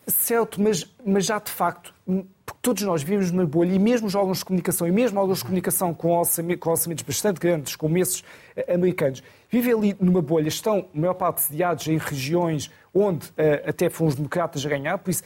certo, 0.06 0.60
mas, 0.60 0.90
mas 1.04 1.26
já 1.26 1.38
de 1.38 1.50
facto, 1.50 1.94
porque 2.06 2.60
todos 2.62 2.82
nós 2.84 3.02
vivemos 3.02 3.30
numa 3.30 3.44
bolha 3.44 3.74
e 3.74 3.78
mesmo 3.78 4.06
os 4.06 4.14
órgãos 4.14 4.38
de 4.38 4.46
comunicação, 4.46 4.88
e 4.88 4.90
mesmo 4.90 5.20
órgãos 5.20 5.38
de 5.38 5.44
comunicação 5.44 5.92
com 5.92 6.12
orçamentos 6.12 7.02
bastante 7.02 7.38
grandes, 7.38 7.76
como 7.76 7.98
esses 7.98 8.24
eh, 8.56 8.72
americanos, 8.72 9.22
vivem 9.50 9.74
ali 9.74 9.96
numa 10.00 10.22
bolha, 10.22 10.48
estão, 10.48 10.88
a 10.92 10.98
maior 10.98 11.14
parte, 11.14 11.42
sediados 11.42 11.86
em 11.86 11.98
regiões 11.98 12.70
onde 12.94 13.26
uh, 13.28 13.68
até 13.68 13.90
foram 13.90 14.08
os 14.08 14.14
democratas 14.14 14.64
a 14.64 14.68
ganhar, 14.70 14.96
por 14.96 15.10
isso 15.10 15.22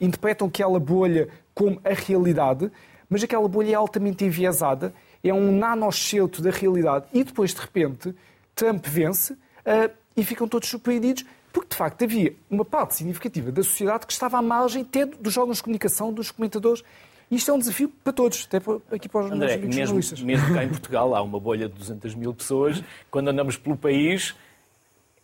interpretam 0.00 0.48
aquela 0.48 0.80
bolha 0.80 1.28
como 1.54 1.80
a 1.84 1.92
realidade, 1.92 2.70
mas 3.08 3.22
aquela 3.22 3.48
bolha 3.48 3.72
é 3.72 3.74
altamente 3.74 4.24
enviesada, 4.24 4.92
é 5.22 5.32
um 5.32 5.52
nanoscelto 5.52 6.42
da 6.42 6.50
realidade, 6.50 7.06
e 7.12 7.24
depois, 7.24 7.54
de 7.54 7.60
repente, 7.60 8.14
Trump 8.54 8.86
vence 8.86 9.32
uh, 9.32 9.90
e 10.16 10.24
ficam 10.24 10.48
todos 10.48 10.68
surpreendidos 10.68 11.24
porque, 11.52 11.70
de 11.70 11.76
facto, 11.76 12.02
havia 12.04 12.34
uma 12.50 12.64
parte 12.64 12.94
significativa 12.94 13.50
da 13.50 13.62
sociedade 13.62 14.06
que 14.06 14.12
estava 14.12 14.38
à 14.38 14.42
margem 14.42 14.82
até 14.82 15.06
dos 15.06 15.36
órgãos 15.36 15.56
de 15.58 15.62
comunicação, 15.62 16.12
dos 16.12 16.30
comentadores. 16.30 16.84
Isto 17.30 17.50
é 17.50 17.54
um 17.54 17.58
desafio 17.58 17.88
para 18.02 18.12
todos, 18.12 18.46
até 18.46 18.58
aqui 18.94 19.08
para 19.08 19.24
os 19.24 19.32
André, 19.32 19.54
amigos 19.54 19.76
mesmo, 19.76 19.86
jornalistas. 19.86 20.22
Mesmo 20.22 20.54
cá 20.54 20.64
em 20.64 20.68
Portugal 20.70 21.14
há 21.14 21.22
uma 21.22 21.40
bolha 21.40 21.68
de 21.68 21.74
200 21.74 22.14
mil 22.14 22.32
pessoas. 22.34 22.82
Quando 23.10 23.28
andamos 23.28 23.56
pelo 23.56 23.76
país, 23.76 24.34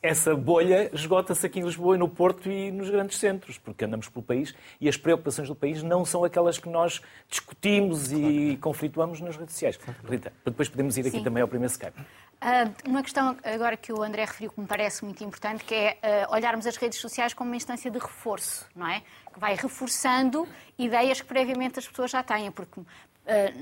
essa 0.04 0.36
bolha 0.36 0.90
esgota-se 0.92 1.46
aqui 1.46 1.60
em 1.60 1.62
Lisboa 1.62 1.96
e 1.96 1.98
no 1.98 2.06
Porto 2.06 2.50
e 2.50 2.70
nos 2.70 2.90
grandes 2.90 3.18
centros, 3.18 3.56
porque 3.56 3.86
andamos 3.86 4.06
pelo 4.06 4.22
país 4.22 4.54
e 4.78 4.86
as 4.86 4.98
preocupações 4.98 5.48
do 5.48 5.54
país 5.54 5.82
não 5.82 6.04
são 6.04 6.22
aquelas 6.22 6.58
que 6.58 6.68
nós 6.68 7.00
discutimos 7.26 8.12
e 8.12 8.58
conflituamos 8.60 9.22
nas 9.22 9.34
redes 9.34 9.54
sociais. 9.54 9.80
Rita, 10.06 10.30
depois 10.44 10.68
podemos 10.68 10.98
ir 10.98 11.06
aqui 11.06 11.12
Sim. 11.12 11.24
também 11.24 11.40
ao 11.40 11.48
primeiro 11.48 11.72
Skype. 11.72 11.98
Uh, 11.98 12.90
uma 12.90 13.02
questão 13.02 13.34
agora 13.42 13.78
que 13.78 13.94
o 13.94 14.02
André 14.02 14.26
referiu 14.26 14.50
que 14.50 14.60
me 14.60 14.66
parece 14.66 15.02
muito 15.02 15.24
importante, 15.24 15.64
que 15.64 15.74
é 15.74 16.26
uh, 16.28 16.34
olharmos 16.34 16.66
as 16.66 16.76
redes 16.76 16.98
sociais 16.98 17.32
como 17.32 17.48
uma 17.48 17.56
instância 17.56 17.90
de 17.90 17.98
reforço, 17.98 18.66
não 18.76 18.86
é? 18.86 19.00
Que 19.32 19.40
vai 19.40 19.54
reforçando 19.54 20.46
ideias 20.78 21.22
que 21.22 21.26
previamente 21.26 21.78
as 21.78 21.88
pessoas 21.88 22.10
já 22.10 22.22
têm, 22.22 22.50
porque 22.50 22.78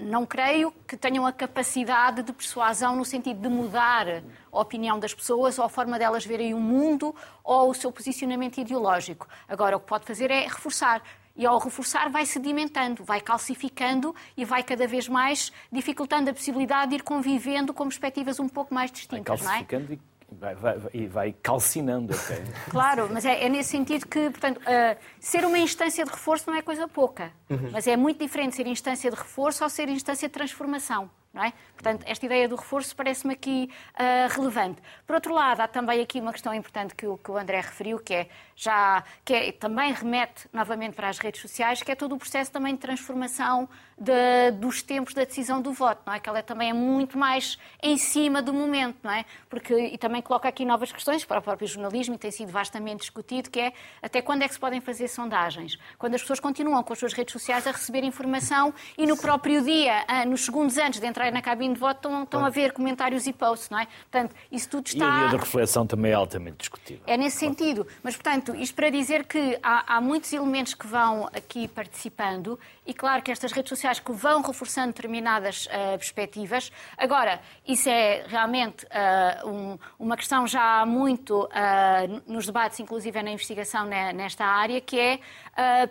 não 0.04 0.26
creio 0.26 0.72
que 0.86 0.96
tenham 0.96 1.24
a 1.24 1.32
capacidade 1.32 2.22
de 2.22 2.32
persuasão 2.32 2.96
no 2.96 3.04
sentido 3.04 3.40
de 3.40 3.48
mudar 3.48 4.06
a 4.50 4.60
opinião 4.60 4.98
das 4.98 5.14
pessoas 5.14 5.58
ou 5.58 5.64
a 5.64 5.68
forma 5.68 5.98
delas 5.98 6.24
verem 6.24 6.52
o 6.52 6.58
mundo 6.58 7.14
ou 7.44 7.70
o 7.70 7.74
seu 7.74 7.92
posicionamento 7.92 8.58
ideológico. 8.58 9.28
Agora, 9.48 9.76
o 9.76 9.80
que 9.80 9.86
pode 9.86 10.04
fazer 10.04 10.30
é 10.30 10.42
reforçar 10.42 11.02
e 11.34 11.46
ao 11.46 11.58
reforçar 11.58 12.10
vai 12.10 12.26
sedimentando, 12.26 13.04
vai 13.04 13.20
calcificando 13.20 14.14
e 14.36 14.44
vai 14.44 14.62
cada 14.62 14.86
vez 14.86 15.08
mais 15.08 15.52
dificultando 15.70 16.30
a 16.30 16.34
possibilidade 16.34 16.90
de 16.90 16.96
ir 16.96 17.02
convivendo 17.02 17.72
com 17.72 17.84
perspectivas 17.84 18.38
um 18.38 18.48
pouco 18.48 18.74
mais 18.74 18.90
distintas. 18.90 19.40
Vai 19.40 19.64
calcificando 19.64 19.92
é? 19.92 19.94
e 19.94 20.11
vai, 20.38 20.54
vai, 20.54 20.78
e 20.92 21.06
vai 21.06 21.34
calcinando 21.42 22.14
até. 22.14 22.42
Claro, 22.70 23.08
mas 23.12 23.24
é, 23.24 23.44
é, 23.44 23.48
nesse 23.48 23.70
sentido 23.70 24.06
que, 24.06 24.30
portanto, 24.30 24.58
uh, 24.58 24.96
ser 25.20 25.44
uma 25.44 25.58
instância 25.58 26.04
de 26.04 26.10
reforço 26.10 26.50
não 26.50 26.56
é 26.56 26.62
coisa 26.62 26.88
pouca, 26.88 27.32
uhum. 27.50 27.70
mas 27.72 27.86
é 27.86 27.96
muito 27.96 28.18
diferente 28.18 28.56
ser 28.56 28.66
instância 28.66 29.10
de 29.10 29.16
reforço 29.16 29.62
ou 29.62 29.70
ser 29.70 29.88
instância 29.88 30.28
de 30.28 30.32
transformação. 30.32 31.10
Não 31.32 31.42
é? 31.42 31.52
Portanto, 31.72 32.04
esta 32.06 32.26
ideia 32.26 32.46
do 32.46 32.56
reforço 32.56 32.94
parece-me 32.94 33.32
aqui 33.32 33.70
uh, 33.94 34.34
relevante. 34.34 34.82
Por 35.06 35.14
outro 35.14 35.32
lado, 35.32 35.62
há 35.62 35.68
também 35.68 36.02
aqui 36.02 36.20
uma 36.20 36.30
questão 36.30 36.52
importante 36.52 36.94
que 36.94 37.06
o, 37.06 37.16
que 37.16 37.30
o 37.30 37.38
André 37.38 37.56
referiu, 37.56 37.98
que 37.98 38.12
é 38.12 38.28
já 38.54 39.02
que 39.24 39.32
é, 39.32 39.52
também 39.52 39.94
remete 39.94 40.46
novamente 40.52 40.94
para 40.94 41.08
as 41.08 41.18
redes 41.18 41.40
sociais, 41.40 41.82
que 41.82 41.90
é 41.90 41.94
todo 41.94 42.14
o 42.14 42.18
processo 42.18 42.52
também 42.52 42.74
de 42.74 42.80
transformação 42.80 43.66
de, 44.02 44.50
dos 44.58 44.82
tempos 44.82 45.14
da 45.14 45.24
decisão 45.24 45.62
do 45.62 45.72
voto, 45.72 46.02
não 46.04 46.12
é? 46.12 46.18
Que 46.18 46.28
ela 46.28 46.42
também 46.42 46.70
é 46.70 46.72
muito 46.72 47.16
mais 47.16 47.56
em 47.80 47.96
cima 47.96 48.42
do 48.42 48.52
momento, 48.52 48.96
não 49.02 49.12
é? 49.12 49.24
Porque 49.48 49.74
e 49.74 49.96
também 49.96 50.20
coloca 50.20 50.48
aqui 50.48 50.64
novas 50.64 50.90
questões 50.90 51.24
para 51.24 51.38
o 51.38 51.42
próprio 51.42 51.68
jornalismo 51.68 52.16
e 52.16 52.18
tem 52.18 52.30
sido 52.30 52.50
vastamente 52.50 53.00
discutido, 53.00 53.48
que 53.48 53.60
é 53.60 53.72
até 54.02 54.20
quando 54.20 54.42
é 54.42 54.48
que 54.48 54.54
se 54.54 54.60
podem 54.60 54.80
fazer 54.80 55.06
sondagens? 55.06 55.78
Quando 55.98 56.14
as 56.14 56.20
pessoas 56.20 56.40
continuam 56.40 56.82
com 56.82 56.92
as 56.92 56.98
suas 56.98 57.12
redes 57.12 57.32
sociais 57.32 57.64
a 57.66 57.70
receber 57.70 58.02
informação 58.02 58.74
e 58.98 59.06
no 59.06 59.16
próprio 59.16 59.62
dia, 59.62 60.04
ah, 60.08 60.26
nos 60.26 60.44
segundos 60.44 60.76
antes 60.78 60.98
de 60.98 61.06
entrar 61.06 61.30
na 61.30 61.40
cabine 61.40 61.74
de 61.74 61.80
voto 61.80 61.96
estão, 61.96 62.22
estão 62.24 62.44
a 62.44 62.50
ver 62.50 62.72
comentários 62.72 63.26
e 63.28 63.32
posts, 63.32 63.70
não 63.70 63.78
é? 63.78 63.86
Portanto, 64.10 64.34
isso 64.50 64.68
tudo 64.68 64.86
está... 64.86 65.04
E 65.04 65.08
a 65.08 65.18
via 65.20 65.28
de 65.28 65.36
reflexão 65.36 65.86
também 65.86 66.10
é 66.10 66.14
altamente 66.14 66.56
discutível. 66.58 67.02
É 67.06 67.16
nesse 67.16 67.38
sentido. 67.38 67.86
Mas, 68.02 68.16
portanto, 68.16 68.54
isto 68.56 68.74
para 68.74 68.90
dizer 68.90 69.24
que 69.24 69.58
há, 69.62 69.96
há 69.96 70.00
muitos 70.00 70.32
elementos 70.32 70.74
que 70.74 70.86
vão 70.86 71.28
aqui 71.32 71.68
participando 71.68 72.58
e, 72.84 72.92
claro, 72.92 73.22
que 73.22 73.30
estas 73.30 73.52
redes 73.52 73.68
sociais 73.68 74.00
que 74.00 74.12
vão 74.12 74.42
reforçando 74.42 74.88
determinadas 74.88 75.66
uh, 75.66 75.96
perspectivas. 75.98 76.72
Agora, 76.96 77.40
isso 77.66 77.88
é 77.88 78.24
realmente 78.26 78.84
uh, 78.86 79.48
um, 79.48 79.78
uma 79.98 80.16
questão 80.16 80.46
já 80.46 80.84
muito 80.84 81.44
uh, 81.44 82.22
nos 82.26 82.46
debates, 82.46 82.80
inclusive 82.80 83.22
na 83.22 83.30
investigação 83.30 83.86
nesta 83.86 84.44
área, 84.44 84.80
que 84.80 84.98
é 84.98 85.20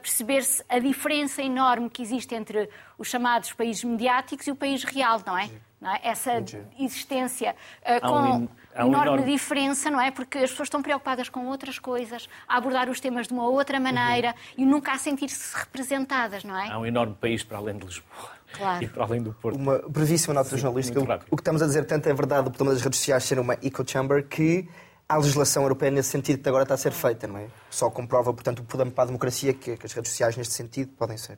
perceber-se 0.02 0.64
a 0.68 0.80
diferença 0.80 1.42
enorme 1.42 1.90
que 1.90 2.02
existe 2.02 2.34
entre 2.34 2.68
os 2.98 3.08
chamados 3.08 3.54
países 3.54 3.84
mediáticos 3.84 4.48
e 4.48 4.52
o 4.52 4.56
país 4.56 4.84
real, 4.84 5.22
não 5.26 5.38
é? 5.38 5.50
é? 5.84 6.10
essa 6.10 6.44
existência 6.80 7.56
com 8.02 8.48
um, 8.78 8.84
um 8.84 8.88
enorme, 8.88 9.08
enorme, 9.08 9.32
diferença, 9.32 9.90
não 9.90 10.00
é? 10.00 10.12
Porque 10.12 10.40
as 10.40 10.50
pessoas 10.52 10.68
estão 10.68 10.82
preocupadas 10.82 11.30
com 11.30 11.48
outras 11.48 11.80
coisas, 11.80 12.28
a 12.48 12.58
abordar 12.58 12.90
os 12.90 13.00
temas 13.00 13.28
de 13.28 13.34
uma 13.34 13.48
outra 13.48 13.80
maneira 13.80 14.30
uhum. 14.30 14.64
e 14.64 14.66
nunca 14.66 14.94
a 14.94 14.98
sentir-se 14.98 15.56
representadas, 15.56 16.44
não 16.44 16.58
é? 16.58 16.70
Há 16.70 16.80
um 16.80 16.86
enorme 16.86 17.16
país 17.20 17.44
para 17.44 17.58
além 17.58 17.78
de 17.78 17.86
Lisboa. 17.86 18.32
Claro. 18.54 18.84
E 18.84 18.88
para 18.88 19.04
além 19.04 19.22
do 19.22 19.34
Porto. 19.34 19.58
Uma 19.58 19.80
brevíssima 19.88 20.34
nota 20.34 20.50
Sim, 20.50 20.58
jornalística. 20.58 21.00
O, 21.00 21.04
o 21.04 21.38
que 21.38 21.42
estamos 21.42 21.62
a 21.62 21.66
dizer 21.66 21.86
tanto 21.86 22.08
é 22.10 22.14
verdade 22.14 22.48
o 22.48 22.52
problema 22.52 22.74
das 22.74 22.84
redes 22.84 23.00
sociais 23.00 23.24
ser 23.24 23.40
uma 23.40 23.58
echo 23.62 23.84
chamber 23.88 24.28
que 24.28 24.68
há 25.08 25.18
legislação 25.18 25.64
europeia 25.64 25.92
nesse 25.92 26.10
sentido 26.10 26.42
que 26.42 26.50
agora 26.50 26.64
está 26.64 26.76
a 26.76 26.78
ser 26.78 26.92
feita, 26.92 27.28
não 27.28 27.38
é? 27.38 27.48
Só 27.70 27.90
comprova, 27.90 28.34
portanto, 28.34 28.60
o 28.60 28.64
problema 28.64 28.92
para 28.92 29.04
a 29.04 29.08
democracia 29.08 29.54
que, 29.54 29.76
que 29.76 29.86
as 29.86 29.94
redes 29.94 30.12
sociais 30.12 30.38
neste 30.38 30.54
sentido 30.54 30.92
podem 30.98 31.18
ser. 31.18 31.38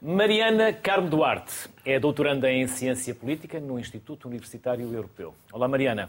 Mariana 0.00 0.72
Carmo 0.72 1.10
Duarte 1.10 1.68
é 1.84 1.98
doutoranda 1.98 2.48
em 2.48 2.68
Ciência 2.68 3.12
Política 3.12 3.58
no 3.58 3.80
Instituto 3.80 4.28
Universitário 4.28 4.94
Europeu. 4.94 5.34
Olá, 5.52 5.66
Mariana. 5.66 6.08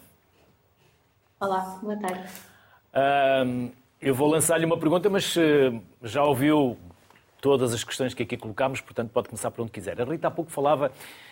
Olá, 1.39 1.79
boa 1.81 1.97
tarde. 1.97 2.29
Uh, 2.93 3.71
eu 3.99 4.13
vou 4.13 4.29
lançar-lhe 4.29 4.63
uma 4.63 4.77
pergunta, 4.77 5.09
mas 5.09 5.35
uh, 5.35 5.81
já 6.03 6.23
ouviu 6.23 6.77
todas 7.41 7.73
as 7.73 7.83
questões 7.83 8.13
que 8.13 8.21
aqui 8.21 8.37
colocámos, 8.37 8.79
portanto 8.79 9.09
pode 9.09 9.27
começar 9.27 9.49
por 9.49 9.63
onde 9.63 9.71
quiser. 9.71 9.99
A 9.99 10.05
Rita 10.05 10.27
há 10.27 10.31
pouco 10.31 10.51
falava 10.51 10.91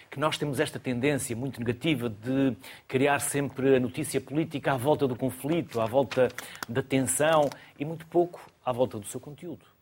que 0.09 0.19
nós 0.19 0.35
temos 0.35 0.59
esta 0.59 0.79
tendência 0.79 1.35
muito 1.35 1.59
negativa 1.59 2.09
de 2.09 2.57
criar 2.87 3.19
sempre 3.19 3.75
a 3.75 3.79
notícia 3.79 4.19
política 4.19 4.73
à 4.73 4.77
volta 4.77 5.07
do 5.07 5.15
conflito, 5.15 5.79
à 5.79 5.85
volta 5.85 6.27
da 6.67 6.81
tensão 6.81 7.51
e 7.77 7.85
muito 7.85 8.07
pouco 8.07 8.41
à 8.65 8.71
volta 8.71 8.97
do 8.97 9.05
seu 9.05 9.19
conteúdo. 9.19 9.76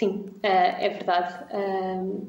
Sim, 0.00 0.30
eh, 0.42 0.86
é 0.86 0.88
verdade. 0.88 1.44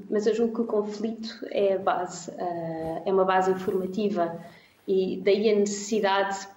Mas 0.09 0.27
eu 0.27 0.35
julgo 0.35 0.55
que 0.55 0.61
o 0.61 0.65
conflito 0.65 1.29
é 1.49 1.75
a 1.75 1.79
base, 1.79 2.29
eh, 2.37 3.03
é 3.05 3.13
uma 3.13 3.23
base 3.23 3.49
informativa 3.49 4.43
e 4.85 5.21
daí 5.23 5.49
a 5.49 5.55
necessidade 5.55 6.49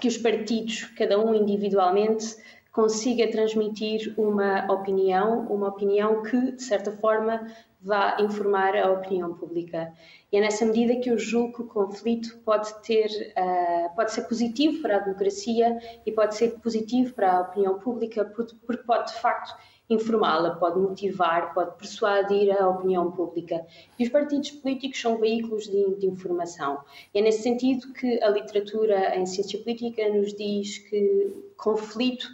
que 0.00 0.08
os 0.08 0.16
partidos, 0.16 0.84
cada 0.96 1.18
um 1.22 1.34
individualmente, 1.34 2.34
consiga 2.72 3.30
transmitir 3.30 4.14
uma 4.16 4.72
opinião, 4.72 5.40
uma 5.50 5.68
opinião 5.68 6.22
que, 6.22 6.52
de 6.52 6.62
certa 6.62 6.90
forma, 6.92 7.46
vá 7.78 8.16
informar 8.18 8.74
a 8.74 8.90
opinião 8.90 9.34
pública. 9.34 9.92
E 10.32 10.38
é 10.38 10.40
nessa 10.40 10.64
medida 10.64 10.96
que 10.96 11.10
eu 11.10 11.18
julgo 11.18 11.52
que 11.52 11.62
o 11.62 11.66
conflito 11.66 12.38
pode 12.42 12.72
ter, 12.80 13.34
uh, 13.36 13.94
pode 13.94 14.12
ser 14.12 14.22
positivo 14.22 14.80
para 14.80 14.96
a 14.96 15.00
democracia 15.00 15.78
e 16.06 16.10
pode 16.10 16.36
ser 16.36 16.52
positivo 16.60 17.12
para 17.12 17.36
a 17.36 17.40
opinião 17.42 17.78
pública, 17.78 18.24
porque 18.24 18.56
pode 18.86 19.12
de 19.12 19.20
facto 19.20 19.54
informá-la, 19.92 20.56
pode 20.56 20.78
motivar, 20.78 21.52
pode 21.54 21.76
persuadir 21.76 22.50
a 22.50 22.68
opinião 22.68 23.10
pública. 23.10 23.64
E 23.98 24.04
os 24.04 24.08
partidos 24.10 24.50
políticos 24.50 25.00
são 25.00 25.18
veículos 25.18 25.64
de, 25.64 25.96
de, 25.96 26.06
informação. 26.06 26.80
É 27.14 27.20
nesse 27.20 27.42
sentido 27.42 27.92
que 27.92 28.22
a 28.22 28.28
literatura 28.28 29.16
em 29.16 29.26
ciência 29.26 29.58
política 29.58 30.08
nos 30.08 30.34
diz 30.34 30.78
que 30.78 31.34
conflito 31.56 32.26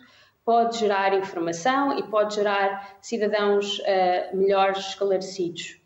pode 0.45 0.79
gerar 0.79 1.15
informação 1.15 1.99
e 1.99 2.03
pode 2.05 2.37
gerar 2.37 2.97
cidadãos 3.03 3.79
uh, 3.81 4.37
melhores 4.37 4.79
esclarecidos. 4.79 5.79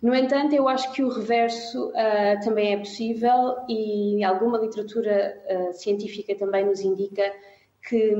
No 0.00 0.14
entanto, 0.14 0.54
eu 0.54 0.68
acho 0.68 0.92
que 0.92 1.02
o 1.02 1.08
reverso 1.08 1.88
uh, 1.88 2.44
também 2.44 2.74
é 2.74 2.78
possível 2.78 3.56
e 3.68 4.22
alguma 4.22 4.58
literatura 4.58 5.36
uh, 5.44 5.72
científica 5.72 6.34
também 6.36 6.64
nos 6.64 6.80
indica 6.80 7.22
que, 7.88 8.14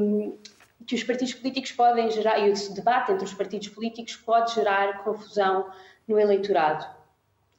que 0.90 0.96
os 0.96 1.04
partidos 1.04 1.34
políticos 1.34 1.70
podem 1.70 2.10
gerar, 2.10 2.36
e 2.40 2.50
o 2.50 2.74
debate 2.74 3.12
entre 3.12 3.24
os 3.24 3.32
partidos 3.32 3.68
políticos 3.68 4.16
pode 4.16 4.52
gerar 4.56 5.04
confusão 5.04 5.70
no 6.08 6.18
eleitorado. 6.18 6.84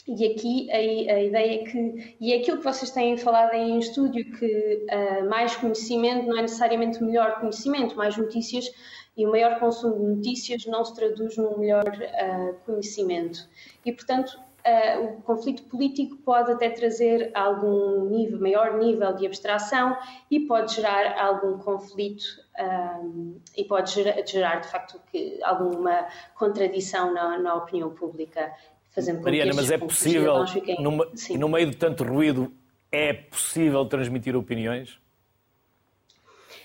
E 0.05 0.25
aqui 0.25 0.69
a, 0.69 0.75
a, 0.75 1.23
ideia 1.23 1.61
é 1.61 1.63
que, 1.63 2.17
e 2.19 2.33
é 2.33 2.39
aquilo 2.39 2.57
que 2.57 2.63
vocês 2.65 2.91
têm 2.91 3.15
falado 3.15 3.53
em 3.53 3.79
estúdio, 3.79 4.37
que 4.37 4.85
uh, 4.85 5.29
mais 5.29 5.55
conhecimento 5.55 6.27
não 6.27 6.39
é 6.39 6.41
necessariamente 6.41 7.01
melhor 7.01 7.39
conhecimento, 7.39 7.95
mais 7.95 8.17
notícias 8.17 8.69
e 9.15 9.25
o 9.25 9.31
maior 9.31 9.61
consumo 9.61 9.95
de 9.95 10.15
notícias 10.17 10.65
não 10.65 10.83
se 10.83 10.93
traduz 10.93 11.37
num 11.37 11.57
melhor 11.57 11.87
uh, 11.87 12.53
conhecimento. 12.65 13.47
E, 13.85 13.93
portanto, 13.93 14.37
uh, 14.67 15.05
o 15.05 15.21
conflito 15.21 15.63
político 15.63 16.17
pode 16.17 16.51
até 16.51 16.69
trazer 16.69 17.31
algum 17.33 18.09
nível, 18.09 18.41
maior 18.41 18.77
nível 18.77 19.13
de 19.13 19.25
abstração 19.25 19.95
e 20.29 20.41
pode 20.41 20.75
gerar 20.75 21.17
algum 21.17 21.57
conflito 21.59 22.25
um, 22.59 23.39
e 23.55 23.63
pode 23.63 23.91
gerar, 23.91 24.25
gerar, 24.25 24.61
de 24.61 24.67
facto, 24.67 24.99
que, 25.11 25.39
alguma 25.43 26.07
contradição 26.35 27.13
na, 27.13 27.37
na 27.37 27.55
opinião 27.55 27.89
pública 27.91 28.51
fazendo 28.91 29.19
com 29.19 29.23
Mariana, 29.23 29.53
mas 29.55 29.71
é 29.71 29.77
possível, 29.77 30.45
fiquem... 30.47 30.81
no, 30.81 30.91
no 31.37 31.49
meio 31.49 31.71
de 31.71 31.77
tanto 31.77 32.03
ruído, 32.03 32.51
é 32.91 33.13
possível 33.13 33.85
transmitir 33.85 34.35
opiniões? 34.35 34.99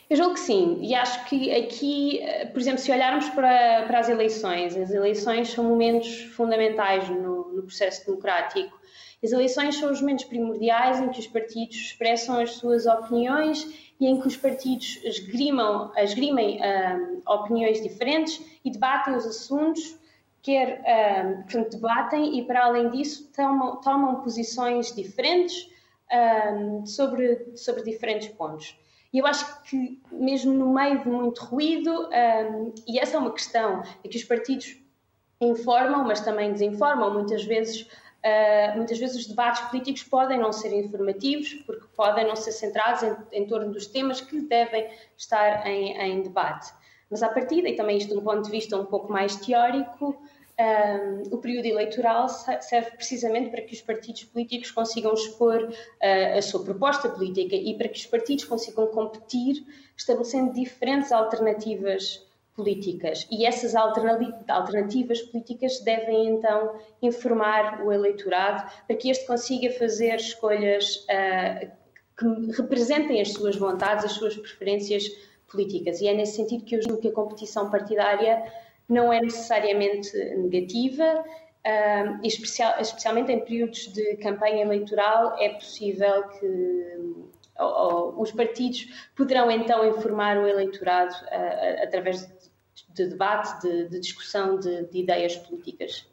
Eu 0.09 0.17
julgo 0.17 0.35
que 0.35 0.41
sim, 0.41 0.79
e 0.83 0.95
acho 0.95 1.25
que 1.25 1.53
aqui, 1.53 2.21
eh, 2.21 2.47
por 2.47 2.61
exemplo, 2.61 2.79
se 2.79 2.93
olharmos 2.93 3.29
para, 3.31 3.85
para 3.87 3.99
as 3.99 4.09
eleições, 4.09 4.77
as 4.77 4.91
eleições 4.91 5.49
são 5.51 5.65
momentos 5.65 6.23
fundamentais 6.37 7.09
no, 7.09 7.53
no, 7.53 7.63
processo 7.63 8.07
democrático. 8.07 8.79
As 9.23 9.33
eleições 9.33 9.77
são 9.77 9.91
os 9.91 10.01
momentos 10.01 10.25
primordiais 10.25 11.01
em 11.01 11.09
que 11.09 11.21
os 11.21 11.27
partidos 11.27 11.77
expressam 11.77 12.39
as 12.39 12.53
suas 12.53 12.87
opiniões 12.87 13.91
e 13.99 14.07
em 14.07 14.21
que 14.21 14.29
os 14.29 14.37
partidos 14.37 15.01
esgrimam, 15.03 15.91
esgrimem 15.97 16.61
um, 16.61 17.23
opiniões 17.27 17.83
diferentes 17.83 18.41
e 18.65 18.71
debatem 18.71 19.15
os 19.15 19.27
assuntos 19.27 19.99
quer 20.47 20.81
um, 21.27 21.43
portanto, 21.43 21.71
debatem 21.73 22.39
e, 22.39 22.45
para 22.45 22.67
além 22.67 22.89
disso, 22.91 23.29
tomam, 23.35 23.81
tomam 23.81 24.21
posições 24.21 24.95
diferentes 24.95 25.69
um, 26.55 26.87
sobre, 26.87 27.57
sobre 27.57 27.83
diferentes 27.83 28.29
pontos. 28.29 28.79
E 29.13 29.19
eu 29.19 29.27
acho 29.27 29.63
que, 29.63 30.01
mesmo 30.13 30.53
no 30.53 30.73
meio 30.73 31.03
de 31.03 31.09
muito 31.09 31.43
ruído, 31.47 32.09
e 32.87 32.99
essa 32.99 33.17
é 33.17 33.19
uma 33.19 33.33
questão, 33.33 33.83
é 34.05 34.09
que 34.09 34.17
os 34.17 34.23
partidos 34.23 34.77
informam, 35.41 36.05
mas 36.05 36.21
também 36.21 36.53
desinformam. 36.53 37.13
Muitas 37.13 37.43
vezes, 37.43 37.89
uh, 38.27 38.77
muitas 38.77 38.99
vezes 38.99 39.17
os 39.17 39.27
debates 39.27 39.63
políticos 39.69 40.03
podem 40.03 40.39
não 40.39 40.53
ser 40.53 40.73
informativos, 40.73 41.55
porque 41.67 41.87
podem 41.97 42.27
não 42.27 42.35
ser 42.35 42.53
centrados 42.53 43.03
em, 43.03 43.17
em 43.33 43.47
torno 43.47 43.73
dos 43.73 43.87
temas 43.87 44.21
que 44.21 44.41
devem 44.41 44.89
estar 45.17 45.67
em, 45.67 45.97
em 45.97 46.23
debate. 46.23 46.73
Mas, 47.11 47.23
à 47.23 47.29
partida, 47.29 47.69
e 47.69 47.77
também 47.77 47.99
isto 47.99 48.13
de 48.13 48.19
um 48.19 48.23
ponto 48.25 48.43
de 48.43 48.51
vista 48.51 48.77
um 48.77 48.85
pouco 48.85 49.13
mais 49.13 49.37
teórico, 49.37 50.21
um, 50.59 51.35
o 51.35 51.39
período 51.39 51.67
eleitoral 51.67 52.29
serve 52.29 52.93
precisamente 52.93 53.51
para 53.51 53.61
que 53.61 53.75
os 53.75 53.83
partidos 53.83 54.25
políticos 54.25 54.71
consigam 54.71 55.13
expor 55.13 55.63
uh, 55.63 56.39
a 56.39 56.43
sua 56.43 56.65
proposta 56.65 57.09
política 57.09 57.55
e 57.55 57.77
para 57.77 57.89
que 57.89 57.99
os 57.99 58.07
partidos 58.07 58.45
consigam 58.45 58.87
competir 58.89 59.65
estabelecendo 59.97 60.53
diferentes 60.53 61.13
alternativas 61.13 62.26
políticas. 62.57 63.29
E 63.31 63.45
essas 63.45 63.75
alternativas 63.77 65.21
políticas 65.23 65.79
devem 65.81 66.29
então 66.29 66.75
informar 67.03 67.85
o 67.85 67.93
eleitorado 67.93 68.69
para 68.87 68.97
que 68.97 69.11
este 69.11 69.27
consiga 69.27 69.71
fazer 69.79 70.17
escolhas 70.17 71.05
uh, 71.05 71.71
que 72.19 72.53
representem 72.57 73.21
as 73.21 73.33
suas 73.33 73.57
vontades, 73.57 74.07
as 74.07 74.13
suas 74.13 74.35
preferências 74.35 75.07
políticas. 75.47 76.01
E 76.01 76.09
é 76.09 76.15
nesse 76.15 76.37
sentido 76.37 76.65
que 76.65 76.77
eu 76.77 76.83
julgo 76.83 77.01
que 77.01 77.09
a 77.09 77.13
competição 77.13 77.71
partidária 77.71 78.43
não 78.89 79.13
é 79.13 79.21
necessariamente 79.21 80.17
negativa, 80.37 81.05
uh, 81.23 82.27
especial, 82.27 82.81
especialmente 82.81 83.31
em 83.31 83.41
períodos 83.41 83.93
de 83.93 84.17
campanha 84.17 84.63
eleitoral, 84.63 85.37
é 85.39 85.51
possível 85.51 86.23
que 86.29 87.27
ou, 87.59 88.21
os 88.21 88.33
partidos 88.33 88.89
poderão 89.15 89.51
então 89.51 89.87
informar 89.87 90.37
o 90.39 90.47
eleitorado 90.47 91.15
uh, 91.15 91.83
através 91.83 92.27
de, 92.27 92.33
de 92.91 93.07
debate, 93.09 93.61
de, 93.63 93.89
de 93.89 94.01
discussão 94.01 94.59
de, 94.59 94.85
de 94.85 94.99
ideias 94.99 95.37
políticas. 95.37 96.07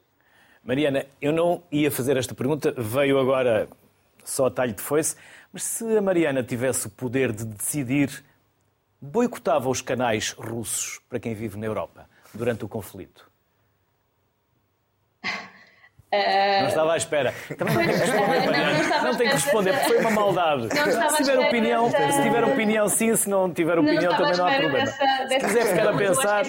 Mariana, 0.63 1.05
eu 1.21 1.33
não 1.33 1.63
ia 1.71 1.91
fazer 1.91 2.15
esta 2.15 2.33
pergunta, 2.33 2.73
veio 2.77 3.19
agora 3.19 3.67
só 4.23 4.45
a 4.45 4.51
talho 4.51 4.73
de 4.73 4.81
foice, 4.81 5.15
mas 5.51 5.63
se 5.63 5.97
a 5.97 6.01
Mariana 6.01 6.41
tivesse 6.41 6.87
o 6.87 6.89
poder 6.89 7.33
de 7.33 7.45
decidir, 7.45 8.23
boicotava 9.01 9.69
os 9.69 9.81
canais 9.81 10.31
russos 10.31 11.01
para 11.09 11.19
quem 11.19 11.33
vive 11.33 11.57
na 11.57 11.65
Europa? 11.65 12.07
durante 12.33 12.65
o 12.65 12.67
conflito? 12.67 13.31
Uh... 16.13 16.61
Não 16.61 16.67
estava 16.67 16.93
à 16.93 16.97
espera. 16.97 17.33
Também 17.57 17.73
não 17.73 17.83
tem 17.83 17.93
que 17.93 17.99
responder, 17.99 18.45
Mariana. 18.45 18.83
Não, 18.83 19.03
não 19.03 19.17
tem 19.17 19.27
que 19.27 19.33
responder, 19.33 19.73
porque 19.73 19.87
foi 19.87 19.97
uma 19.97 20.11
maldade. 20.11 20.69
Se 20.69 21.23
tiver, 21.23 21.39
opinião, 21.39 21.89
se 21.89 22.21
tiver 22.21 22.43
opinião, 22.43 22.87
sim. 22.87 23.15
Se 23.15 23.27
não 23.27 23.51
tiver 23.51 23.79
opinião, 23.79 24.11
não 24.11 24.17
também 24.19 24.37
não 24.37 24.45
há 24.45 24.51
problema. 24.51 24.85
Dessa, 24.85 25.05
dessa 25.27 25.27
se 25.27 25.39
quiser 25.39 25.65
ficar 25.65 25.89
a 25.89 25.97
pensar. 25.97 26.43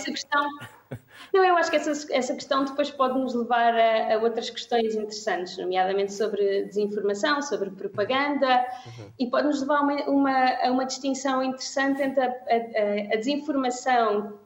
Não, 1.32 1.44
eu 1.44 1.56
acho 1.56 1.70
que 1.70 1.76
essa, 1.76 2.14
essa 2.14 2.34
questão 2.34 2.64
depois 2.64 2.90
pode 2.90 3.18
nos 3.18 3.34
levar 3.34 3.74
a, 3.74 4.14
a, 4.14 4.18
outras 4.18 4.50
questões 4.50 4.94
interessantes, 4.94 5.56
nomeadamente 5.56 6.12
sobre 6.12 6.64
desinformação, 6.64 7.42
sobre 7.42 7.70
propaganda, 7.70 8.64
uhum. 8.86 9.10
e 9.18 9.28
pode 9.28 9.46
nos 9.46 9.60
levar 9.60 9.78
a 9.78 9.82
uma, 9.82 9.94
uma, 10.04 10.46
a 10.62 10.70
uma 10.70 10.84
distinção 10.84 11.42
interessante 11.42 12.02
entre 12.02 12.22
a, 12.22 12.28
a, 12.28 13.14
a 13.14 13.16
desinformação 13.16 14.38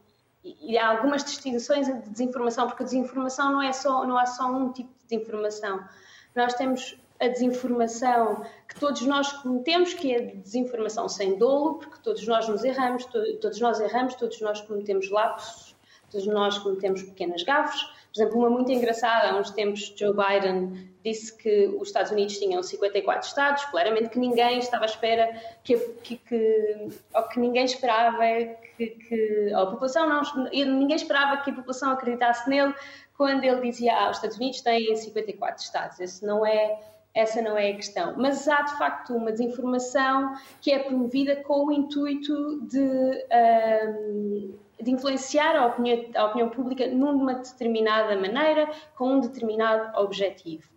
e 0.42 0.78
há 0.78 0.88
algumas 0.88 1.24
distinções 1.24 1.86
de 1.86 2.08
desinformação, 2.08 2.66
porque 2.66 2.82
a 2.82 2.86
desinformação 2.86 3.52
não, 3.52 3.62
é 3.62 3.72
só, 3.72 4.06
não 4.06 4.16
há 4.16 4.24
só 4.24 4.46
um 4.50 4.72
tipo 4.72 4.88
de 4.97 4.97
desinformação. 5.08 5.84
Nós 6.34 6.54
temos 6.54 6.98
a 7.20 7.28
desinformação 7.28 8.44
que 8.68 8.78
todos 8.78 9.02
nós 9.02 9.32
cometemos, 9.32 9.92
que 9.92 10.14
é 10.14 10.20
desinformação 10.20 11.08
sem 11.08 11.36
dolo, 11.36 11.78
porque 11.78 11.98
todos 12.02 12.26
nós 12.26 12.48
nos 12.48 12.64
erramos, 12.64 13.04
todos 13.40 13.60
nós 13.60 13.80
erramos, 13.80 14.14
todos 14.14 14.40
nós 14.40 14.60
cometemos 14.60 15.10
lapsos, 15.10 15.76
todos 16.10 16.26
nós 16.26 16.58
cometemos 16.58 17.02
pequenas 17.02 17.42
gafes. 17.42 17.82
Por 17.82 18.22
exemplo, 18.22 18.38
uma 18.38 18.50
muito 18.50 18.72
engraçada, 18.72 19.30
há 19.30 19.38
uns 19.38 19.50
tempos 19.50 19.92
Joe 19.96 20.14
Biden 20.14 20.90
disse 21.04 21.36
que 21.36 21.66
os 21.78 21.88
Estados 21.88 22.10
Unidos 22.10 22.38
tinham 22.38 22.62
54 22.62 23.28
estados, 23.28 23.64
claramente 23.66 24.08
que 24.08 24.18
ninguém 24.18 24.58
estava 24.58 24.84
à 24.84 24.86
espera, 24.86 25.30
que, 25.62 25.76
que, 25.76 26.16
que 26.16 26.88
ou 27.14 27.22
que 27.24 27.38
ninguém 27.38 27.64
esperava 27.64 28.22
que, 28.76 28.86
que 28.86 29.52
a 29.52 29.66
população 29.66 30.08
não, 30.08 30.22
ninguém 30.50 30.96
esperava 30.96 31.42
que 31.42 31.50
a 31.50 31.54
população 31.54 31.92
acreditasse 31.92 32.48
nele 32.48 32.74
quando 33.18 33.42
ele 33.42 33.60
dizia 33.60 33.94
ah, 33.94 34.10
os 34.10 34.16
Estados 34.16 34.36
Unidos 34.36 34.60
têm 34.60 34.94
54 34.94 35.64
estados. 35.64 35.98
Esse 35.98 36.24
não 36.24 36.46
é 36.46 36.80
essa 37.12 37.42
não 37.42 37.58
é 37.58 37.70
a 37.70 37.74
questão. 37.74 38.14
Mas 38.16 38.46
há 38.46 38.62
de 38.62 38.78
facto 38.78 39.12
uma 39.12 39.32
desinformação 39.32 40.34
que 40.60 40.70
é 40.70 40.78
promovida 40.78 41.34
com 41.42 41.66
o 41.66 41.72
intuito 41.72 42.60
de, 42.66 42.78
um, 42.78 44.54
de 44.80 44.90
influenciar 44.92 45.56
a 45.56 45.66
opinião, 45.66 46.04
a 46.14 46.26
opinião 46.26 46.48
pública 46.48 46.86
numa 46.86 47.34
determinada 47.34 48.14
maneira, 48.14 48.70
com 48.94 49.14
um 49.14 49.20
determinado 49.20 49.98
objetivo. 49.98 50.70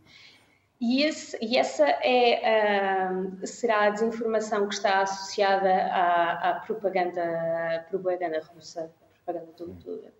E, 0.79 1.03
esse, 1.03 1.37
e 1.39 1.59
essa 1.59 1.87
é, 1.87 3.07
um, 3.11 3.45
será 3.45 3.83
a 3.83 3.89
desinformação 3.91 4.67
que 4.67 4.73
está 4.73 5.01
associada 5.01 5.71
à, 5.71 6.49
à 6.49 6.53
propaganda, 6.61 7.85
propaganda 7.87 8.41
russa, 8.51 8.91
propaganda 9.23 9.53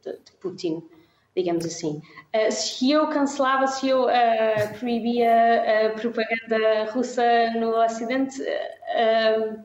de 0.04 0.32
Putin 0.40 0.88
digamos 1.36 1.66
assim. 1.66 2.02
Uh, 2.36 2.52
se 2.52 2.92
eu 2.92 3.08
cancelava, 3.08 3.68
se 3.68 3.90
eu 3.90 4.06
uh, 4.06 4.80
proibia 4.80 5.88
a 5.88 5.90
propaganda 5.92 6.92
russa 6.92 7.24
no 7.56 7.76
Ocidente, 7.84 8.42
uh, 8.42 9.64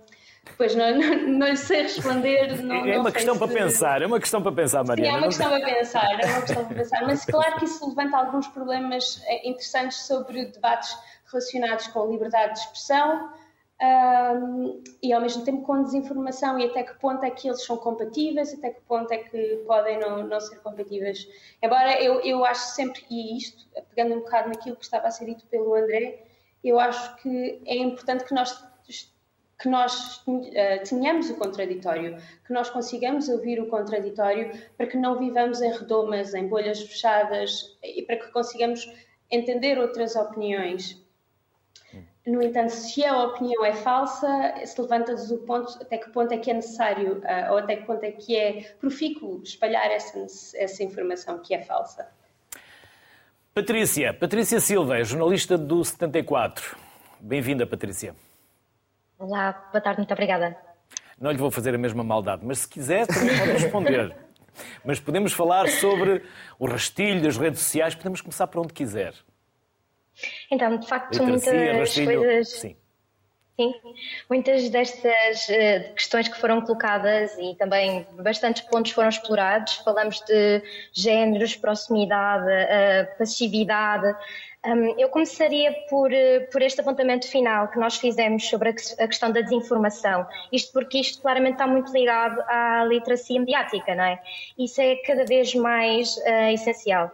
pois 0.57 0.75
não, 0.75 0.91
não, 0.97 1.29
não 1.39 1.49
lhe 1.49 1.57
sei 1.57 1.83
responder. 1.83 2.63
Não, 2.63 2.87
é 2.87 2.99
uma 2.99 3.13
questão 3.13 3.35
se... 3.35 3.41
para 3.41 3.49
pensar, 3.49 4.03
é 4.03 4.07
uma 4.07 4.21
questão 4.21 4.43
para 4.43 4.53
pensar, 4.53 4.85
Mariana. 4.85 5.11
Sim, 5.11 5.15
é 5.15 5.19
uma 5.19 5.27
questão 5.29 5.51
para 5.51 5.75
pensar, 5.75 6.21
é 6.21 6.27
uma 6.27 6.41
questão 6.43 6.65
para 6.65 6.77
pensar. 6.77 7.03
Mas 7.03 7.25
claro 7.25 7.57
que 7.57 7.65
isso 7.65 7.89
levanta 7.89 8.17
alguns 8.17 8.47
problemas 8.49 9.23
interessantes 9.45 10.07
sobre 10.07 10.47
debates 10.47 10.97
relacionados 11.31 11.89
com 11.89 12.03
a 12.03 12.07
liberdade 12.07 12.55
de 12.55 12.61
expressão, 12.61 13.33
e 15.03 15.13
ao 15.13 15.21
mesmo 15.21 15.45
tempo 15.45 15.63
com 15.63 15.83
desinformação 15.83 16.59
e 16.59 16.67
até 16.67 16.83
que 16.83 16.99
ponto 16.99 17.25
é 17.25 17.31
que 17.31 17.49
eles 17.49 17.65
são 17.65 17.77
compatíveis, 17.77 18.53
até 18.55 18.71
que 18.71 18.81
ponto 18.83 19.13
é 19.13 19.19
que 19.19 19.65
podem 19.67 19.99
não, 19.99 20.27
não 20.27 20.41
ser 20.41 20.57
compatíveis. 20.61 21.29
Embora 21.63 22.01
eu, 22.03 22.21
eu 22.21 22.45
acho 22.45 22.75
sempre, 22.75 23.05
e 23.11 23.37
isto, 23.37 23.67
pegando 23.95 24.15
um 24.15 24.21
bocado 24.21 24.49
naquilo 24.49 24.77
que 24.77 24.85
estava 24.85 25.09
a 25.09 25.11
ser 25.11 25.27
dito 25.27 25.47
pelo 25.47 25.75
André, 25.75 26.25
eu 26.65 26.81
acho 26.81 27.17
que 27.17 27.63
é 27.67 27.77
importante 27.77 28.25
que 28.25 28.35
nós 28.35 28.65
que 29.59 29.69
nós 29.69 30.19
uh, 30.27 30.43
tenhamos 30.87 31.31
o 31.31 31.37
contraditório, 31.37 32.19
que 32.47 32.53
nós 32.53 32.69
consigamos 32.69 33.29
ouvir 33.29 33.59
o 33.59 33.69
contraditório 33.69 34.51
para 34.77 34.87
que 34.87 34.99
não 34.99 35.19
vivamos 35.19 35.63
em 35.63 35.73
redomas, 35.73 36.35
em 36.35 36.47
bolhas 36.47 36.83
fechadas 36.83 37.75
e 37.83 38.03
para 38.03 38.17
que 38.17 38.31
consigamos 38.33 38.87
entender 39.31 39.79
outras 39.79 40.15
opiniões. 40.15 41.03
No 42.27 42.43
entanto, 42.43 42.71
se 42.71 43.05
a 43.05 43.23
opinião 43.23 43.65
é 43.65 43.73
falsa, 43.73 44.27
se 44.65 44.81
levanta-se 44.81 45.33
o 45.33 45.39
ponto 45.39 45.81
até 45.81 45.97
que 45.97 46.11
ponto 46.11 46.33
é 46.33 46.39
que 46.39 46.51
é 46.51 46.55
necessário 46.55 47.19
uh, 47.19 47.53
ou 47.53 47.59
até 47.59 47.77
que 47.77 47.85
ponto 47.85 48.03
é 48.03 48.11
que 48.11 48.37
é 48.37 48.63
profícuo 48.81 49.41
espalhar 49.45 49.89
essa, 49.93 50.27
essa 50.57 50.83
informação 50.83 51.39
que 51.39 51.55
é 51.55 51.63
falsa. 51.63 52.09
Patrícia, 53.55 54.13
Patrícia 54.13 54.59
Silva, 54.59 55.05
jornalista 55.05 55.57
do 55.57 55.85
74. 55.85 56.77
Bem-vinda, 57.21 57.65
Patrícia. 57.65 58.17
Olá, 59.17 59.53
boa 59.73 59.81
tarde, 59.81 60.01
muito 60.01 60.13
obrigada. 60.13 60.57
Não 61.21 61.31
lhe 61.31 61.39
vou 61.39 61.51
fazer 61.51 61.77
a 61.77 61.79
mesma 61.79 62.03
maldade, 62.03 62.45
mas 62.45 62.59
se 62.59 62.69
quiser 62.69 63.07
também 63.07 63.39
pode 63.39 63.53
responder. 63.53 64.17
mas 64.85 64.99
podemos 64.99 65.33
falar 65.33 65.69
sobre 65.69 66.25
o 66.59 66.67
rastilho 66.67 67.23
das 67.23 67.37
redes 67.37 67.61
sociais, 67.61 67.95
podemos 67.95 68.21
começar 68.21 68.49
por 68.49 68.63
onde 68.63 68.73
quiser. 68.73 69.15
Então, 70.51 70.77
de 70.77 70.87
facto, 70.87 71.23
muitas 71.23 71.95
coisas. 71.95 72.49
Sim. 72.49 72.77
Sim, 73.59 73.73
muitas 74.29 74.69
destas 74.69 75.49
uh, 75.49 75.95
questões 75.95 76.29
que 76.29 76.39
foram 76.39 76.61
colocadas 76.61 77.35
e 77.39 77.55
também 77.55 78.07
bastantes 78.13 78.61
pontos 78.63 78.93
foram 78.93 79.09
explorados. 79.09 79.77
Falamos 79.77 80.21
de 80.27 80.63
géneros, 80.93 81.57
proximidade, 81.57 82.45
uh, 82.45 83.19
passividade. 83.19 84.15
Um, 84.63 85.01
eu 85.01 85.09
começaria 85.09 85.73
por, 85.89 86.13
uh, 86.13 86.51
por 86.53 86.61
este 86.61 86.83
apontamento 86.83 87.27
final 87.29 87.69
que 87.69 87.79
nós 87.79 87.97
fizemos 87.97 88.47
sobre 88.47 88.69
a, 88.69 88.73
a, 88.73 89.09
questão 89.09 89.33
da 89.33 89.41
desinformação. 89.41 90.27
Isto 90.53 90.75
porque 90.75 90.99
isto 90.99 91.23
claramente 91.23 91.55
está 91.55 91.67
muito 91.67 91.91
ligado 91.95 92.39
à 92.49 92.85
literacia 92.85 93.41
mediática, 93.41 93.95
não 93.95 94.05
é? 94.05 94.21
Isso 94.59 94.83
é 94.83 94.97
cada 94.97 95.25
vez 95.25 95.55
mais 95.55 96.19
essencial. 96.53 97.11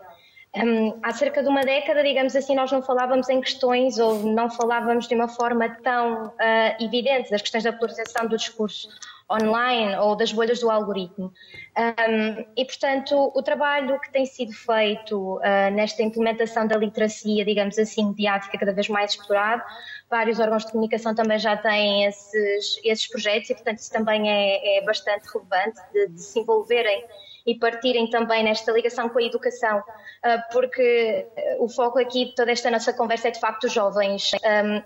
Um, 0.54 0.98
há 1.02 1.12
cerca 1.14 1.42
de 1.42 1.48
uma 1.48 1.62
década, 1.62 2.04
digamos 2.04 2.36
assim, 2.36 2.54
nós 2.54 2.70
não 2.70 2.82
falávamos 2.82 3.26
em 3.30 3.40
questões 3.40 3.98
ou 3.98 4.18
não 4.18 4.50
falávamos 4.50 5.08
de 5.08 5.14
uma 5.14 5.26
forma 5.26 5.66
tão 5.82 6.26
uh, 6.26 6.32
evidente 6.78 7.30
das 7.30 7.40
questões 7.40 7.64
da 7.64 7.72
polarização 7.72 8.26
do 8.26 8.36
discurso 8.36 8.88
online 9.30 9.96
ou 9.96 10.14
das 10.14 10.30
bolhas 10.30 10.60
do 10.60 10.70
algoritmo. 10.70 11.32
Um, 11.74 12.44
e, 12.54 12.66
portanto, 12.66 13.32
o 13.34 13.42
trabalho 13.42 13.98
que 14.00 14.12
tem 14.12 14.26
sido 14.26 14.52
feito 14.52 15.36
uh, 15.38 15.70
nesta 15.72 16.02
implementação 16.02 16.66
da 16.66 16.76
literacia, 16.76 17.46
digamos 17.46 17.78
assim, 17.78 18.08
mediática, 18.08 18.58
cada 18.58 18.72
vez 18.72 18.90
mais 18.90 19.12
explorado, 19.12 19.62
vários 20.10 20.38
órgãos 20.38 20.66
de 20.66 20.72
comunicação 20.72 21.14
também 21.14 21.38
já 21.38 21.56
têm 21.56 22.04
esses, 22.04 22.78
esses 22.84 23.08
projetos 23.08 23.48
e, 23.48 23.54
portanto, 23.54 23.78
isso 23.78 23.90
também 23.90 24.30
é, 24.30 24.78
é 24.78 24.84
bastante 24.84 25.26
relevante 25.32 25.80
de, 25.94 26.08
de 26.08 26.20
se 26.22 26.40
envolverem 26.40 27.02
e 27.46 27.54
partirem 27.54 28.08
também 28.08 28.42
nesta 28.44 28.72
ligação 28.72 29.08
com 29.08 29.18
a 29.18 29.22
educação, 29.22 29.82
ah, 30.22 30.38
porque 30.52 31.26
o 31.58 31.68
foco 31.68 31.98
aqui 31.98 32.26
de 32.26 32.34
toda 32.34 32.52
esta 32.52 32.70
nossa 32.70 32.92
conversa 32.92 33.28
é 33.28 33.30
de 33.30 33.40
facto 33.40 33.64
os 33.64 33.72
jovens. 33.72 34.30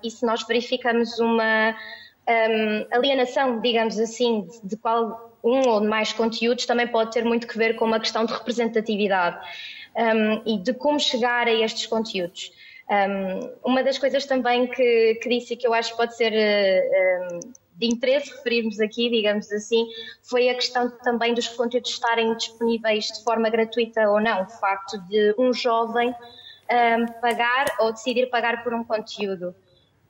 E 0.03 0.11
se 0.11 0.25
nós 0.25 0.47
verificamos 0.47 1.19
uma 1.19 1.75
alienação, 2.91 3.61
digamos 3.61 3.99
assim, 3.99 4.49
de 4.65 4.77
qual 4.77 5.39
um 5.45 5.69
ou 5.69 5.81
mais 5.85 6.13
conteúdos, 6.13 6.67
também 6.67 6.89
pode 6.89 7.13
ter 7.13 7.25
muito 7.25 7.47
que 7.47 7.57
ver 7.57 7.77
com 7.77 7.85
uma 7.85 8.01
questão 8.01 8.25
de 8.25 8.33
representatividade 8.33 9.39
e 10.45 10.59
de 10.59 10.75
como 10.75 10.99
chegar 10.99 11.47
a 11.47 11.53
estes 11.53 11.87
conteúdos. 11.87 12.53
uma 13.65 13.83
das 13.83 13.99
coisas 13.99 14.25
também 14.27 14.67
que, 14.67 15.19
que 15.23 15.29
disse 15.29 15.57
que 15.57 15.67
eu 15.67 15.73
acho 15.73 15.93
que 15.93 15.97
pode 15.97 16.17
ser 16.17 16.33
ah, 16.33 17.39
de 17.77 17.87
interesse 17.87 18.31
referirmos 18.31 18.81
aqui, 18.81 19.11
digamos 19.11 19.51
assim, 19.53 19.87
foi 20.23 20.49
a 20.49 20.55
questão 20.55 20.91
também 21.03 21.35
dos 21.35 21.47
conteúdos 21.49 21.91
estarem 21.91 22.35
disponíveis 22.35 23.07
de 23.07 23.23
forma 23.23 23.51
gratuita 23.51 24.09
ou 24.09 24.21
não. 24.21 24.43
O 24.45 24.49
facto 24.49 24.99
de 25.09 25.35
um 25.39 25.53
jovem 25.53 26.15
um, 26.71 27.07
pagar 27.21 27.67
ou 27.81 27.93
decidir 27.93 28.27
pagar 28.31 28.63
por 28.65 28.75
um 28.75 28.83
conteúdo. 28.83 29.55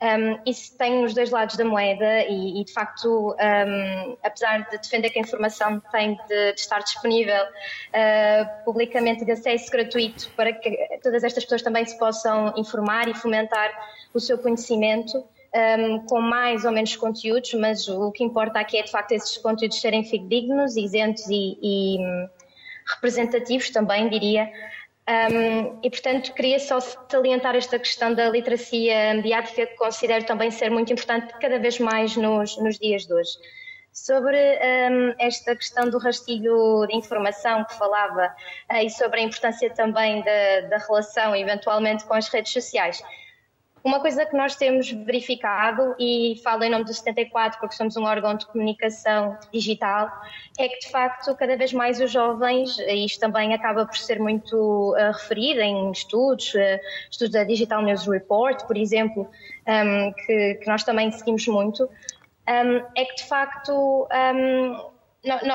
Um, 0.00 0.38
isso 0.44 0.76
tem 0.76 1.04
os 1.04 1.14
dois 1.14 1.30
lados 1.30 1.56
da 1.56 1.64
moeda 1.64 2.22
e, 2.24 2.60
e 2.60 2.64
de 2.64 2.72
facto, 2.72 3.34
um, 3.34 4.16
apesar 4.22 4.68
de 4.68 4.76
defender 4.76 5.08
que 5.08 5.18
a 5.18 5.22
informação 5.22 5.80
tem 5.90 6.18
de, 6.28 6.52
de 6.52 6.60
estar 6.60 6.80
disponível 6.80 7.42
uh, 7.42 8.64
publicamente 8.64 9.24
de 9.24 9.32
acesso 9.32 9.70
gratuito 9.70 10.30
para 10.36 10.52
que 10.52 10.98
todas 11.02 11.24
estas 11.24 11.44
pessoas 11.44 11.62
também 11.62 11.86
se 11.86 11.98
possam 11.98 12.52
informar 12.58 13.08
e 13.08 13.14
fomentar 13.14 13.72
o 14.12 14.20
seu 14.20 14.36
conhecimento, 14.36 15.24
um, 15.57 16.04
com 16.07 16.20
mais 16.20 16.64
ou 16.64 16.72
menos 16.72 16.94
conteúdos, 16.96 17.54
mas 17.54 17.88
o 17.88 18.12
que 18.12 18.22
importa 18.22 18.61
aqui 18.61 18.78
é 18.78 18.82
de 18.82 18.90
facto 18.90 19.12
esses 19.12 19.36
conteúdos 19.38 19.80
serem 19.80 20.04
fidedignos, 20.04 20.76
isentos 20.76 21.26
e, 21.28 21.59
e 21.62 21.98
hum, 21.98 22.28
representativos 22.94 23.70
também, 23.70 24.09
diria. 24.09 24.50
Um, 25.09 25.78
e, 25.82 25.88
portanto, 25.88 26.34
queria 26.34 26.59
só 26.59 26.80
salientar 26.80 27.54
esta 27.54 27.78
questão 27.78 28.12
da 28.12 28.28
literacia 28.28 29.14
mediática, 29.14 29.66
que 29.66 29.76
considero 29.76 30.24
também 30.24 30.50
ser 30.50 30.70
muito 30.70 30.92
importante 30.92 31.32
cada 31.40 31.59
vez 31.59 31.78
mais 31.78 32.16
nos, 32.16 32.57
nos 32.59 32.78
dias 32.78 33.07
de 33.07 33.14
hoje. 33.14 33.30
Sobre 33.92 34.36
um, 34.36 35.14
esta 35.18 35.57
questão 35.57 35.88
do 35.88 35.98
rastilho 35.98 36.86
de 36.86 36.96
informação 36.96 37.64
que 37.64 37.74
falava 37.74 38.34
uh, 38.70 38.76
e 38.76 38.90
sobre 38.90 39.20
a 39.20 39.22
importância 39.22 39.70
também 39.70 40.22
da, 40.22 40.68
da 40.68 40.78
relação, 40.78 41.34
eventualmente, 41.34 42.04
com 42.04 42.12
as 42.12 42.28
redes 42.28 42.52
sociais. 42.52 43.00
Uma 43.87 44.01
coisa 44.01 44.26
que 44.26 44.37
nós 44.37 44.57
temos 44.57 44.91
verificado, 44.91 45.95
e 45.97 46.41
falo 46.43 46.64
em 46.64 46.70
nome 46.70 46.84
do 46.84 46.93
74 46.93 47.61
porque 47.61 47.76
somos 47.76 47.97
um 47.97 48.03
órgão 48.03 48.34
de 48.34 48.45
comunicação 48.45 49.39
digital, 49.53 50.11
é 50.59 50.68
que 50.68 50.80
de 50.80 50.91
facto 50.91 51.32
cada 51.37 51.57
vez 51.57 51.72
mais 51.72 52.01
os 52.01 52.11
jovens, 52.11 52.80
e 52.80 53.05
isto 53.05 53.20
também 53.20 53.55
acaba 53.55 53.87
por 53.87 53.97
ser 53.97 54.18
muito 54.18 54.57
uh, 54.57 55.12
referido 55.12 55.61
em 55.61 55.93
estudos, 55.93 56.53
uh, 56.55 56.80
estudos 57.09 57.30
da 57.30 57.45
Digital 57.45 57.80
News 57.80 58.09
Report, 58.09 58.66
por 58.66 58.76
exemplo, 58.76 59.30
um, 59.68 60.12
que, 60.12 60.55
que, 60.55 60.66
nós 60.66 60.82
também 60.82 61.12
seguimos 61.12 61.47
muito, 61.47 61.84
um, 61.84 62.76
é 62.97 63.05
que 63.05 63.14
de 63.14 63.28
facto 63.28 64.09
um, 64.34 64.97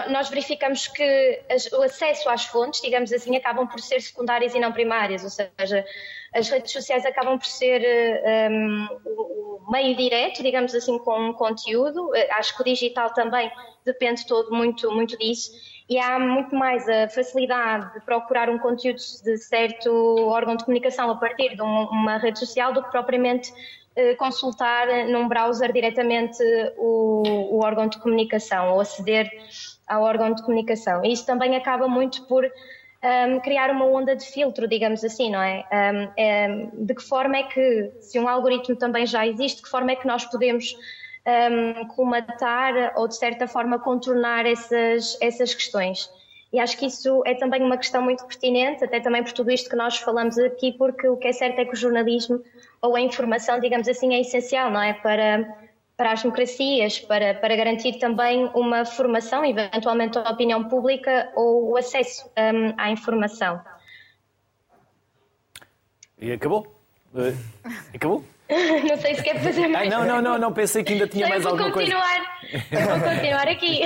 nós 0.10 0.30
verificamos 0.30 0.88
que 0.88 1.42
o 1.74 1.82
acesso 1.82 2.30
às 2.30 2.46
fontes, 2.46 2.82
digamos 2.82 3.12
assim, 3.12 3.36
acabam 3.36 3.68
por 3.68 3.82
ser 3.82 4.02
secundárias 4.02 4.56
e 4.56 4.60
não 4.60 4.72
primárias, 4.72 5.22
ou 5.26 5.30
seja, 5.30 5.86
as 6.34 6.50
redes 6.50 6.72
sociais 6.72 7.06
acabam 7.06 7.38
por 7.38 7.46
ser 7.46 7.82
um, 8.50 8.88
o 9.06 9.72
meio 9.72 9.96
direto, 9.96 10.42
digamos 10.42 10.74
assim, 10.74 10.98
com 11.00 11.30
um 11.30 11.34
conteúdo. 11.34 12.10
Acho 12.32 12.56
que 12.56 12.62
o 12.62 12.66
digital 12.66 13.14
também 13.14 13.52
depende 13.86 14.26
todo 14.26 14.54
muito, 14.56 14.90
muito 14.92 15.18
disso. 15.18 15.52
E 15.90 16.00
há 16.00 16.18
muito 16.18 16.56
mais 16.56 16.88
a 16.88 17.10
facilidade 17.10 17.94
de 17.94 18.00
procurar 18.06 18.50
um 18.50 18.58
conteúdo 18.58 18.98
de 18.98 19.38
certo 19.38 19.92
órgão 20.30 20.56
de 20.56 20.64
comunicação 20.64 21.10
a 21.12 21.16
partir 21.16 21.56
de 21.56 21.62
uma 21.62 22.18
rede 22.18 22.40
social 22.40 22.72
do 22.72 22.82
que 22.82 22.90
propriamente 22.92 23.52
eh, 23.94 24.16
consultar 24.16 24.88
num 25.10 25.28
browser 25.28 25.74
diretamente 25.74 26.42
o, 26.78 27.24
o, 27.52 27.62
órgão 27.62 27.88
de 27.88 28.00
comunicação 28.00 28.72
ou 28.72 28.80
aceder 28.80 29.30
ao 29.86 30.04
órgão 30.04 30.34
de 30.34 30.42
comunicação. 30.44 31.04
E 31.04 31.12
isso 31.12 31.26
também 31.26 31.58
acaba 31.58 31.90
muito 31.90 32.26
por 32.26 32.50
um, 33.04 33.39
criar 33.39 33.72
uma 33.72 33.86
onda 33.86 34.16
de 34.16 34.26
filtro, 34.26 34.68
digamos 34.68 35.04
assim, 35.04 35.32
não 35.32 35.41
é? 35.41 35.66
Um, 35.72 36.12
é? 36.16 36.68
De 36.74 36.93
que 36.93 37.04
forma 37.04 37.38
é 37.38 37.43
que, 37.43 37.91
se 37.99 38.20
um 38.20 38.28
algoritmo 38.28 38.76
também 38.76 39.06
já 39.06 39.26
existe, 39.26 39.58
de 39.58 39.64
que 39.64 39.70
forma 39.70 39.91
é 39.91 39.95
que 39.95 40.08
nós 40.08 40.26
podemos 40.26 40.76
um, 41.26 41.88
colmatar 41.88 42.93
ou, 42.95 43.08
de 43.08 43.16
certa 43.16 43.47
forma, 43.47 43.80
contornar 43.80 44.45
essas, 44.45 45.18
essas 45.22 45.54
questões? 45.54 46.10
E 46.54 46.60
acho 46.60 46.78
que 46.78 46.86
isso 46.86 47.24
é 47.26 47.34
também 47.34 47.64
uma 47.64 47.78
questão 47.78 48.02
muito 48.02 48.26
pertinente, 48.26 48.84
até 48.84 48.99
também 48.99 49.24
por 49.24 49.32
tudo 49.32 49.52
isto 49.52 49.70
que 49.70 49.76
nós 49.76 49.97
falamos 49.97 50.38
aqui, 50.38 50.74
porque 50.74 51.08
o 51.08 51.16
que 51.16 51.30
é 51.30 51.34
certo 51.34 51.60
é 51.60 51.66
que 51.66 51.74
o 51.74 51.78
jornalismo 51.78 52.43
ou 52.82 52.95
a 52.95 52.99
informação, 52.99 53.60
digamos 53.60 53.88
assim, 53.88 54.14
é 54.14 54.20
essencial, 54.20 54.70
não 54.70 54.82
é? 54.82 54.93
Para, 54.93 55.47
para 56.02 56.14
as 56.14 56.24
democracias, 56.24 56.99
para, 56.99 57.36
para 57.36 57.56
garantir 57.56 57.99
também 57.99 58.49
uma 58.56 58.84
formação, 58.84 59.45
eventualmente 59.45 60.18
a 60.18 60.32
opinião 60.32 60.68
pública 60.68 61.32
ou 61.36 61.70
o 61.70 61.78
acesso 61.78 62.28
um, 62.36 62.74
à 62.76 62.89
informação. 62.89 63.62
E 66.20 66.32
acabou? 66.32 66.66
Uh, 67.14 67.38
acabou? 67.93 68.26
não 68.49 68.97
sei 68.97 69.14
se 69.14 69.22
quer 69.22 69.43
fazer 69.43 69.68
mais. 69.68 69.93
Ah, 69.93 69.99
não, 69.99 70.06
não, 70.08 70.22
não, 70.24 70.38
não, 70.39 70.52
pensei 70.52 70.84
que 70.84 70.93
ainda 70.93 71.08
tinha 71.08 71.30
mais 71.30 71.45
alguma 71.45 71.72
continuar. 71.72 72.39
coisa. 72.49 72.66
Eu 72.72 72.82
vou 72.82 73.10
continuar 73.10 73.47
aqui. 73.47 73.82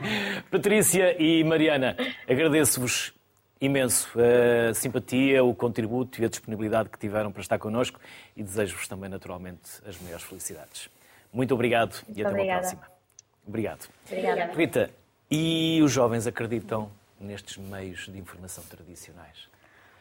Patrícia 0.50 1.22
e 1.22 1.44
Mariana, 1.44 1.94
agradeço-vos 2.26 3.12
imenso 3.60 4.08
a 4.18 4.72
simpatia, 4.72 5.44
o 5.44 5.54
contributo 5.54 6.22
e 6.22 6.24
a 6.24 6.28
disponibilidade 6.28 6.88
que 6.88 6.98
tiveram 6.98 7.30
para 7.30 7.42
estar 7.42 7.58
connosco 7.58 8.00
e 8.34 8.42
desejo-vos 8.42 8.88
também, 8.88 9.10
naturalmente, 9.10 9.60
as 9.86 10.00
maiores 10.00 10.24
felicidades. 10.24 10.88
Muito 11.32 11.54
obrigado 11.54 12.02
Muito 12.06 12.18
e 12.18 12.22
até 12.22 12.30
obrigada. 12.30 12.66
uma 12.66 12.76
próxima. 12.76 12.90
Obrigado. 13.46 13.88
Obrigada. 14.06 14.52
Rita, 14.52 14.90
e 15.30 15.80
os 15.82 15.92
jovens 15.92 16.26
acreditam 16.26 16.90
nestes 17.20 17.56
meios 17.56 18.06
de 18.06 18.18
informação 18.18 18.64
tradicionais? 18.64 19.48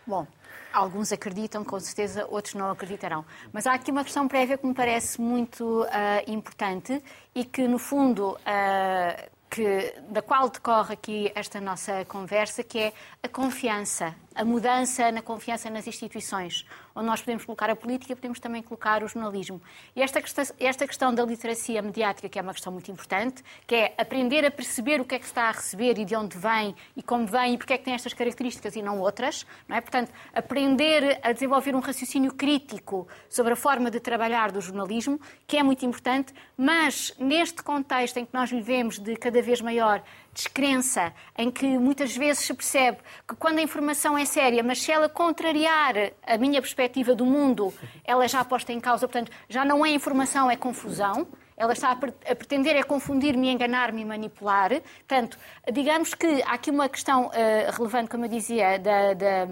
Bom, 0.07 0.25
alguns 0.73 1.11
acreditam, 1.11 1.63
com 1.63 1.79
certeza, 1.79 2.25
outros 2.29 2.55
não 2.55 2.71
acreditarão. 2.71 3.23
Mas 3.53 3.67
há 3.67 3.73
aqui 3.73 3.91
uma 3.91 4.03
questão 4.03 4.27
prévia 4.27 4.57
que 4.57 4.65
me 4.65 4.73
parece 4.73 5.21
muito 5.21 5.83
uh, 5.83 5.87
importante 6.31 7.03
e 7.35 7.45
que, 7.45 7.67
no 7.67 7.77
fundo, 7.77 8.31
uh, 8.31 9.29
que, 9.49 9.93
da 10.09 10.21
qual 10.21 10.49
decorre 10.49 10.93
aqui 10.93 11.31
esta 11.35 11.59
nossa 11.59 12.05
conversa, 12.05 12.63
que 12.63 12.79
é 12.79 12.93
a 13.21 13.27
confiança, 13.27 14.15
a 14.39 14.45
mudança 14.45 15.11
na 15.11 15.21
confiança 15.21 15.69
nas 15.69 15.85
instituições, 15.85 16.65
onde 16.95 17.07
nós 17.07 17.19
podemos 17.19 17.43
colocar 17.43 17.69
a 17.69 17.75
política, 17.75 18.15
podemos 18.15 18.39
também 18.39 18.63
colocar 18.63 19.03
o 19.03 19.07
jornalismo. 19.07 19.61
E 19.93 20.01
esta 20.01 20.21
questão, 20.21 20.45
esta 20.57 20.87
questão 20.87 21.13
da 21.13 21.25
literacia 21.25 21.81
mediática, 21.81 22.29
que 22.29 22.39
é 22.39 22.41
uma 22.41 22.53
questão 22.53 22.71
muito 22.71 22.89
importante, 22.89 23.43
que 23.67 23.75
é 23.75 23.93
aprender 23.97 24.45
a 24.45 24.49
perceber 24.49 25.01
o 25.01 25.03
que 25.03 25.15
é 25.15 25.19
que 25.19 25.25
está 25.25 25.49
a 25.49 25.51
receber 25.51 25.99
e 25.99 26.05
de 26.05 26.15
onde 26.15 26.37
vem 26.37 26.73
e 26.95 27.03
como 27.03 27.27
vem 27.27 27.55
e 27.55 27.57
porque 27.57 27.73
é 27.73 27.77
que 27.77 27.83
tem 27.83 27.93
estas 27.93 28.13
características 28.13 28.77
e 28.77 28.81
não 28.81 29.01
outras, 29.01 29.45
não 29.67 29.75
é? 29.75 29.81
Portanto, 29.81 30.09
aprender 30.33 31.19
a 31.21 31.33
desenvolver 31.33 31.75
um 31.75 31.81
raciocínio 31.81 32.33
crítico 32.33 33.09
sobre 33.27 33.51
a 33.51 33.57
forma 33.57 33.91
de 33.91 33.99
trabalhar 33.99 34.53
do 34.53 34.61
jornalismo, 34.61 35.19
que 35.45 35.57
é 35.57 35.63
muito 35.63 35.85
importante, 35.85 36.33
mas 36.55 37.13
neste 37.19 37.61
contexto 37.61 38.15
em 38.15 38.25
que 38.25 38.33
nós 38.33 38.49
vivemos 38.49 38.99
de 38.99 39.17
cada 39.17 39.41
vez 39.41 39.59
maior 39.59 40.01
descrença, 40.33 41.13
em 41.37 41.49
que 41.51 41.65
muitas 41.77 42.15
vezes 42.15 42.45
se 42.45 42.53
percebe 42.53 42.97
que 43.27 43.35
quando 43.35 43.59
a 43.59 43.61
informação 43.61 44.17
é 44.17 44.25
séria, 44.25 44.63
mas 44.63 44.81
se 44.81 44.91
ela 44.91 45.09
contrariar 45.09 45.95
a 46.25 46.37
minha 46.37 46.61
perspectiva 46.61 47.15
do 47.15 47.25
mundo, 47.25 47.73
ela 48.05 48.27
já 48.27 48.43
posta 48.45 48.71
em 48.71 48.79
causa, 48.79 49.07
portanto, 49.07 49.31
já 49.47 49.65
não 49.65 49.85
é 49.85 49.89
informação, 49.89 50.49
é 50.49 50.55
confusão. 50.55 51.27
Ela 51.57 51.73
está 51.73 51.91
a 51.91 52.35
pretender 52.35 52.77
é 52.77 52.83
confundir-me, 52.83 53.49
enganar-me 53.49 54.01
e 54.01 54.05
manipular. 54.05 54.69
Portanto, 54.69 55.37
digamos 55.73 56.13
que 56.13 56.41
há 56.43 56.53
aqui 56.53 56.71
uma 56.71 56.87
questão 56.87 57.27
uh, 57.27 57.31
relevante, 57.75 58.09
como 58.09 58.23
eu 58.23 58.29
dizia, 58.29 58.79
da, 58.79 59.13
da, 59.13 59.45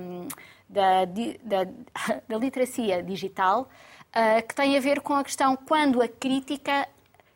da, 0.70 1.06
da, 2.30 2.38
literacia 2.38 3.04
digital, 3.04 3.70
uh, 4.16 4.48
que 4.48 4.56
tem 4.56 4.78
a 4.78 4.80
ver 4.80 5.02
com 5.02 5.16
a 5.16 5.24
questão 5.24 5.58
quando 5.58 6.02
a 6.02 6.08
crítica 6.08 6.88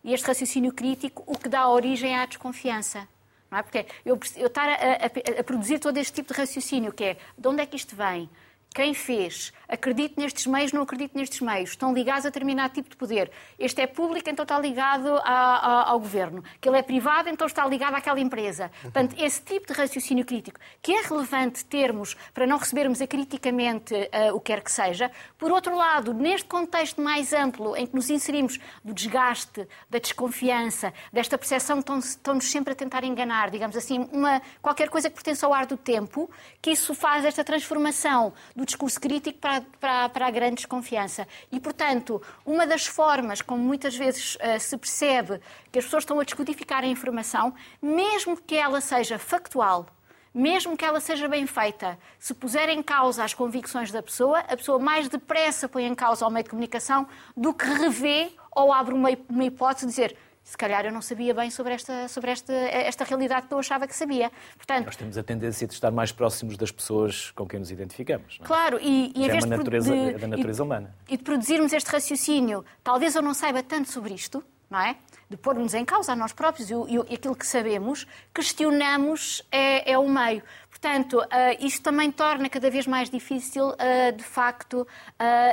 e 0.04 0.14
este 0.14 0.28
raciocínio 0.28 0.74
crítico, 0.74 1.24
o 1.28 1.38
que 1.38 1.48
dá 1.48 1.68
origem 1.68 2.16
à 2.16 2.26
desconfiança. 2.26 3.08
Não 3.52 3.58
é? 3.58 3.64
Porque 3.64 3.86
eu, 4.06 4.18
estar 4.48 4.68
a, 4.70 4.74
a, 4.74 5.40
a, 5.40 5.44
produzir 5.44 5.78
todo 5.78 5.98
este 5.98 6.14
tipo 6.14 6.34
de 6.34 6.40
raciocínio, 6.40 6.94
que 6.94 7.04
é 7.04 7.18
de 7.38 7.48
onde 7.48 7.62
é 7.62 7.66
que 7.66 7.76
isto 7.76 7.96
vem? 7.96 8.30
Quem 8.74 8.94
fez? 8.94 9.52
Acredito 9.68 10.20
nestes 10.20 10.48
meios, 10.48 10.72
não 10.72 10.84
acredito 10.84 11.18
nestes 11.18 11.42
meios. 11.42 11.72
Estão 11.72 11.94
ligados 11.94 12.26
a 12.26 12.30
determinado 12.30 12.74
tipo 12.74 12.90
de 12.90 12.96
poder. 12.96 13.30
Este 13.60 13.82
é 13.82 13.88
público, 13.88 14.30
então 14.30 14.44
está 14.44 14.58
ligado 14.58 15.18
a, 15.18 15.22
a, 15.24 15.90
ao 15.90 16.00
governo. 16.00 16.42
Que 16.60 16.70
ele 16.70 16.78
é 16.78 16.82
privado, 16.82 17.28
então 17.28 17.48
está 17.48 17.66
ligado 17.66 17.96
àquela 17.96 18.20
empresa. 18.20 18.72
Portanto, 18.82 19.16
esse 19.18 19.42
tipo 19.42 19.68
de 19.68 19.74
raciocínio 19.74 20.26
crítico, 20.26 20.58
que 20.82 20.94
é 20.94 21.02
relevante 21.02 21.66
termos 21.66 22.16
para 22.34 22.48
não 22.48 22.58
recebermos 22.58 23.02
acriticamente 23.02 23.94
uh, 23.94 24.36
o 24.36 24.40
que 24.40 24.54
quer 24.54 24.62
que 24.62 24.72
seja. 24.72 25.12
Por 25.38 25.52
outro 25.52 25.76
lado, 25.76 26.14
neste 26.14 26.48
contexto 26.48 27.02
mais 27.02 27.34
amplo, 27.34 27.76
em 27.76 27.86
que 27.86 27.96
nos 27.96 28.10
inserimos 28.10 28.58
do 28.84 28.94
desgaste, 28.94 29.68
da 29.90 30.00
desconfiança, 30.00 30.94
desta 31.12 31.38
percepção 31.38 31.82
que 31.82 31.92
estão-nos 31.92 32.46
sempre 32.46 32.72
a 32.72 32.76
tentar 32.76 33.04
enganar, 33.04 33.50
digamos 33.50 33.76
assim, 33.76 34.08
uma, 34.14 34.42
qualquer 34.62 34.90
coisa 34.90 35.10
que 35.10 35.16
pertence 35.16 35.44
ao 35.44 35.54
ar 35.54 35.66
do 35.66 35.76
tempo, 35.76 36.30
que 36.62 36.72
isso 36.72 36.94
faz 36.94 37.26
esta 37.26 37.44
transformação 37.44 38.34
do 38.62 38.66
discurso 38.66 39.00
crítico 39.00 39.40
para, 39.40 39.62
para, 39.80 40.10
para 40.10 40.28
a 40.28 40.32
grande 40.32 40.56
desconfiança. 40.56 41.28
E, 41.52 41.60
portanto, 41.60 42.22
uma 42.46 42.66
das 42.66 42.86
formas 42.86 43.42
como 43.42 43.62
muitas 43.62 43.96
vezes 43.96 44.36
uh, 44.36 44.60
se 44.60 44.78
percebe 44.78 45.42
que 45.72 45.80
as 45.80 45.86
pessoas 45.86 46.04
estão 46.04 46.20
a 46.20 46.24
descodificar 46.24 46.84
a 46.84 46.88
informação, 46.88 47.54
mesmo 47.82 48.38
que 48.38 48.56
ela 48.56 48.80
seja 48.80 49.18
factual, 49.18 49.88
mesmo 50.34 50.78
que 50.78 50.86
ela 50.86 51.00
seja 51.02 51.28
bem 51.28 51.46
feita, 51.46 51.98
se 52.18 52.34
puser 52.34 52.70
em 52.70 52.82
causa 52.82 53.24
as 53.24 53.34
convicções 53.34 53.92
da 53.92 54.02
pessoa, 54.02 54.40
a 54.40 54.56
pessoa 54.56 54.80
mais 54.80 55.10
depressa 55.10 55.68
põe 55.68 55.86
em 55.86 55.96
causa 55.96 56.26
o 56.26 56.30
meio 56.30 56.44
de 56.44 56.50
comunicação 56.50 57.08
do 57.36 57.54
que 57.54 57.66
revê 57.66 58.32
ou 58.56 58.72
abre 58.72 58.94
uma, 58.94 59.10
uma 59.28 59.44
hipótese 59.44 59.86
de 59.86 59.92
dizer 59.92 60.18
se 60.44 60.58
calhar 60.58 60.86
eu 60.86 60.92
não 60.92 61.02
sabia 61.02 61.34
bem 61.34 61.50
sobre 61.50 61.74
esta, 61.74 62.08
sobre 62.08 62.32
esta, 62.32 62.54
esta 62.54 63.04
realidade 63.04 63.48
que 63.48 63.54
eu 63.54 63.60
achava 63.60 63.88
que 63.88 63.96
sabia. 63.96 64.32
Portanto, 64.58 64.86
Nós 64.86 64.96
temos 64.96 65.18
a 65.18 65.24
tendência 65.24 65.68
de 65.68 65.74
estar 65.74 65.92
mais 65.92 66.12
próximos 66.12 66.58
das 66.58 66.72
pessoas 66.72 67.32
com 67.32 67.46
quem 67.46 67.60
nos 67.60 67.72
identificamos. 67.72 68.40
É? 68.42 68.46
Claro, 68.46 68.80
e, 68.82 69.12
e 69.16 69.26
em 69.26 69.30
vez 69.30 69.44
é 69.44 69.48
natureza, 69.48 69.94
de, 69.94 70.14
da 70.14 70.28
natureza 70.28 70.62
e, 70.62 70.66
humana. 70.66 70.96
E 71.08 71.18
de 71.18 71.24
produzirmos 71.24 71.74
este 71.74 71.90
raciocínio, 71.90 72.66
talvez 72.84 73.16
eu 73.16 73.22
não 73.22 73.34
saiba 73.34 73.62
tanto 73.62 73.92
sobre 73.92 74.14
isto, 74.14 74.44
não 74.70 74.80
é? 74.80 74.96
De 75.30 75.38
pôr-nos 75.38 75.74
em 75.74 75.86
causa 75.86 76.14
a 76.14 76.16
nós 76.16 76.34
próprios 76.34 76.70
e, 76.70 76.74
e, 76.74 77.16
aquilo 77.16 77.36
que 77.36 77.46
sabemos, 77.46 78.08
questionamos 78.34 79.46
é, 79.52 79.92
é 79.92 79.98
o 79.98 80.10
meio. 80.10 80.42
Portanto, 80.70 81.20
uh, 81.20 81.28
isto 81.66 81.84
também 81.84 82.12
torna 82.12 82.50
cada 82.50 82.70
vez 82.70 82.88
mais 82.88 83.10
difícil, 83.10 83.70
uh, 83.70 84.12
de 84.16 84.24
facto, 84.24 84.82
uh, 84.82 84.88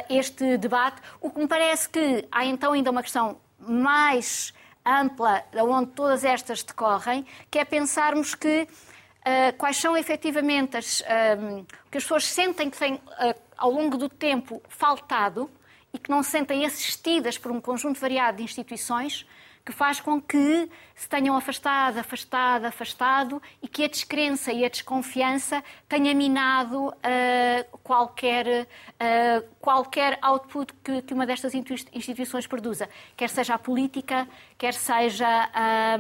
este 0.08 0.56
debate. 0.56 1.02
O 1.20 1.30
que 1.30 1.38
me 1.38 1.46
parece 1.46 1.88
que 1.88 2.26
há 2.32 2.46
então 2.46 2.72
ainda 2.72 2.90
uma 2.90 3.02
questão 3.02 3.38
mais 3.58 4.54
ampla, 4.88 5.44
onde 5.54 5.90
todas 5.90 6.24
estas 6.24 6.62
decorrem, 6.62 7.26
que 7.50 7.58
é 7.58 7.64
pensarmos 7.64 8.34
que 8.34 8.62
uh, 8.62 9.56
quais 9.58 9.76
são 9.76 9.96
efetivamente 9.96 10.76
as, 10.76 11.02
um, 11.38 11.64
que 11.90 11.98
as 11.98 12.04
pessoas 12.04 12.24
sentem 12.24 12.70
que 12.70 12.78
têm, 12.78 12.94
uh, 12.94 13.00
ao 13.56 13.70
longo 13.70 13.96
do 13.96 14.08
tempo, 14.08 14.62
faltado 14.68 15.50
e 15.92 15.98
que 15.98 16.10
não 16.10 16.22
se 16.22 16.30
sentem 16.30 16.64
assistidas 16.64 17.36
por 17.36 17.52
um 17.52 17.60
conjunto 17.60 18.00
variado 18.00 18.38
de 18.38 18.44
instituições 18.44 19.26
que 19.64 19.72
faz 19.72 20.00
com 20.00 20.20
que 20.20 20.70
se 20.98 21.08
tenham 21.08 21.36
afastado, 21.36 21.98
afastado, 21.98 22.64
afastado 22.64 23.42
e 23.62 23.68
que 23.68 23.84
a 23.84 23.88
descrença 23.88 24.52
e 24.52 24.64
a 24.64 24.68
desconfiança 24.68 25.62
tenha 25.88 26.12
minado 26.12 26.88
uh, 26.88 27.78
qualquer, 27.84 28.66
uh, 28.66 29.48
qualquer 29.60 30.18
output 30.20 30.74
que, 30.82 31.02
que, 31.02 31.14
uma 31.14 31.24
destas 31.24 31.54
instituições 31.54 32.48
produza, 32.48 32.88
quer 33.16 33.30
seja 33.30 33.54
a 33.54 33.58
política, 33.58 34.26
quer 34.58 34.74
seja, 34.74 35.48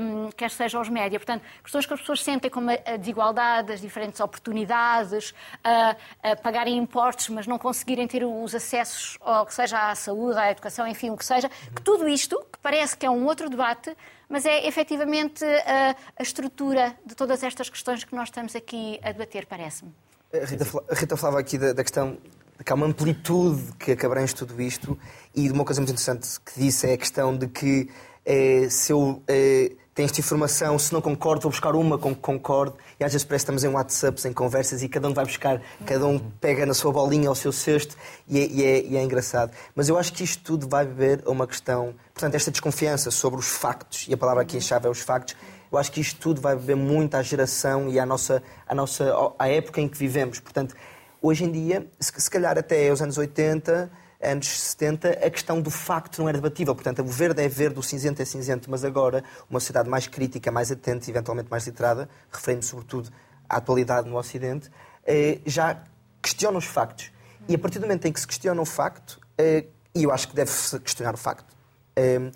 um, 0.00 0.30
quer 0.32 0.50
seja 0.50 0.80
os 0.80 0.88
médias. 0.88 1.22
Portanto, 1.22 1.44
questões 1.62 1.86
que 1.86 1.94
as 1.94 2.00
pessoas 2.00 2.24
sentem 2.24 2.50
como 2.50 2.68
a 2.68 2.96
desigualdade, 2.96 3.72
as 3.72 3.80
diferentes 3.80 4.18
oportunidades, 4.18 5.30
uh, 5.30 6.42
pagarem 6.42 6.76
impostos, 6.76 7.28
mas 7.28 7.46
não 7.46 7.56
conseguirem 7.56 8.08
ter 8.08 8.24
os 8.24 8.52
acessos 8.52 9.16
ao 9.20 9.46
que 9.46 9.54
seja 9.54 9.90
à 9.90 9.94
saúde, 9.94 10.40
à 10.40 10.50
educação, 10.50 10.88
enfim, 10.88 11.10
o 11.10 11.16
que 11.16 11.24
seja, 11.24 11.48
que 11.48 11.82
tudo 11.82 12.08
isto, 12.08 12.36
que 12.52 12.58
parece 12.58 12.98
que 12.98 13.06
é 13.06 13.10
um 13.10 13.24
outro 13.26 13.48
debate, 13.48 13.96
mas 14.28 14.44
é 14.44 14.66
efetivamente 14.66 15.44
a, 15.44 15.96
a 16.18 16.22
estrutura 16.22 16.94
de 17.04 17.14
todas 17.14 17.42
estas 17.42 17.70
questões 17.70 18.04
que 18.04 18.14
nós 18.14 18.28
estamos 18.28 18.54
aqui 18.54 19.00
a 19.02 19.12
debater, 19.12 19.46
parece-me. 19.46 19.92
A 20.32 20.44
Rita, 20.44 20.66
a 20.90 20.94
Rita 20.94 21.16
falava 21.16 21.40
aqui 21.40 21.56
da, 21.56 21.72
da, 21.72 21.82
questão 21.82 22.18
que 22.64 22.70
há 22.70 22.74
uma 22.74 22.86
amplitude 22.86 23.72
que, 23.78 23.92
abrange 24.04 24.34
tudo 24.34 24.60
isto 24.60 24.98
e 25.34 25.50
uma 25.50 25.64
coisa 25.64 25.80
muito 25.80 25.90
interessante 25.90 26.28
que 26.40 26.60
disse 26.60 26.86
é 26.88 26.92
a 26.92 26.98
questão 26.98 27.36
de 27.36 27.46
que 27.46 27.88
eh, 28.26 28.68
se 28.68 28.92
eu 28.92 29.22
eh, 29.26 29.72
tenho 29.98 30.06
esta 30.06 30.20
informação, 30.20 30.78
se 30.78 30.92
não 30.92 31.00
concordo, 31.00 31.42
vou 31.42 31.50
buscar 31.50 31.74
uma 31.74 31.98
com 31.98 32.14
que 32.14 32.20
concordo 32.20 32.76
e 33.00 33.04
às 33.04 33.10
vezes 33.10 33.24
parece 33.24 33.44
que 33.44 33.50
estamos 33.50 33.64
em 33.64 33.68
WhatsApps, 33.68 34.24
em 34.26 34.32
conversas 34.32 34.80
e 34.80 34.88
cada 34.88 35.08
um 35.08 35.12
vai 35.12 35.24
buscar, 35.24 35.60
cada 35.84 36.06
um 36.06 36.20
pega 36.20 36.64
na 36.64 36.72
sua 36.72 36.92
bolinha 36.92 37.28
ao 37.28 37.34
seu 37.34 37.50
cesto 37.50 37.96
e 38.28 38.38
é, 38.38 38.46
e 38.46 38.64
é, 38.64 38.82
e 38.84 38.96
é 38.96 39.02
engraçado. 39.02 39.50
Mas 39.74 39.88
eu 39.88 39.98
acho 39.98 40.12
que 40.12 40.22
isto 40.22 40.40
tudo 40.44 40.68
vai 40.68 40.86
beber 40.86 41.24
a 41.26 41.30
uma 41.32 41.48
questão, 41.48 41.96
portanto, 42.14 42.36
esta 42.36 42.48
desconfiança 42.48 43.10
sobre 43.10 43.40
os 43.40 43.48
factos, 43.48 44.06
e 44.08 44.14
a 44.14 44.16
palavra 44.16 44.44
aqui 44.44 44.56
em 44.56 44.60
chave 44.60 44.86
é 44.86 44.88
os 44.88 45.00
factos, 45.00 45.34
eu 45.72 45.76
acho 45.76 45.90
que 45.90 46.00
isto 46.00 46.20
tudo 46.20 46.40
vai 46.40 46.54
beber 46.54 46.76
muito 46.76 47.16
à 47.16 47.22
geração 47.22 47.88
e 47.88 47.98
à 47.98 48.06
nossa, 48.06 48.40
à 48.68 48.76
nossa 48.76 49.12
à 49.36 49.48
época 49.48 49.80
em 49.80 49.88
que 49.88 49.98
vivemos. 49.98 50.38
Portanto, 50.38 50.76
hoje 51.20 51.42
em 51.42 51.50
dia, 51.50 51.88
se 51.98 52.30
calhar 52.30 52.56
até 52.56 52.88
aos 52.88 53.02
anos 53.02 53.18
80, 53.18 53.90
anos 54.20 54.48
70, 54.48 55.10
a 55.10 55.30
questão 55.30 55.60
do 55.60 55.70
facto 55.70 56.18
não 56.18 56.28
era 56.28 56.38
debatível. 56.38 56.74
Portanto, 56.74 57.00
o 57.02 57.06
verde 57.06 57.42
é 57.42 57.48
verde, 57.48 57.78
o 57.78 57.82
cinzento 57.82 58.20
é 58.20 58.24
cinzento, 58.24 58.70
mas 58.70 58.84
agora 58.84 59.22
uma 59.48 59.60
sociedade 59.60 59.88
mais 59.88 60.06
crítica, 60.06 60.50
mais 60.50 60.70
atenta 60.72 61.06
e 61.06 61.10
eventualmente 61.10 61.48
mais 61.50 61.66
literada, 61.66 62.08
referindo 62.30 62.64
sobretudo 62.64 63.10
à 63.48 63.56
atualidade 63.56 64.08
no 64.08 64.16
Ocidente, 64.16 64.70
eh, 65.06 65.38
já 65.46 65.82
questiona 66.20 66.58
os 66.58 66.64
factos. 66.64 67.12
E 67.48 67.54
a 67.54 67.58
partir 67.58 67.78
do 67.78 67.86
momento 67.86 68.04
em 68.06 68.12
que 68.12 68.20
se 68.20 68.26
questiona 68.26 68.60
o 68.60 68.66
facto, 68.66 69.20
eh, 69.38 69.64
e 69.94 70.04
eu 70.04 70.12
acho 70.12 70.28
que 70.28 70.34
deve-se 70.34 70.78
questionar 70.80 71.14
o 71.14 71.18
facto, 71.18 71.56
eh, 71.96 72.30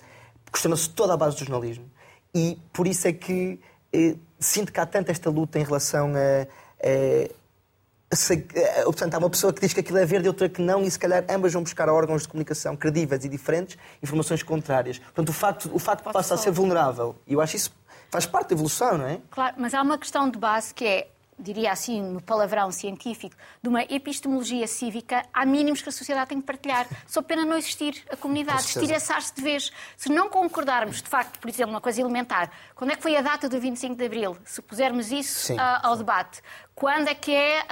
questiona-se 0.51 0.89
toda 0.91 1.15
a 1.15 1.17
base 1.17 1.37
do 1.37 1.45
jornalismo. 1.45 1.91
E 2.35 2.59
por 2.73 2.87
isso 2.87 3.07
é 3.09 3.13
que 3.13 3.61
sinto 4.41 4.73
que 4.73 4.81
há 4.81 4.87
tanta 4.87 5.13
esta 5.13 5.29
luta 5.29 5.59
em 5.59 5.65
relação 5.65 6.15
a 6.15 6.47
se, 8.13 8.47
eh, 8.55 8.83
portanto, 8.85 9.15
há 9.15 9.19
uma 9.19 9.31
pessoa 9.31 9.53
que 9.53 9.61
diz 9.61 9.73
que 9.73 9.81
aquilo 9.81 9.99
é 9.99 10.05
verde 10.05 10.27
e 10.27 10.29
outra 10.29 10.49
que 10.49 10.61
não, 10.61 10.83
e 10.83 10.91
se 10.91 10.99
calhar 10.99 11.25
ambas 11.29 11.53
vão 11.53 11.63
buscar 11.63 11.89
órgãos 11.89 12.23
de 12.23 12.29
comunicação 12.29 12.77
credíveis 12.77 13.25
e 13.25 13.29
diferentes 13.29 13.77
informações 14.03 14.43
contrárias. 14.43 14.99
Portanto, 14.99 15.29
o 15.29 15.33
facto, 15.33 15.71
o 15.73 15.79
facto 15.79 16.11
passa 16.13 16.35
a 16.35 16.37
ser 16.37 16.51
vulnerável. 16.51 17.17
E 17.27 17.33
eu 17.33 17.41
acho 17.41 17.57
isso 17.57 17.73
faz 18.11 18.27
parte 18.27 18.51
da 18.51 18.55
evolução, 18.55 18.99
não 18.99 19.07
é? 19.07 19.21
Claro, 19.31 19.55
mas 19.59 19.73
há 19.73 19.81
uma 19.81 19.97
questão 19.97 20.29
de 20.29 20.39
base 20.39 20.75
que 20.75 20.85
é 20.85 21.09
diria 21.43 21.73
assim, 21.73 22.01
no 22.01 22.23
palavrão 22.23 22.71
científico, 22.71 23.37
de 23.61 23.69
uma 23.69 23.83
epistemologia 23.83 24.67
cívica, 24.67 25.25
há 25.33 25.45
mínimos 25.45 25.83
que 25.83 25.89
a 25.89 25.93
sociedade 25.93 26.29
tem 26.29 26.41
que 26.41 26.47
partilhar. 26.47 26.87
Só 27.07 27.21
pena 27.21 27.45
não 27.45 27.57
existir 27.57 28.03
a 28.11 28.17
comunidade, 28.17 28.63
estilhaçar-se 28.63 29.35
de 29.35 29.43
vez. 29.43 29.73
Se 29.97 30.11
não 30.11 30.29
concordarmos, 30.29 31.03
de 31.03 31.09
facto, 31.09 31.39
por 31.39 31.49
exemplo, 31.49 31.73
uma 31.73 31.81
coisa 31.81 32.01
elementar, 32.01 32.51
quando 32.75 32.93
é 32.93 32.97
que 32.97 33.03
foi 33.03 33.17
a 33.17 33.21
data 33.21 33.49
do 33.49 33.61
25 33.61 33.97
de 33.97 34.05
Abril? 34.05 34.37
Se 34.45 34.63
pusermos 34.63 35.11
isso 35.11 35.53
uh, 35.55 35.59
ao 35.83 35.97
debate. 35.97 36.41
Quando 36.75 37.09
é 37.09 37.15
que 37.15 37.35
é, 37.35 37.63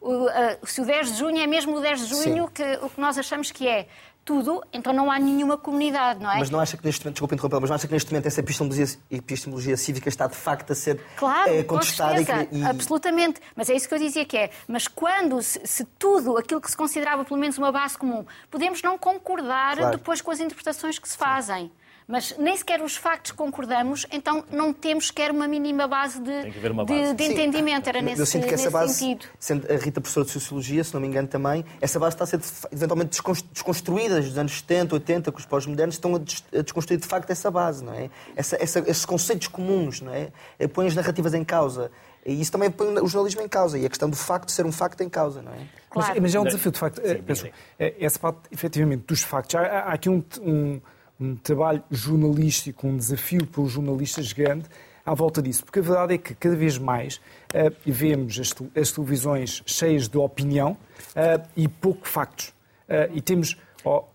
uh, 0.00 0.08
uh, 0.08 0.66
se 0.66 0.80
o 0.80 0.84
10 0.84 1.12
de 1.12 1.18
junho 1.18 1.38
é 1.38 1.46
mesmo 1.46 1.76
o 1.76 1.80
10 1.80 2.00
de 2.00 2.06
junho 2.06 2.48
que, 2.48 2.62
o 2.82 2.88
que 2.88 3.00
nós 3.00 3.18
achamos 3.18 3.50
que 3.50 3.66
é? 3.66 3.88
Tudo, 4.26 4.60
então 4.72 4.92
não 4.92 5.08
há 5.08 5.20
nenhuma 5.20 5.56
comunidade, 5.56 6.20
não 6.20 6.30
é? 6.30 6.40
Mas 6.40 6.50
não 6.50 6.58
acha 6.58 6.76
que 6.76 6.84
neste 6.84 7.04
momento, 7.04 7.14
desculpa 7.14 7.34
interromper, 7.36 7.60
mas 7.60 7.70
não 7.70 7.76
acha 7.76 7.86
que 7.86 7.94
neste 7.94 8.10
momento 8.10 8.26
essa 8.26 8.40
epistemologia, 8.40 8.86
epistemologia 9.08 9.76
cívica 9.76 10.08
está 10.08 10.26
de 10.26 10.34
facto 10.34 10.72
a 10.72 10.74
ser 10.74 11.00
claro, 11.16 11.48
é, 11.48 11.62
contestada? 11.62 12.24
Com 12.24 12.56
e... 12.56 12.64
Absolutamente, 12.64 13.40
mas 13.54 13.70
é 13.70 13.74
isso 13.74 13.88
que 13.88 13.94
eu 13.94 13.98
dizia 14.00 14.24
que 14.24 14.36
é. 14.36 14.50
Mas 14.66 14.88
quando 14.88 15.40
se, 15.40 15.60
se, 15.64 15.84
tudo 15.96 16.36
aquilo 16.36 16.60
que 16.60 16.68
se 16.68 16.76
considerava 16.76 17.24
pelo 17.24 17.38
menos 17.38 17.56
uma 17.56 17.70
base 17.70 17.96
comum, 17.96 18.26
podemos 18.50 18.82
não 18.82 18.98
concordar 18.98 19.76
claro. 19.76 19.96
depois 19.96 20.20
com 20.20 20.32
as 20.32 20.40
interpretações 20.40 20.98
que 20.98 21.08
se 21.08 21.16
fazem. 21.16 21.66
Sim 21.66 21.85
mas 22.08 22.36
nem 22.38 22.56
sequer 22.56 22.80
os 22.80 22.96
factos 22.96 23.32
concordamos, 23.32 24.06
então 24.12 24.44
não 24.50 24.72
temos 24.72 25.08
sequer 25.08 25.32
uma 25.32 25.48
mínima 25.48 25.88
base 25.88 26.20
de, 26.20 26.60
base. 26.72 26.92
de, 26.92 27.14
de 27.14 27.24
entendimento. 27.24 27.88
Era 27.88 28.00
nesse, 28.00 28.20
Eu 28.20 28.26
sinto 28.26 28.46
que 28.46 28.54
essa 28.54 28.70
base, 28.70 28.94
sentido. 28.94 29.28
sendo 29.40 29.66
a 29.72 29.76
Rita 29.76 30.00
professora 30.00 30.24
de 30.24 30.32
Sociologia, 30.32 30.84
se 30.84 30.94
não 30.94 31.00
me 31.00 31.08
engano 31.08 31.26
também, 31.26 31.64
essa 31.80 31.98
base 31.98 32.14
está 32.14 32.22
a 32.22 32.26
ser 32.26 32.40
eventualmente 32.70 33.20
desconstruída 33.52 34.20
dos 34.20 34.38
anos 34.38 34.58
70, 34.58 34.94
80, 34.94 35.32
que 35.32 35.38
os 35.38 35.46
pós-modernos 35.46 35.96
estão 35.96 36.14
a 36.14 36.18
desconstruir 36.62 37.00
de 37.00 37.06
facto 37.06 37.30
essa 37.30 37.50
base, 37.50 37.82
não 37.84 37.92
é? 37.92 38.08
Essa, 38.36 38.56
essa, 38.62 38.78
esses 38.88 39.04
conceitos 39.04 39.48
comuns, 39.48 40.00
não 40.00 40.12
é? 40.14 40.30
Põem 40.72 40.86
as 40.86 40.94
narrativas 40.94 41.34
em 41.34 41.44
causa. 41.44 41.90
E 42.24 42.40
isso 42.40 42.52
também 42.52 42.70
põe 42.70 42.88
o 43.00 43.06
jornalismo 43.06 43.42
em 43.42 43.48
causa 43.48 43.78
e 43.78 43.86
a 43.86 43.88
questão 43.88 44.08
do 44.10 44.16
facto 44.16 44.46
de 44.46 44.52
ser 44.52 44.66
um 44.66 44.72
facto 44.72 45.00
em 45.00 45.08
causa, 45.08 45.42
não 45.42 45.52
é? 45.52 45.58
Claro. 45.90 46.08
Mas, 46.12 46.22
mas 46.22 46.34
é 46.34 46.40
um 46.40 46.44
desafio, 46.44 46.70
de 46.70 46.78
facto. 46.78 47.00
Sim, 47.00 47.22
penso, 47.22 47.48
essa 47.78 48.18
parte, 48.18 48.38
efetivamente, 48.52 49.04
dos 49.06 49.22
factos. 49.22 49.54
Há, 49.56 49.60
há 49.62 49.92
aqui 49.92 50.08
um, 50.08 50.22
um 50.40 50.80
um 51.20 51.36
trabalho 51.36 51.82
jornalístico, 51.90 52.86
um 52.86 52.96
desafio 52.96 53.46
para 53.46 53.62
os 53.62 53.72
jornalistas 53.72 54.32
grande 54.32 54.66
à 55.04 55.14
volta 55.14 55.40
disso. 55.40 55.64
Porque 55.64 55.78
a 55.78 55.82
verdade 55.82 56.14
é 56.14 56.18
que 56.18 56.34
cada 56.34 56.56
vez 56.56 56.78
mais 56.78 57.16
uh, 57.16 57.74
vemos 57.86 58.38
as, 58.38 58.54
as, 58.78 58.92
televisões 58.92 59.62
cheias 59.64 60.08
de 60.08 60.18
opinião 60.18 60.72
uh, 60.72 61.48
e 61.56 61.68
pouco 61.68 62.06
factos. 62.06 62.48
Uh, 62.88 63.14
e 63.14 63.20
temos 63.20 63.56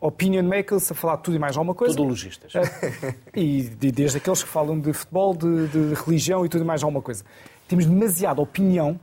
opinion 0.02 0.44
makers 0.44 0.92
a 0.92 0.96
falar 0.96 1.16
de 1.16 1.24
tudo 1.24 1.38
e 1.38 1.40
mais 1.40 1.56
alguma 1.56 1.74
coisa. 1.74 1.96
Tudo 1.96 2.10
logistas. 2.10 2.52
e 3.34 3.64
desde 3.64 4.18
aqueles 4.18 4.44
que 4.44 4.50
falam 4.50 4.78
de 4.78 4.92
futebol, 4.92 5.34
de, 5.34 5.68
de 5.68 5.94
religião 5.94 6.46
e 6.46 6.50
tudo 6.50 6.64
e 6.64 6.68
mais 6.68 6.84
alguma 6.84 7.02
coisa. 7.02 7.24
Temos 7.70 7.86
demasiada 7.86 8.42
opinião 8.42 9.00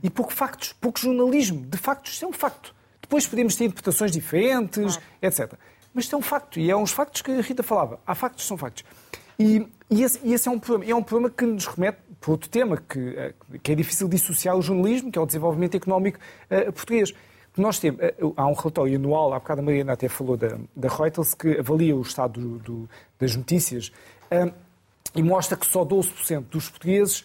e 0.00 0.08
pouco 0.08 0.32
factos, 0.32 0.72
pouco 0.74 1.00
jornalismo. 1.00 1.66
De 1.66 1.76
factos, 1.76 2.12
isso 2.12 2.24
é 2.24 2.28
um 2.28 2.32
facto. 2.32 2.72
Depois 3.00 3.26
podemos 3.26 3.56
ter 3.56 3.64
interpretações 3.64 4.12
diferentes, 4.12 4.96
claro. 4.96 5.02
etc. 5.20 5.52
Mas 5.94 6.04
isto 6.04 6.16
é 6.16 6.18
um 6.18 6.22
facto, 6.22 6.58
e 6.58 6.70
é 6.70 6.76
uns 6.76 6.90
factos 6.90 7.22
que 7.22 7.30
a 7.30 7.40
Rita 7.40 7.62
falava. 7.62 8.00
Há 8.06 8.14
factos, 8.14 8.46
são 8.46 8.56
factos. 8.56 8.84
E, 9.38 9.66
e, 9.90 10.02
esse, 10.02 10.20
e 10.22 10.32
esse, 10.32 10.48
é 10.48 10.50
um 10.50 10.58
problema. 10.58 10.84
E 10.86 10.90
é 10.90 10.96
um 10.96 11.02
problema 11.02 11.30
que 11.30 11.44
nos 11.44 11.66
remete 11.66 11.98
para 12.20 12.30
outro 12.30 12.48
tema, 12.48 12.76
que, 12.76 12.98
eh, 13.16 13.34
que 13.62 13.72
é 13.72 13.74
difícil 13.74 14.08
dissociar 14.08 14.56
o 14.56 14.62
jornalismo, 14.62 15.10
que 15.10 15.18
é 15.18 15.22
o 15.22 15.26
desenvolvimento 15.26 15.76
económico 15.76 16.18
uh, 16.50 16.72
português. 16.72 17.12
Nós 17.56 17.78
temos, 17.78 18.00
uh, 18.00 18.32
há 18.36 18.46
um 18.46 18.54
relatório 18.54 18.96
anual, 18.96 19.34
há 19.34 19.40
bocado 19.40 19.60
a 19.60 19.64
Mariana 19.64 19.92
até 19.92 20.08
falou 20.08 20.36
da, 20.36 20.56
da 20.74 20.88
Reuters, 20.88 21.34
que 21.34 21.58
avalia 21.58 21.96
o 21.96 22.00
estado 22.00 22.40
do, 22.40 22.58
do, 22.58 22.90
das 23.18 23.34
notícias 23.34 23.88
uh, 24.30 24.52
e 25.14 25.22
mostra 25.22 25.56
que 25.56 25.66
só 25.66 25.84
12% 25.84 26.44
dos 26.50 26.70
portugueses 26.70 27.24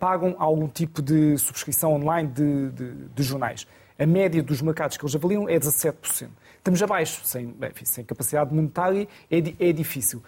pagam 0.00 0.34
algum 0.38 0.66
tipo 0.66 1.02
de 1.02 1.36
subscrição 1.36 1.92
online 1.92 2.26
de, 2.26 2.70
de, 2.70 2.90
de 3.14 3.22
jornais. 3.22 3.66
A 3.98 4.06
média 4.06 4.42
dos 4.42 4.62
mercados 4.62 4.96
que 4.96 5.04
eles 5.04 5.14
avaliam 5.14 5.46
é 5.46 5.58
17%. 5.58 6.28
Estamos 6.68 6.82
abaixo, 6.82 7.22
sem, 7.24 7.54
enfim, 7.62 7.84
sem 7.86 8.04
capacidade 8.04 8.54
monetária 8.54 9.08
é, 9.30 9.38
é 9.38 9.72
difícil. 9.72 10.22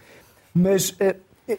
Mas 0.55 0.97
é, 0.99 1.17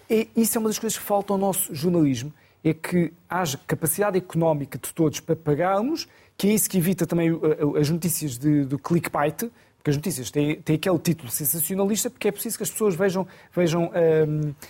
é, 0.09 0.27
isso 0.35 0.57
é 0.57 0.59
uma 0.59 0.69
das 0.69 0.79
coisas 0.79 0.97
que 0.97 1.05
falta 1.05 1.31
ao 1.31 1.37
nosso 1.37 1.75
jornalismo, 1.75 2.33
é 2.63 2.73
que 2.73 3.13
haja 3.29 3.59
capacidade 3.67 4.17
económica 4.17 4.79
de 4.79 4.91
todos 4.91 5.19
para 5.19 5.35
pagarmos, 5.35 6.07
que 6.35 6.47
é 6.49 6.53
isso 6.53 6.67
que 6.67 6.79
evita 6.79 7.05
também 7.05 7.29
as 7.79 7.91
notícias 7.91 8.39
de, 8.39 8.65
do 8.65 8.79
clickbait, 8.79 9.51
porque 9.77 9.91
as 9.91 9.95
notícias 9.97 10.31
têm, 10.31 10.59
têm 10.59 10.77
aquele 10.77 10.97
título 10.97 11.29
sensacionalista, 11.29 12.09
porque 12.09 12.29
é 12.29 12.31
preciso 12.31 12.57
que 12.57 12.63
as 12.63 12.71
pessoas 12.71 12.95
vejam, 12.95 13.27
vejam 13.55 13.91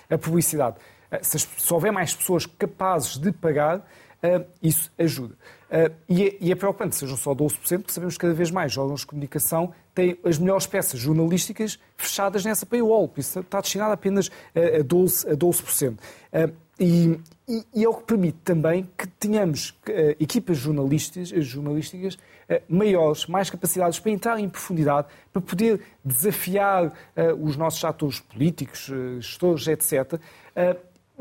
a 0.10 0.18
publicidade. 0.18 0.76
Se, 1.22 1.40
se 1.40 1.74
houver 1.74 1.94
mais 1.94 2.14
pessoas 2.14 2.46
capazes 2.46 3.18
de 3.18 3.32
pagar, 3.32 3.80
uh, 4.22 4.46
isso 4.62 4.92
ajuda. 4.98 5.36
Uh, 5.70 5.94
e, 6.08 6.24
é, 6.28 6.38
e 6.40 6.52
é 6.52 6.56
preocupante, 6.56 6.96
sejam 6.96 7.18
só 7.18 7.34
12%, 7.34 7.78
porque 7.80 7.92
sabemos 7.92 8.16
que 8.16 8.20
cada 8.20 8.34
vez 8.34 8.52
mais 8.52 8.78
órgãos 8.78 9.02
de 9.02 9.08
comunicação 9.08 9.74
têm 9.94 10.18
as 10.24 10.38
melhores 10.38 10.66
peças 10.66 11.00
jornalísticas 11.00 11.80
fechadas 11.98 12.46
nessa 12.46 12.66
paywall, 12.66 13.12
isso 13.18 13.40
está 13.40 13.62
destinado 13.62 13.94
apenas 13.94 14.30
a 14.56 14.84
12%. 14.84 15.32
A 15.32 15.36
12%. 15.36 15.94
Uh, 15.94 16.54
e, 16.80 17.20
e, 17.48 17.66
e, 17.76 17.84
é 17.84 17.88
o 17.88 17.94
que 17.94 18.04
permite 18.06 18.40
também 18.44 18.90
que 18.98 19.06
tenhamos 19.08 19.70
uh, 19.70 20.16
equipas 20.20 20.58
jornalísticas, 20.58 21.30
jornalísticas 21.46 22.16
uh, 22.16 22.62
maiores, 22.68 23.28
mais 23.28 23.50
capacidades 23.50 24.00
para 24.00 24.12
entrar 24.12 24.40
em 24.40 24.50
profundidade, 24.50 25.08
para 25.32 25.42
poder 25.42 25.82
desafiar 26.04 26.92
os 27.40 27.56
nossos 27.56 27.84
atores 27.86 28.20
políticos, 28.20 28.92
gestores, 29.20 29.68
etc 29.68 30.20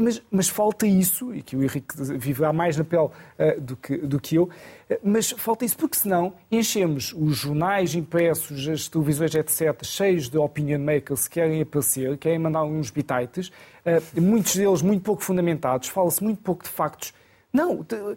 mas, 0.01 0.22
mas, 0.30 0.48
falta 0.48 0.86
isso, 0.86 1.34
e 1.34 1.42
que 1.42 1.57
o 1.57 1.62
Henrique 1.62 1.94
viverá 2.16 2.53
mais 2.53 2.76
na 2.76 2.84
pele 2.84 3.05
uh, 3.05 3.61
do, 3.61 3.76
que, 3.76 3.96
do 3.98 4.20
que 4.20 4.36
eu, 4.36 4.44
uh, 4.44 4.96
mas 5.03 5.30
falta 5.30 5.64
isso 5.64 5.76
porque 5.76 5.96
senão 5.96 6.32
enchemos 6.51 7.14
os 7.16 7.36
jornais 7.36 7.94
impressos, 7.94 8.66
as 8.68 8.88
televisões, 8.88 9.34
etc., 9.34 9.84
cheios 9.84 10.28
de 10.28 10.38
opinion 10.38 10.80
makers 10.80 11.28
que 11.28 11.34
querem 11.34 11.62
aparecer, 11.62 12.16
querem 12.18 12.38
mandar 12.38 12.64
uns 12.64 12.90
bitites, 12.90 13.48
uh, 13.48 14.20
muitos 14.20 14.57
deles 14.57 14.82
muito 14.82 15.03
pouco 15.03 15.22
fundamentados, 15.22 15.88
fala-se 15.88 16.22
muito 16.22 16.42
pouco 16.42 16.64
de 16.64 16.70
factos, 16.70 17.12
não, 17.53 17.84
eh, 17.90 18.16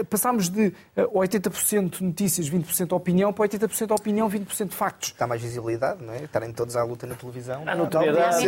eh, 0.00 0.04
passámos 0.04 0.48
de 0.48 0.72
80% 0.96 2.00
eh, 2.00 2.04
notícias, 2.04 2.48
20% 2.48 2.92
opinião, 2.92 3.32
para 3.32 3.44
80% 3.48 3.94
opinião, 3.94 4.28
20% 4.28 4.72
factos. 4.72 5.10
Está 5.10 5.26
mais 5.26 5.40
visibilidade, 5.40 6.02
não 6.02 6.12
é? 6.12 6.24
Estarem 6.24 6.52
todos 6.52 6.74
à 6.74 6.82
luta 6.82 7.06
na 7.06 7.14
televisão. 7.14 7.62
A 7.66 7.76
notoriedade, 7.76 8.44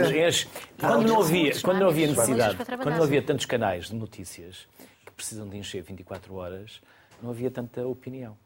quando 0.78 1.06
não 1.06 1.20
havia, 1.20 1.60
quando 1.60 1.78
não 1.78 1.88
havia 1.88 2.08
necessidade, 2.08 2.56
quando 2.56 2.96
não 2.96 3.04
havia 3.04 3.22
tantos 3.22 3.46
canais 3.46 3.86
de 3.86 3.94
notícias 3.94 4.66
que 5.06 5.12
precisam 5.12 5.48
de 5.48 5.56
encher 5.56 5.82
24 5.82 6.34
horas, 6.34 6.80
não 7.22 7.30
havia 7.30 7.50
tanta 7.50 7.86
opinião. 7.86 8.36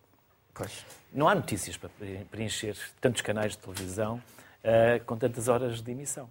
Pois. 0.53 0.85
Não 1.13 1.27
há 1.29 1.35
notícias 1.35 1.77
para 1.77 1.89
preencher 2.31 2.77
tantos 3.01 3.23
canais 3.23 3.53
de 3.53 3.59
televisão 3.59 4.17
uh, 4.17 5.03
com 5.07 5.17
tantas 5.17 5.49
horas 5.49 5.81
de 5.81 5.91
emissão. 5.91 6.29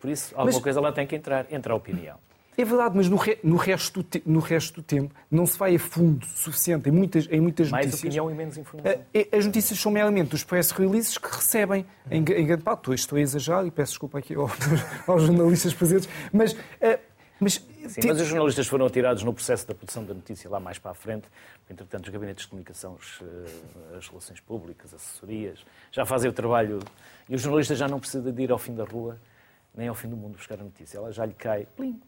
Por 0.00 0.10
isso, 0.10 0.34
alguma 0.34 0.52
Mas... 0.52 0.62
coisa 0.62 0.80
lá 0.80 0.92
tem 0.92 1.06
que 1.06 1.16
entrar. 1.16 1.46
Entra 1.50 1.72
a 1.72 1.76
opinião. 1.76 2.18
É 2.58 2.64
verdade, 2.64 2.96
mas 2.96 3.08
no, 3.08 3.16
re, 3.16 3.38
no, 3.40 3.56
resto 3.56 4.02
do 4.02 4.02
te, 4.02 4.20
no 4.26 4.40
resto 4.40 4.74
do 4.74 4.82
tempo 4.82 5.14
não 5.30 5.46
se 5.46 5.56
vai 5.56 5.76
a 5.76 5.78
fundo 5.78 6.26
suficiente 6.26 6.88
em 6.88 6.92
muitas, 6.92 7.28
em 7.30 7.40
muitas 7.40 7.70
Mais 7.70 7.86
notícias. 7.86 8.02
opinião 8.02 8.28
e 8.28 8.34
menos 8.34 8.58
informação. 8.58 9.00
As 9.30 9.46
notícias 9.46 9.78
são 9.78 9.92
meramente 9.92 10.30
dos 10.30 10.42
press 10.42 10.72
releases 10.72 11.16
que 11.16 11.28
recebem 11.28 11.86
em, 12.10 12.16
em 12.16 12.22
grande 12.22 12.64
parte. 12.64 12.92
Estou 12.92 13.16
a 13.16 13.20
exagerar 13.20 13.64
e 13.64 13.70
peço 13.70 13.92
desculpa 13.92 14.18
aqui 14.18 14.34
aos, 14.34 14.50
aos 15.06 15.22
jornalistas 15.22 15.72
presentes, 15.72 16.08
mas. 16.32 16.56
Mas, 17.40 17.64
Sim, 17.86 18.00
mas 18.08 18.20
os 18.20 18.26
jornalistas 18.26 18.66
foram 18.66 18.84
atirados 18.84 19.22
no 19.22 19.32
processo 19.32 19.64
da 19.68 19.72
produção 19.72 20.04
da 20.04 20.12
notícia 20.12 20.50
lá 20.50 20.58
mais 20.58 20.76
para 20.76 20.90
a 20.90 20.94
frente. 20.94 21.28
Entretanto, 21.70 22.06
os 22.06 22.12
gabinetes 22.12 22.42
de 22.42 22.50
comunicação, 22.50 22.98
as 23.96 24.08
relações 24.08 24.40
públicas, 24.40 24.92
assessorias, 24.92 25.64
já 25.92 26.04
fazem 26.04 26.28
o 26.28 26.32
trabalho. 26.32 26.80
E 27.28 27.36
o 27.36 27.38
jornalista 27.38 27.76
já 27.76 27.86
não 27.86 28.00
precisa 28.00 28.32
de 28.32 28.42
ir 28.42 28.50
ao 28.50 28.58
fim 28.58 28.74
da 28.74 28.82
rua 28.82 29.20
nem 29.76 29.88
ao 29.88 29.94
fim 29.94 30.08
do 30.08 30.16
mundo 30.16 30.36
buscar 30.36 30.60
a 30.60 30.64
notícia. 30.64 30.98
Ela 30.98 31.12
já 31.12 31.24
lhe 31.24 31.34
cai 31.34 31.66
plim, 31.76 32.00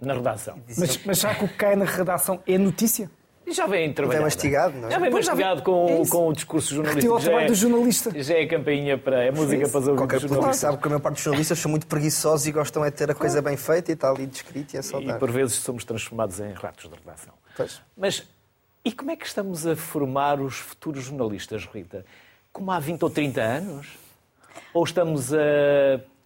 na 0.00 0.14
redação. 0.14 0.60
Mas, 0.76 1.04
mas 1.04 1.20
já 1.20 1.34
que 1.34 1.44
o 1.44 1.48
que 1.48 1.54
cai 1.54 1.76
na 1.76 1.84
redação 1.84 2.42
é 2.46 2.58
notícia? 2.58 3.10
Já 3.48 3.66
vem 3.66 3.92
trabalhado. 3.92 4.22
Já 4.22 4.24
mastigado, 4.24 4.78
não 4.78 4.88
é? 4.88 4.90
Já 4.92 4.98
vem 4.98 5.10
mastigado 5.10 5.62
com, 5.62 6.02
é 6.02 6.08
com 6.08 6.28
o 6.28 6.32
discurso 6.32 6.74
jornalístico. 6.74 7.20
Já 7.20 7.40
é, 7.40 7.46
do 7.46 7.54
jornalista. 7.54 8.22
Já 8.22 8.34
é 8.34 8.42
a 8.42 8.48
campainha 8.48 8.96
para. 8.96 9.24
É 9.24 9.30
música 9.30 9.68
para 9.68 9.80
os 9.80 9.88
ouvidos 9.88 9.98
Qualquer 9.98 10.20
público 10.20 10.54
sabe 10.54 10.78
que 10.78 10.86
a 10.86 10.88
maior 10.88 11.00
parte 11.00 11.14
dos 11.16 11.24
jornalistas 11.24 11.58
são 11.58 11.70
muito 11.70 11.86
preguiçosos 11.86 12.46
e 12.46 12.52
gostam 12.52 12.84
é 12.84 12.90
de 12.90 12.96
ter 12.96 13.10
a 13.10 13.14
coisa 13.14 13.42
bem 13.42 13.56
feita 13.56 13.90
e 13.90 13.94
está 13.94 14.10
ali 14.10 14.26
descrito 14.26 14.74
e 14.74 14.78
é 14.78 14.82
saudade. 14.82 15.16
E 15.16 15.18
por 15.18 15.30
vezes 15.30 15.56
somos 15.56 15.84
transformados 15.84 16.38
em 16.40 16.52
ratos 16.52 16.88
de 16.88 16.94
redação. 16.94 17.34
Pois. 17.56 17.82
Mas 17.96 18.26
e 18.84 18.90
como 18.90 19.10
é 19.10 19.16
que 19.16 19.26
estamos 19.26 19.66
a 19.66 19.76
formar 19.76 20.40
os 20.40 20.56
futuros 20.56 21.04
jornalistas, 21.04 21.66
Rita? 21.66 22.04
Como 22.52 22.70
há 22.70 22.80
20 22.80 23.02
ou 23.02 23.10
30 23.10 23.40
anos? 23.40 23.98
Ou 24.74 24.84
estamos 24.84 25.32
a. 25.32 25.38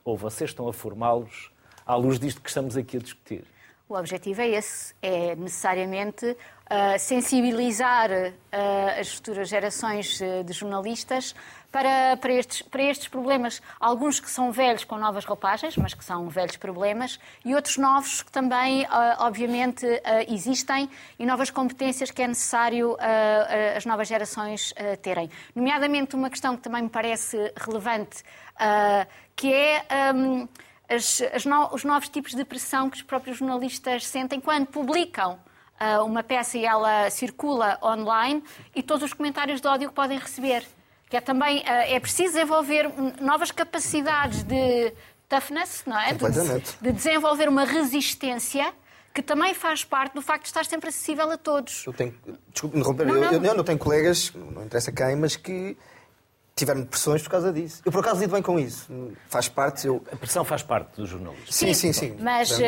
Ou 0.06 0.16
vocês 0.16 0.50
estão 0.50 0.68
a 0.68 0.72
formá-los 0.72 1.50
à 1.84 1.96
luz 1.96 2.20
disto 2.20 2.40
que 2.40 2.48
estamos 2.48 2.76
aqui 2.76 2.96
a 2.96 3.00
discutir? 3.00 3.44
O 3.88 3.94
objetivo 3.94 4.40
é 4.42 4.48
esse, 4.48 4.92
é 5.00 5.36
necessariamente 5.36 6.26
uh, 6.26 6.98
sensibilizar 6.98 8.10
uh, 8.10 9.00
as 9.00 9.14
futuras 9.14 9.48
gerações 9.48 10.20
uh, 10.20 10.42
de 10.42 10.52
jornalistas 10.52 11.36
para, 11.70 12.16
para, 12.16 12.32
estes, 12.32 12.62
para 12.62 12.82
estes 12.82 13.06
problemas. 13.06 13.62
Alguns 13.78 14.18
que 14.18 14.28
são 14.28 14.50
velhos 14.50 14.82
com 14.82 14.96
novas 14.96 15.24
roupagens, 15.24 15.76
mas 15.76 15.94
que 15.94 16.04
são 16.04 16.28
velhos 16.28 16.56
problemas, 16.56 17.20
e 17.44 17.54
outros 17.54 17.76
novos 17.76 18.22
que 18.22 18.32
também, 18.32 18.86
obviamente, 19.18 19.86
existem 20.26 20.88
e 21.18 21.26
novas 21.26 21.50
competências 21.50 22.10
que 22.10 22.22
é 22.22 22.28
necessário 22.28 22.96
as 23.76 23.84
novas 23.84 24.08
gerações 24.08 24.72
terem. 25.02 25.28
Nomeadamente, 25.54 26.16
uma 26.16 26.30
questão 26.30 26.56
que 26.56 26.62
também 26.62 26.84
me 26.84 26.88
parece 26.88 27.52
relevante, 27.56 28.24
que 29.34 29.52
é. 29.52 29.84
Um, 30.14 30.48
as, 30.88 31.22
as 31.32 31.44
no, 31.44 31.74
os 31.74 31.84
novos 31.84 32.08
tipos 32.08 32.34
de 32.34 32.44
pressão 32.44 32.88
que 32.88 32.96
os 32.96 33.02
próprios 33.02 33.38
jornalistas 33.38 34.06
sentem 34.06 34.40
quando 34.40 34.66
publicam 34.66 35.38
uh, 35.80 36.04
uma 36.04 36.22
peça 36.22 36.58
e 36.58 36.64
ela 36.64 37.10
circula 37.10 37.78
online 37.82 38.42
e 38.74 38.82
todos 38.82 39.04
os 39.04 39.12
comentários 39.12 39.60
de 39.60 39.66
ódio 39.66 39.88
que 39.88 39.94
podem 39.94 40.18
receber. 40.18 40.64
Que 41.08 41.16
é 41.16 41.20
também 41.20 41.58
uh, 41.58 41.64
é 41.66 42.00
preciso 42.00 42.34
desenvolver 42.34 42.90
novas 43.20 43.50
capacidades 43.50 44.42
de 44.42 44.92
toughness, 45.28 45.82
não 45.86 45.98
é? 45.98 46.12
De, 46.12 46.80
de 46.80 46.92
desenvolver 46.92 47.48
uma 47.48 47.64
resistência 47.64 48.72
que 49.12 49.22
também 49.22 49.54
faz 49.54 49.82
parte 49.82 50.12
do 50.12 50.20
facto 50.20 50.42
de 50.42 50.48
estar 50.48 50.66
sempre 50.66 50.90
acessível 50.90 51.30
a 51.30 51.38
todos. 51.38 51.86
Eu 51.86 51.92
tenho, 51.94 52.14
desculpe, 52.52 52.76
não, 52.76 53.16
eu, 53.16 53.32
eu, 53.32 53.42
eu, 53.42 53.54
eu 53.54 53.64
tenho 53.64 53.78
colegas, 53.78 54.30
não 54.34 54.64
interessa 54.64 54.92
quem, 54.92 55.16
mas 55.16 55.36
que 55.36 55.74
tiveram 56.56 56.84
pressões 56.86 57.22
por 57.22 57.28
causa 57.28 57.52
disso. 57.52 57.82
Eu, 57.84 57.92
por 57.92 58.00
acaso, 58.00 58.18
lido 58.18 58.32
bem 58.32 58.42
com 58.42 58.58
isso. 58.58 58.90
Faz 59.28 59.46
parte. 59.46 59.86
Eu... 59.86 60.02
A 60.10 60.16
pressão 60.16 60.42
faz 60.42 60.62
parte 60.62 60.96
do 60.96 61.06
jornalismo. 61.06 61.52
Sim, 61.52 61.74
sim, 61.74 61.92
sim. 61.92 62.16
Mas. 62.18 62.50
Uh, 62.50 62.62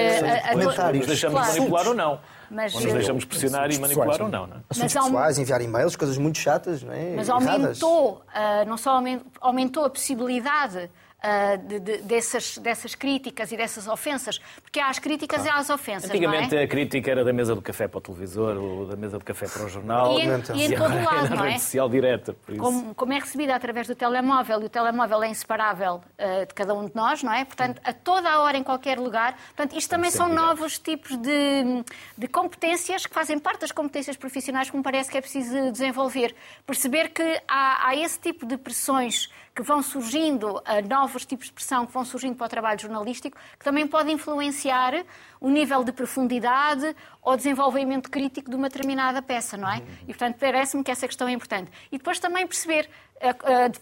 comentários. 0.53 0.99
Nos 0.99 1.07
deixamos 1.07 1.41
claro. 1.41 1.53
manipular 1.55 1.89
ou 1.89 1.95
não. 1.95 2.21
Mas, 2.51 2.75
ou 2.75 2.83
nos 2.83 2.93
deixamos 2.93 3.25
pressionar 3.25 3.71
e 3.71 3.79
manipular 3.79 4.23
ou 4.23 4.29
não. 4.29 4.47
não 4.47 4.57
é? 4.57 4.61
Assuntos 4.71 4.95
mas, 4.95 5.05
pessoais, 5.05 5.39
enviar 5.39 5.61
e-mails, 5.61 5.97
coisas 5.97 6.19
muito 6.19 6.39
chatas, 6.39 6.83
não 6.83 6.93
é? 6.93 7.15
Mas 7.17 7.29
aumentou, 7.29 8.23
uh, 8.29 8.69
não 8.69 8.77
só 8.77 9.03
aumentou 9.41 9.85
a 9.85 9.91
possibilidade 9.91 10.91
uh, 11.19 11.59
de, 11.67 11.81
de, 11.81 11.99
dessas, 11.99 12.59
dessas 12.59 12.95
críticas 12.95 13.53
e 13.53 13.57
dessas 13.57 13.87
ofensas, 13.89 14.39
porque 14.63 14.81
há 14.81 14.89
as 14.89 14.99
críticas 14.99 15.43
claro. 15.43 15.55
e 15.55 15.57
há 15.57 15.61
as 15.61 15.71
ofensas. 15.71 16.11
Antigamente 16.11 16.57
é? 16.57 16.63
a 16.63 16.69
crítica 16.69 17.11
era 17.11 17.25
da 17.25 17.33
mesa 17.33 17.55
do 17.55 17.63
café 17.63 17.89
para 17.89 17.99
o 17.99 18.01
televisor 18.01 18.57
ou 18.57 18.87
da 18.87 18.97
mesa 18.97 19.19
do 19.19 19.25
café 19.25 19.47
para 19.47 19.65
o 19.65 19.69
jornal. 19.69 20.19
E 20.19 20.23
em, 20.23 20.29
e 20.57 20.65
em 20.67 20.77
todo 20.77 20.95
lado, 20.95 21.35
não 21.35 21.45
é? 21.45 21.51
rede 21.51 21.61
social 21.61 21.89
direta. 21.89 22.37
Como, 22.59 22.95
como, 22.95 23.13
é 23.13 23.19
recebida 23.19 23.55
através 23.55 23.87
do 23.87 23.95
telemóvel, 23.95 24.63
e 24.63 24.65
o 24.67 24.69
telemóvel 24.69 25.23
é 25.23 25.29
inseparável 25.29 25.97
uh, 26.19 26.47
de 26.47 26.55
cada 26.55 26.75
um 26.75 26.87
de 26.87 26.95
nós, 26.95 27.23
não 27.23 27.33
é? 27.33 27.45
Portanto, 27.45 27.81
a 27.85 27.93
toda 27.93 28.31
a 28.31 28.41
hora, 28.41 28.57
em 28.57 28.63
qualquer 28.63 28.99
lugar. 28.99 29.37
Portanto, 29.55 29.77
isto 29.77 29.91
também 29.91 30.11
são 30.11 30.29
direto. 30.29 30.45
novos 30.45 30.79
tipos 30.79 31.17
de, 31.17 31.85
de 32.17 32.29
competências 32.29 33.07
que 33.07 33.15
fazem 33.15 33.39
parte 33.39 33.61
das 33.61 33.73
competências 33.73 34.17
profissionais 34.17 34.71
que 34.71 34.77
me 34.77 34.83
parece 34.83 35.11
que 35.11 35.19
é 35.19 35.21
preciso 35.21 35.71
desenvolver. 35.73 36.35
Perceber 36.67 37.09
que 37.09 37.43
há, 37.49 37.89
há 37.89 37.97
esse 37.97 38.19
tipo 38.19 38.47
de 38.47 38.57
pressões 38.57 39.29
que 39.59 39.63
vão 39.65 39.83
surgindo, 39.83 40.63
novos 40.89 41.27
tipos 41.27 41.47
de 41.47 41.53
pressão 41.53 41.85
que 41.85 41.93
vão 41.93 42.05
surgindo 42.05 42.37
para 42.37 42.47
o 42.47 42.49
trabalho 42.49 42.79
jornalístico, 42.79 43.37
que 43.59 43.65
também 43.65 43.89
podem 43.89 44.15
influenciar 44.15 45.05
o 45.41 45.51
nível 45.51 45.83
de 45.83 45.91
profundidade 45.91 46.95
ou 47.21 47.37
desenvolvimento 47.37 48.09
crítico 48.09 48.49
de 48.49 48.55
uma 48.55 48.69
determinada 48.69 49.21
peça, 49.21 49.57
não 49.57 49.69
é? 49.69 49.83
E, 50.03 50.07
portanto, 50.07 50.37
parece-me 50.39 50.85
que 50.85 50.93
essa 50.93 51.09
questão 51.09 51.27
é 51.27 51.33
importante. 51.33 51.73
E 51.91 51.99
depois 51.99 52.21
também 52.21 52.47
perceber, 52.47 52.89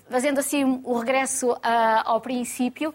fazendo 0.08 0.38
assim 0.38 0.80
o 0.84 0.98
regresso 0.98 1.52
eh, 1.52 2.02
ao 2.04 2.20
princípio, 2.20 2.94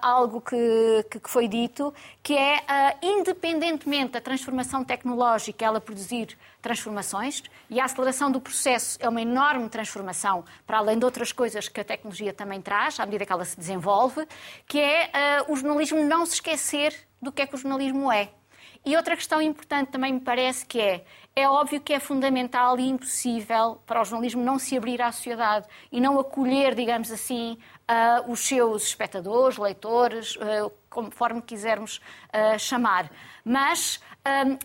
algo 0.00 0.40
que, 0.40 1.04
que 1.10 1.28
foi 1.28 1.46
dito, 1.46 1.92
que 2.22 2.34
é, 2.34 2.96
independentemente 3.02 4.12
da 4.12 4.20
transformação 4.20 4.84
tecnológica 4.84 5.64
ela 5.64 5.80
produzir 5.80 6.36
transformações, 6.62 7.42
e 7.68 7.80
a 7.80 7.84
aceleração 7.84 8.30
do 8.30 8.40
processo 8.40 8.98
é 9.00 9.08
uma 9.08 9.20
enorme 9.20 9.68
transformação, 9.68 10.44
para 10.66 10.78
além 10.78 10.98
de 10.98 11.04
outras 11.04 11.32
coisas 11.32 11.68
que 11.68 11.80
a 11.80 11.84
tecnologia 11.84 12.32
também 12.32 12.60
traz, 12.60 12.98
à 12.98 13.04
medida 13.04 13.26
que 13.26 13.32
ela 13.32 13.44
se 13.44 13.56
desenvolve, 13.56 14.26
que 14.66 14.78
é 14.80 15.10
o 15.48 15.56
jornalismo 15.56 16.02
não 16.02 16.24
se 16.24 16.34
esquecer 16.34 16.94
do 17.20 17.32
que 17.32 17.42
é 17.42 17.46
que 17.46 17.54
o 17.54 17.58
jornalismo 17.58 18.10
é. 18.10 18.30
E 18.84 18.96
outra 18.96 19.16
questão 19.16 19.42
importante 19.42 19.90
também 19.90 20.12
me 20.14 20.20
parece 20.20 20.64
que 20.64 20.80
é, 20.80 21.04
é 21.38 21.48
óbvio 21.48 21.80
que 21.80 21.92
é 21.92 22.00
fundamental 22.00 22.78
e 22.80 22.88
impossível 22.88 23.80
para 23.86 24.02
o 24.02 24.04
jornalismo 24.04 24.42
não 24.42 24.58
se 24.58 24.76
abrir 24.76 25.00
à 25.00 25.12
sociedade 25.12 25.68
e 25.92 26.00
não 26.00 26.18
acolher, 26.18 26.74
digamos 26.74 27.12
assim, 27.12 27.56
uh, 27.88 28.30
os 28.30 28.40
seus 28.40 28.82
espectadores, 28.88 29.56
leitores, 29.56 30.34
uh, 30.36 30.70
conforme 31.02 31.40
quisermos 31.42 32.00
uh, 32.32 32.58
chamar. 32.58 33.10
Mas 33.44 34.00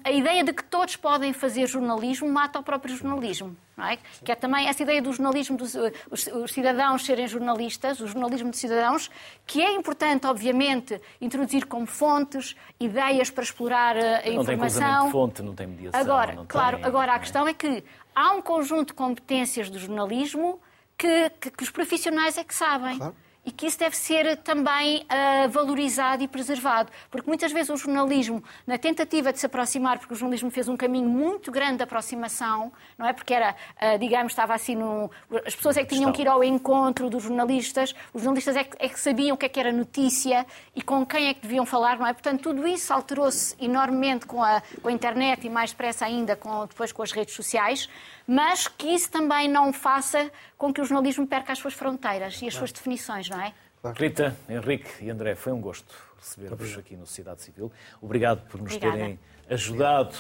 a 0.04 0.12
ideia 0.12 0.44
de 0.44 0.52
que 0.54 0.64
todos 0.64 0.96
podem 0.96 1.32
fazer 1.32 1.68
jornalismo 1.68 2.30
mata 2.30 2.60
o 2.60 2.64
próprio 2.64 2.96
jornalismo. 2.96 3.56
Não 3.76 3.86
é? 3.86 3.98
Que 4.24 4.32
é 4.32 4.36
também 4.36 4.68
essa 4.68 4.84
ideia 4.84 5.02
do 5.02 5.12
jornalismo, 5.12 5.58
dos 5.58 5.74
os, 6.12 6.28
os, 6.28 6.52
cidadãos 6.52 7.04
serem 7.04 7.28
jornalistas, 7.28 8.00
o 8.00 8.08
jornalismo 8.08 8.52
de 8.52 8.58
cidadãos, 8.58 9.10
que 9.48 9.62
é 9.62 9.74
importante, 9.74 10.28
obviamente, 10.28 11.02
introduzir 11.20 11.66
como 11.66 11.88
fontes, 11.88 12.56
ideias 12.80 13.32
para 13.32 13.44
explorar 13.44 13.98
a 13.98 14.30
não 14.30 14.42
informação. 14.42 14.82
Não 14.82 15.00
tem 15.00 15.06
de 15.06 15.12
fonte, 15.12 15.42
não 15.42 15.56
tem 15.56 15.68
mediação. 15.68 16.00
Agora, 16.00 16.34
não 16.34 16.46
claro, 16.46 16.78
tem, 16.78 16.86
agora 16.86 17.14
a 17.14 17.20
questão 17.20 17.48
é 17.48 17.54
que 17.54 17.84
há 18.14 18.32
um 18.34 18.42
conjunto 18.42 18.90
de 18.90 18.94
competências 18.94 19.70
do 19.72 19.80
jornalismo 19.80 20.60
que, 20.96 21.32
que, 21.42 21.50
que 21.50 21.64
os 21.64 21.72
profissionais 21.72 22.38
é 22.38 22.44
que 22.44 22.54
sabem. 22.54 22.98
Claro 22.98 23.16
e 23.46 23.52
que 23.52 23.68
isso 23.68 23.78
deve 23.78 23.96
ser 23.96 24.38
também 24.38 25.04
uh, 25.04 25.50
valorizado 25.50 26.24
e 26.24 26.28
preservado. 26.28 26.92
Porque 27.12 27.28
muitas 27.28 27.52
vezes 27.52 27.70
o 27.70 27.78
jornalismo, 27.78 28.44
na 28.66 28.78
tentativa 28.78 29.34
de 29.34 29.40
se 29.40 29.46
aproximar, 29.46 30.00
porque 30.00 30.14
o 30.14 30.16
jornalismo 30.16 30.50
fez 30.50 30.68
um 30.70 30.78
caminho 30.78 31.10
muito 31.10 31.52
grande 31.52 31.78
de 31.78 31.84
aproximação, 31.84 32.72
não 32.98 33.06
é? 33.06 33.14
Porque 33.14 33.34
era, 33.34 33.52
uh, 33.52 34.00
digamos, 34.00 34.32
estava 34.32 34.54
assim 34.54 34.76
no. 34.76 35.12
As 35.46 35.56
pessoas 35.56 35.78
é 35.78 35.84
que 35.84 35.94
tinham 35.94 36.12
que 36.12 36.22
ir 36.22 36.28
ao 36.28 36.44
encontro 36.44 37.10
dos 37.10 37.24
jornalistas, 37.24 37.94
os 38.14 38.22
jornalistas 38.22 38.56
é 38.56 38.64
que, 38.64 38.78
é 38.80 38.88
que 38.88 39.00
sabiam 39.00 39.36
o 39.36 39.38
que 39.38 39.46
é 39.46 39.50
que 39.50 39.60
era 39.60 39.72
notícia 39.72 40.46
e 40.76 40.82
com 40.82 41.06
quem 41.06 41.28
é 41.28 41.34
que 41.34 41.42
deviam 41.42 41.66
falar, 41.66 41.98
não 41.98 42.08
é? 42.08 42.14
Portanto, 42.14 42.42
tudo 42.42 42.66
isso 42.68 42.94
alterou-se 42.94 43.56
enormemente 43.60 44.26
com 44.26 44.42
a, 44.42 44.62
com 44.82 44.88
a 44.88 44.92
internet 44.92 45.46
e 45.46 45.50
mais 45.50 45.72
depressa 45.72 46.06
ainda 46.06 46.36
com, 46.36 46.66
depois 46.66 46.92
com 46.92 47.04
as 47.04 47.12
redes 47.12 47.36
sociais 47.36 47.90
mas 48.28 48.68
que 48.68 48.88
isso 48.88 49.12
também 49.12 49.48
não 49.48 49.74
faça 49.74 50.32
com 50.58 50.74
que 50.74 50.82
o 50.82 50.86
jornalismo 50.86 51.28
perca 51.28 51.52
as 51.52 51.60
suas 51.60 51.74
fronteiras 51.74 52.42
e 52.42 52.48
as 52.48 52.54
suas 52.54 52.72
definições, 52.72 53.30
não 53.30 53.42
é? 53.42 53.54
Rita, 53.96 54.36
Henrique 54.48 55.04
e 55.04 55.10
André, 55.10 55.36
foi 55.36 55.52
um 55.52 55.60
gosto 55.60 55.94
receber-vos 56.18 56.78
aqui 56.78 56.96
no 56.96 57.06
Sociedade 57.06 57.42
Civil. 57.42 57.72
Obrigado 58.02 58.48
por 58.48 58.62
nos 58.62 58.74
Obrigada. 58.74 58.98
terem 58.98 59.20
ajudado 59.50 60.16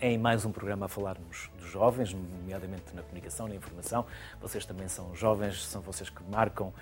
em 0.00 0.18
mais 0.18 0.44
um 0.44 0.52
programa 0.52 0.86
a 0.86 0.88
falarmos 0.88 1.50
dos 1.58 1.70
jovens, 1.70 2.14
nomeadamente 2.14 2.84
na 2.94 3.02
comunicação, 3.02 3.46
na 3.46 3.54
informação. 3.54 4.06
Vocês 4.40 4.64
também 4.64 4.88
são 4.88 5.14
jovens, 5.14 5.64
são 5.66 5.80
vocês 5.82 6.08
que 6.08 6.22
marcam 6.30 6.68
uh, 6.68 6.74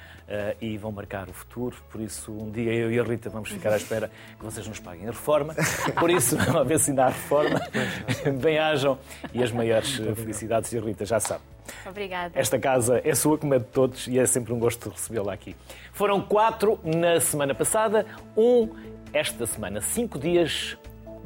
e 0.61 0.77
vão 0.79 0.93
marcar 0.93 1.29
o 1.29 1.33
futuro. 1.33 1.77
Por 1.91 2.01
isso, 2.01 2.33
um 2.33 2.51
dia 2.51 2.73
eu 2.73 2.91
e 2.93 2.99
a 2.99 3.03
Rita 3.03 3.29
vamos 3.29 3.51
ficar 3.51 3.73
à 3.73 3.77
espera 3.77 4.11
que 4.39 4.45
vocês 4.45 4.67
nos 4.67 4.79
paguem 4.79 5.09
a 5.09 5.11
reforma. 5.11 5.55
Por 5.99 6.11
isso, 6.11 6.37
a 6.57 6.63
ver 6.63 6.79
se 6.79 6.91
ainda 6.91 7.07
há 7.07 7.09
reforma. 7.09 7.61
Bem-ajam 8.41 8.99
e 9.35 9.43
as 9.43 9.51
maiores 9.51 9.97
felicidades. 9.97 10.73
E 10.73 10.79
a 10.79 10.81
Rita 10.81 11.05
já 11.05 11.21
sabe. 11.21 11.43
Obrigada. 11.85 12.39
Esta 12.39 12.59
casa 12.59 13.01
é 13.05 13.15
sua, 13.15 13.37
como 13.37 13.55
é 13.55 13.59
de 13.59 13.65
todos, 13.65 14.07
e 14.07 14.19
é 14.19 14.27
sempre 14.27 14.53
um 14.53 14.59
gosto 14.59 14.89
recebê-la 14.89 15.33
aqui. 15.33 15.57
Foram 15.93 16.21
quatro 16.21 16.79
na 16.85 17.19
semana 17.21 17.55
passada, 17.55 18.07
um 18.37 18.71
esta 19.13 19.47
semana. 19.47 19.81
Cinco 19.81 20.19
dias 20.19 20.77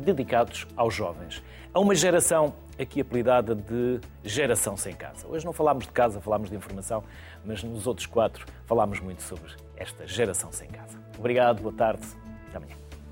dedicados 0.01 0.67
aos 0.77 0.95
jovens. 0.95 1.43
A 1.73 1.81
uma 1.81 1.95
geração 1.95 2.55
aqui 2.79 3.01
apelidada 3.01 3.55
de 3.55 4.01
geração 4.25 4.77
sem 4.77 4.95
casa. 4.95 5.27
Hoje 5.29 5.45
não 5.45 5.53
falámos 5.53 5.87
de 5.87 5.93
casa, 5.93 6.21
falámos 6.21 6.51
de 6.51 6.57
informação, 6.57 7.05
mas 7.45 7.63
nos 7.63 7.87
outros 7.87 8.07
quatro 8.07 8.47
falámos 8.67 9.01
muito 9.01 9.23
sobre 9.23 9.53
esta 9.77 10.07
geração 10.07 10.51
sem 10.51 10.69
casa. 10.69 10.99
Obrigado, 11.19 11.63
boa 11.63 11.75
tarde. 11.75 12.20